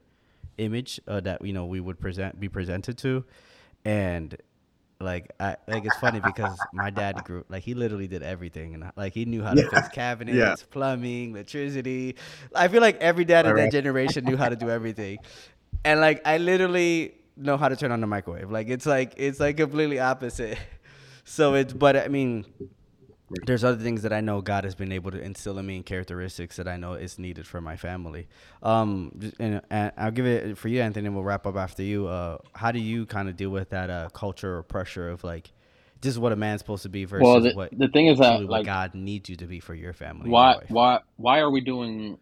[0.58, 3.24] image uh, that you know we would present be presented to,
[3.84, 4.36] and
[5.00, 8.90] like I like it's funny because my dad grew like he literally did everything and
[8.96, 10.66] like he knew how to fix cabinets, Yeah.
[10.70, 12.16] plumbing, electricity.
[12.54, 15.20] I feel like every dad in Right, that generation knew how to do everything,
[15.84, 18.50] and like I literally know how to turn on the microwave.
[18.50, 20.58] Like it's like it's like completely opposite.
[21.28, 22.46] So it's but I mean
[23.44, 25.84] there's other things that I know God has been able to instill in me and
[25.84, 28.26] characteristics that I know is needed for my family.
[28.62, 31.06] Um, and, and I'll give it for you, Anthony.
[31.06, 32.06] and We'll wrap up after you.
[32.06, 35.52] Uh, how do you kind of deal with that uh, culture or pressure of like,
[36.00, 38.18] this is what a man's supposed to be versus Well, the, what the thing is
[38.20, 40.30] that like God needs you to be for your family?
[40.30, 42.18] why your why why are we doing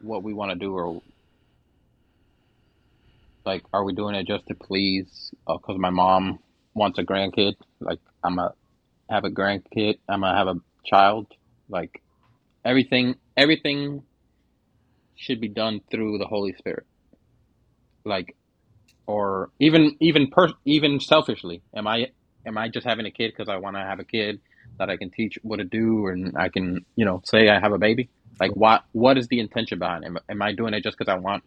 [0.00, 1.00] what we want to do or
[3.44, 6.38] like are we doing it just to please because my mom
[6.74, 7.54] wants a grandkid
[7.84, 8.52] like i'm a
[9.10, 11.26] have a grandkid i'm gonna have a child
[11.68, 12.02] like
[12.64, 14.02] everything everything
[15.16, 16.86] should be done through the holy spirit.
[18.04, 18.36] Like
[19.06, 21.62] or even even per even selfishly.
[21.76, 22.08] Am i
[22.46, 24.40] am i just having a kid because i want to have a kid
[24.78, 27.72] that i can teach what to do and i can you know say i have
[27.72, 28.10] a baby?
[28.40, 30.08] Like what what is the intention behind it?
[30.08, 31.44] Am, am i doing it just because i want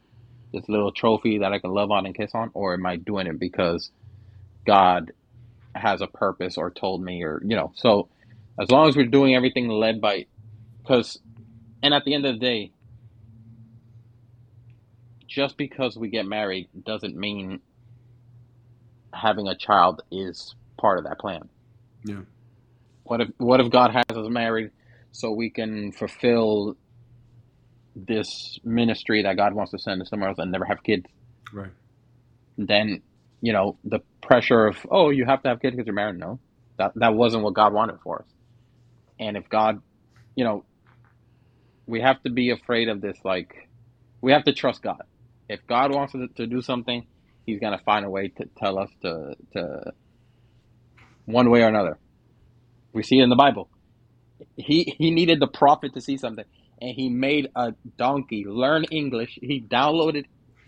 [0.53, 2.51] this little trophy that i can love on and kiss on?
[2.53, 3.91] Or am i doing it because
[4.67, 5.11] god
[5.75, 8.09] has a purpose or told me or you know so
[8.61, 10.25] as long as we're doing everything led by
[10.83, 11.19] because
[11.83, 12.71] and at the end of the day
[15.27, 17.59] just because we get married doesn't mean
[19.13, 21.49] having a child is part of that plan
[22.05, 22.21] Yeah.
[23.03, 24.71] what if what if god has us married
[25.11, 26.75] so we can fulfill
[27.95, 31.05] this ministry that god wants to send us somewhere else and never have kids
[31.53, 31.71] Right.
[32.57, 33.03] then
[33.41, 36.39] you know the pressure of oh you have to have kids because you're married no
[36.77, 38.27] that that wasn't what god wanted for us
[39.19, 39.81] and if god
[40.35, 40.65] you know
[41.87, 43.55] we have to be afraid of this like
[44.21, 45.01] we have to trust God.
[45.47, 47.05] If God wants to, to do something,
[47.45, 49.93] He's gonna find a way to tell us to to
[51.25, 51.99] one way or another.
[52.93, 53.69] We see it in the Bible.
[54.57, 56.45] He he needed the prophet to see something,
[56.81, 59.37] and he made a donkey learn English.
[59.41, 60.25] He downloaded,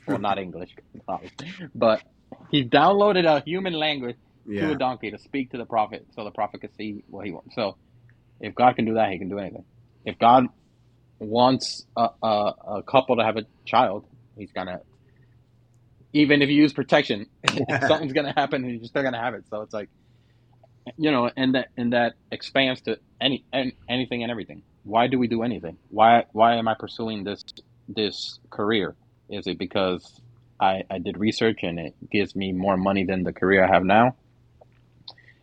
[0.08, 0.76] well, not English,
[1.76, 2.04] but
[2.52, 4.62] he downloaded a human language Yeah.
[4.62, 7.32] to a donkey to speak to the prophet, so the prophet could see what he
[7.34, 7.56] wants.
[7.56, 7.76] So,
[8.40, 9.66] if God can do that, He can do anything.
[10.06, 10.46] If God
[11.20, 14.06] wants a, a, a couple to have a child,
[14.38, 14.80] He's gonna.
[16.14, 17.28] Even if you use protection,
[17.82, 19.46] something's gonna happen, and you're still gonna have it.
[19.50, 19.90] So it's like,
[20.98, 24.64] you know, and that and that expands to any, any anything and everything.
[24.84, 25.80] Why do we do anything?
[25.90, 27.42] Why why am I pursuing this
[27.88, 28.98] this career?
[29.30, 30.06] Is it because
[30.60, 33.84] I, I did research and it gives me more money than the career I have
[33.84, 34.16] now?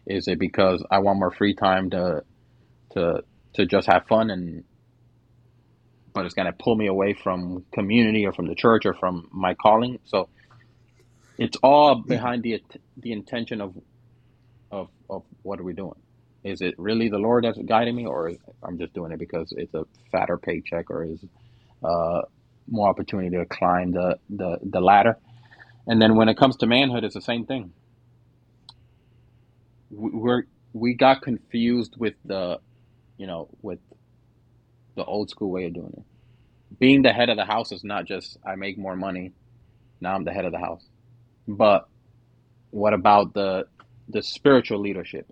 [0.06, 2.24] Is it because I want more free time to
[2.92, 3.22] to
[3.54, 4.64] to just have fun and
[6.12, 9.54] but it's gonna pull me away from community or from the church or from my
[9.54, 9.98] calling?
[10.04, 10.28] So
[11.38, 12.62] it's all behind the
[12.96, 13.74] the intention of
[14.70, 16.00] of of what are we doing?
[16.42, 18.32] Is it really the Lord that's guiding me, or
[18.62, 21.24] I'm just doing it because it's a fatter paycheck, or is
[21.82, 22.22] uh,
[22.68, 25.18] more opportunity to climb the, the the ladder?
[25.86, 27.74] And then when it comes to manhood, it's the same thing.
[29.90, 30.42] We- We're
[30.74, 32.58] we got confused with the,
[33.18, 33.80] you know, with
[34.96, 36.04] the old school way of doing it.
[36.80, 39.34] Being the head of the house is not just I make more money,
[40.00, 40.84] now I'm the head of the house.
[41.48, 41.84] But
[42.70, 43.66] what about the
[44.08, 45.26] the spiritual leadership,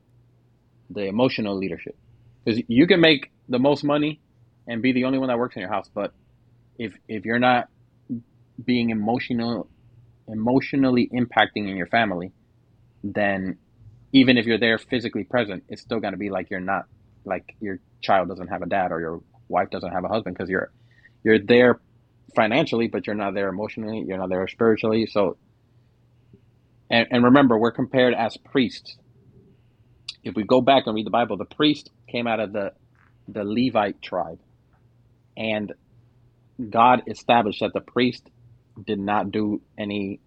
[0.90, 1.96] the emotional leadership?
[2.44, 4.22] Because you can make the most money
[4.68, 6.12] and be the only one that works in your house, but
[6.82, 7.68] if if you're not
[8.64, 9.68] being emotional
[10.28, 12.32] emotionally impacting in your family,
[13.04, 13.59] then
[14.12, 16.84] even if you're there physically present, it's still going to be like you're not
[17.24, 20.50] like your child doesn't have a dad or your wife doesn't have a husband because
[20.50, 20.72] you're
[21.24, 21.80] you're there
[22.34, 25.06] financially, but you're not there emotionally, you're not there spiritually.
[25.06, 25.36] So
[26.90, 28.96] and, and remember, we're compared as priests.
[30.24, 32.72] If we go back and read the Bible, the priest came out of the
[33.28, 34.40] the Levite tribe,
[35.36, 35.72] and
[36.70, 38.28] God established that the priest
[38.86, 40.20] did not do any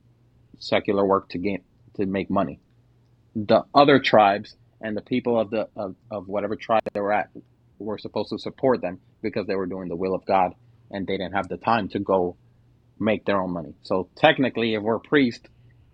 [0.60, 1.64] secular work to gain
[1.96, 2.60] to make money.
[3.36, 7.30] The other tribes and the people of the of, of whatever tribe they were at
[7.80, 10.54] were supposed to support them because they were doing the will of God
[10.92, 12.38] and they didn't have the time to go
[13.00, 13.74] make their own money.
[13.84, 15.48] So technically, if we're a priest,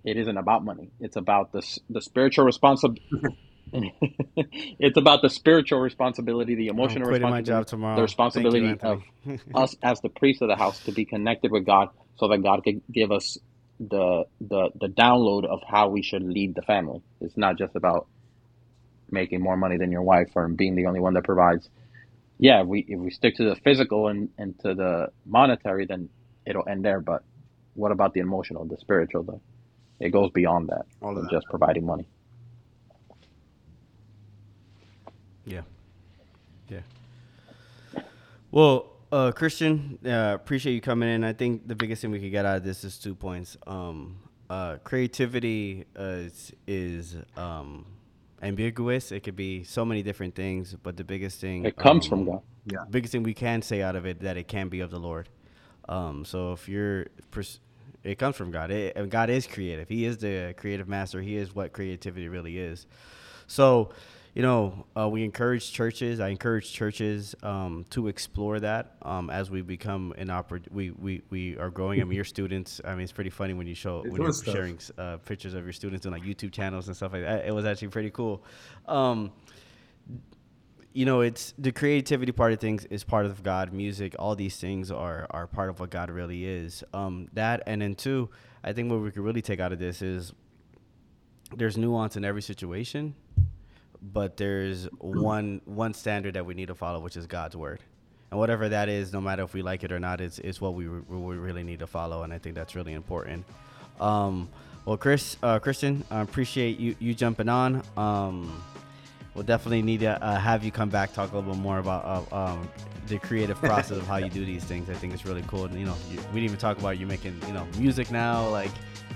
[0.03, 0.91] it isn't about money.
[0.99, 3.03] It's about the the spiritual responsibility.
[4.35, 7.95] it's about the spiritual responsibility, the emotional responsibility, job tomorrow.
[7.95, 9.03] the responsibility you, of
[9.55, 12.63] us as the priest of the house to be connected with God, so that God
[12.63, 13.37] could give us
[13.79, 17.01] the the the download of how we should lead the family.
[17.21, 18.07] It's not just about
[19.09, 21.69] making more money than your wife or being the only one that provides.
[22.37, 26.09] Yeah, if we if we stick to the physical and, and to the monetary, then
[26.45, 26.99] it'll end there.
[26.99, 27.23] But
[27.73, 29.23] what about the emotional, the spiritual?
[29.23, 29.39] The
[30.05, 31.31] it goes beyond that All of that.
[31.31, 32.07] just providing money.
[35.51, 35.61] Yeah.
[36.69, 38.01] Yeah.
[38.51, 41.23] Well, uh, Christian, uh, appreciate you coming in.
[41.23, 43.57] I think the biggest thing we could get out of this is two points.
[43.67, 44.17] Um,
[44.49, 47.85] uh, creativity uh, is, is um,
[48.41, 49.11] ambiguous.
[49.11, 52.25] It could be so many different things, but the biggest thing It comes um, from
[52.25, 52.41] God.
[52.65, 52.79] Yeah.
[52.89, 55.29] Biggest thing we can say out of it that it can be of the Lord.
[55.89, 57.59] Um, so if you're, pers-
[58.03, 58.71] it comes from God.
[58.71, 59.87] It, and God is creative.
[59.87, 61.21] He is the creative master.
[61.21, 62.87] He is what creativity really is.
[63.47, 63.89] So,
[64.33, 66.19] you know, uh, we encourage churches.
[66.21, 71.21] I encourage churches um, to explore that um, as we become an oppor- we, we
[71.29, 71.99] we are growing.
[71.99, 72.79] I mean, your students.
[72.85, 74.55] I mean, it's pretty funny when you show They're when you're stuff.
[74.55, 77.45] sharing uh, pictures of your students on like YouTube channels and stuff like that.
[77.45, 78.43] It was actually pretty cool.
[78.87, 79.31] Um,
[80.93, 83.73] you know, it's the creativity part of things is part of God.
[83.73, 86.85] Music, all these things are are part of what God really is.
[86.93, 88.29] Um, that and then two,
[88.63, 90.33] I think what we could really take out of this is
[91.55, 93.13] there's nuance in every situation,
[94.01, 97.79] but there's one one standard that we need to follow, which is God's word.
[98.31, 100.73] And whatever that is, no matter if we like it or not, it's, it's what
[100.73, 102.23] we, re- we really need to follow.
[102.23, 103.45] And I think that's really important.
[103.99, 104.47] Um,
[104.85, 107.83] well, Chris, uh, Christian, I appreciate you, you jumping on.
[107.97, 108.63] Um,
[109.35, 112.31] we'll definitely need to uh, have you come back talk a little bit more about
[112.31, 112.69] uh, um,
[113.07, 114.89] the creative process of how you do these things.
[114.89, 115.65] I think it's really cool.
[115.65, 118.47] And, you know, you, we didn't even talk about you making you know music now.
[118.47, 118.71] Like,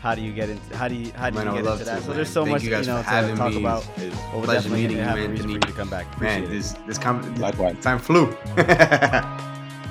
[0.06, 1.86] how do you get into how do you how do Man, you get would into
[1.86, 1.96] that?
[1.98, 2.16] to, so man.
[2.18, 3.60] there's so Thank much you you, know for to having talk me.
[3.60, 3.88] about.
[3.98, 6.06] It's a But we'll pleasure meeting you, have a reason for you to come back.
[6.22, 6.62] Man, Appreciate it.
[6.62, 7.78] this this com- Likewise.
[7.82, 8.26] time flew.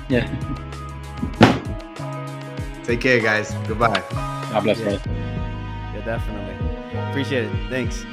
[0.07, 0.29] Yeah.
[2.83, 3.51] Take care, guys.
[3.67, 4.03] Goodbye.
[4.11, 4.83] God bless, Yeah.
[4.85, 5.01] brother.
[5.95, 6.55] Yeah, definitely.
[7.09, 7.51] Appreciate it.
[7.69, 8.05] Thanks.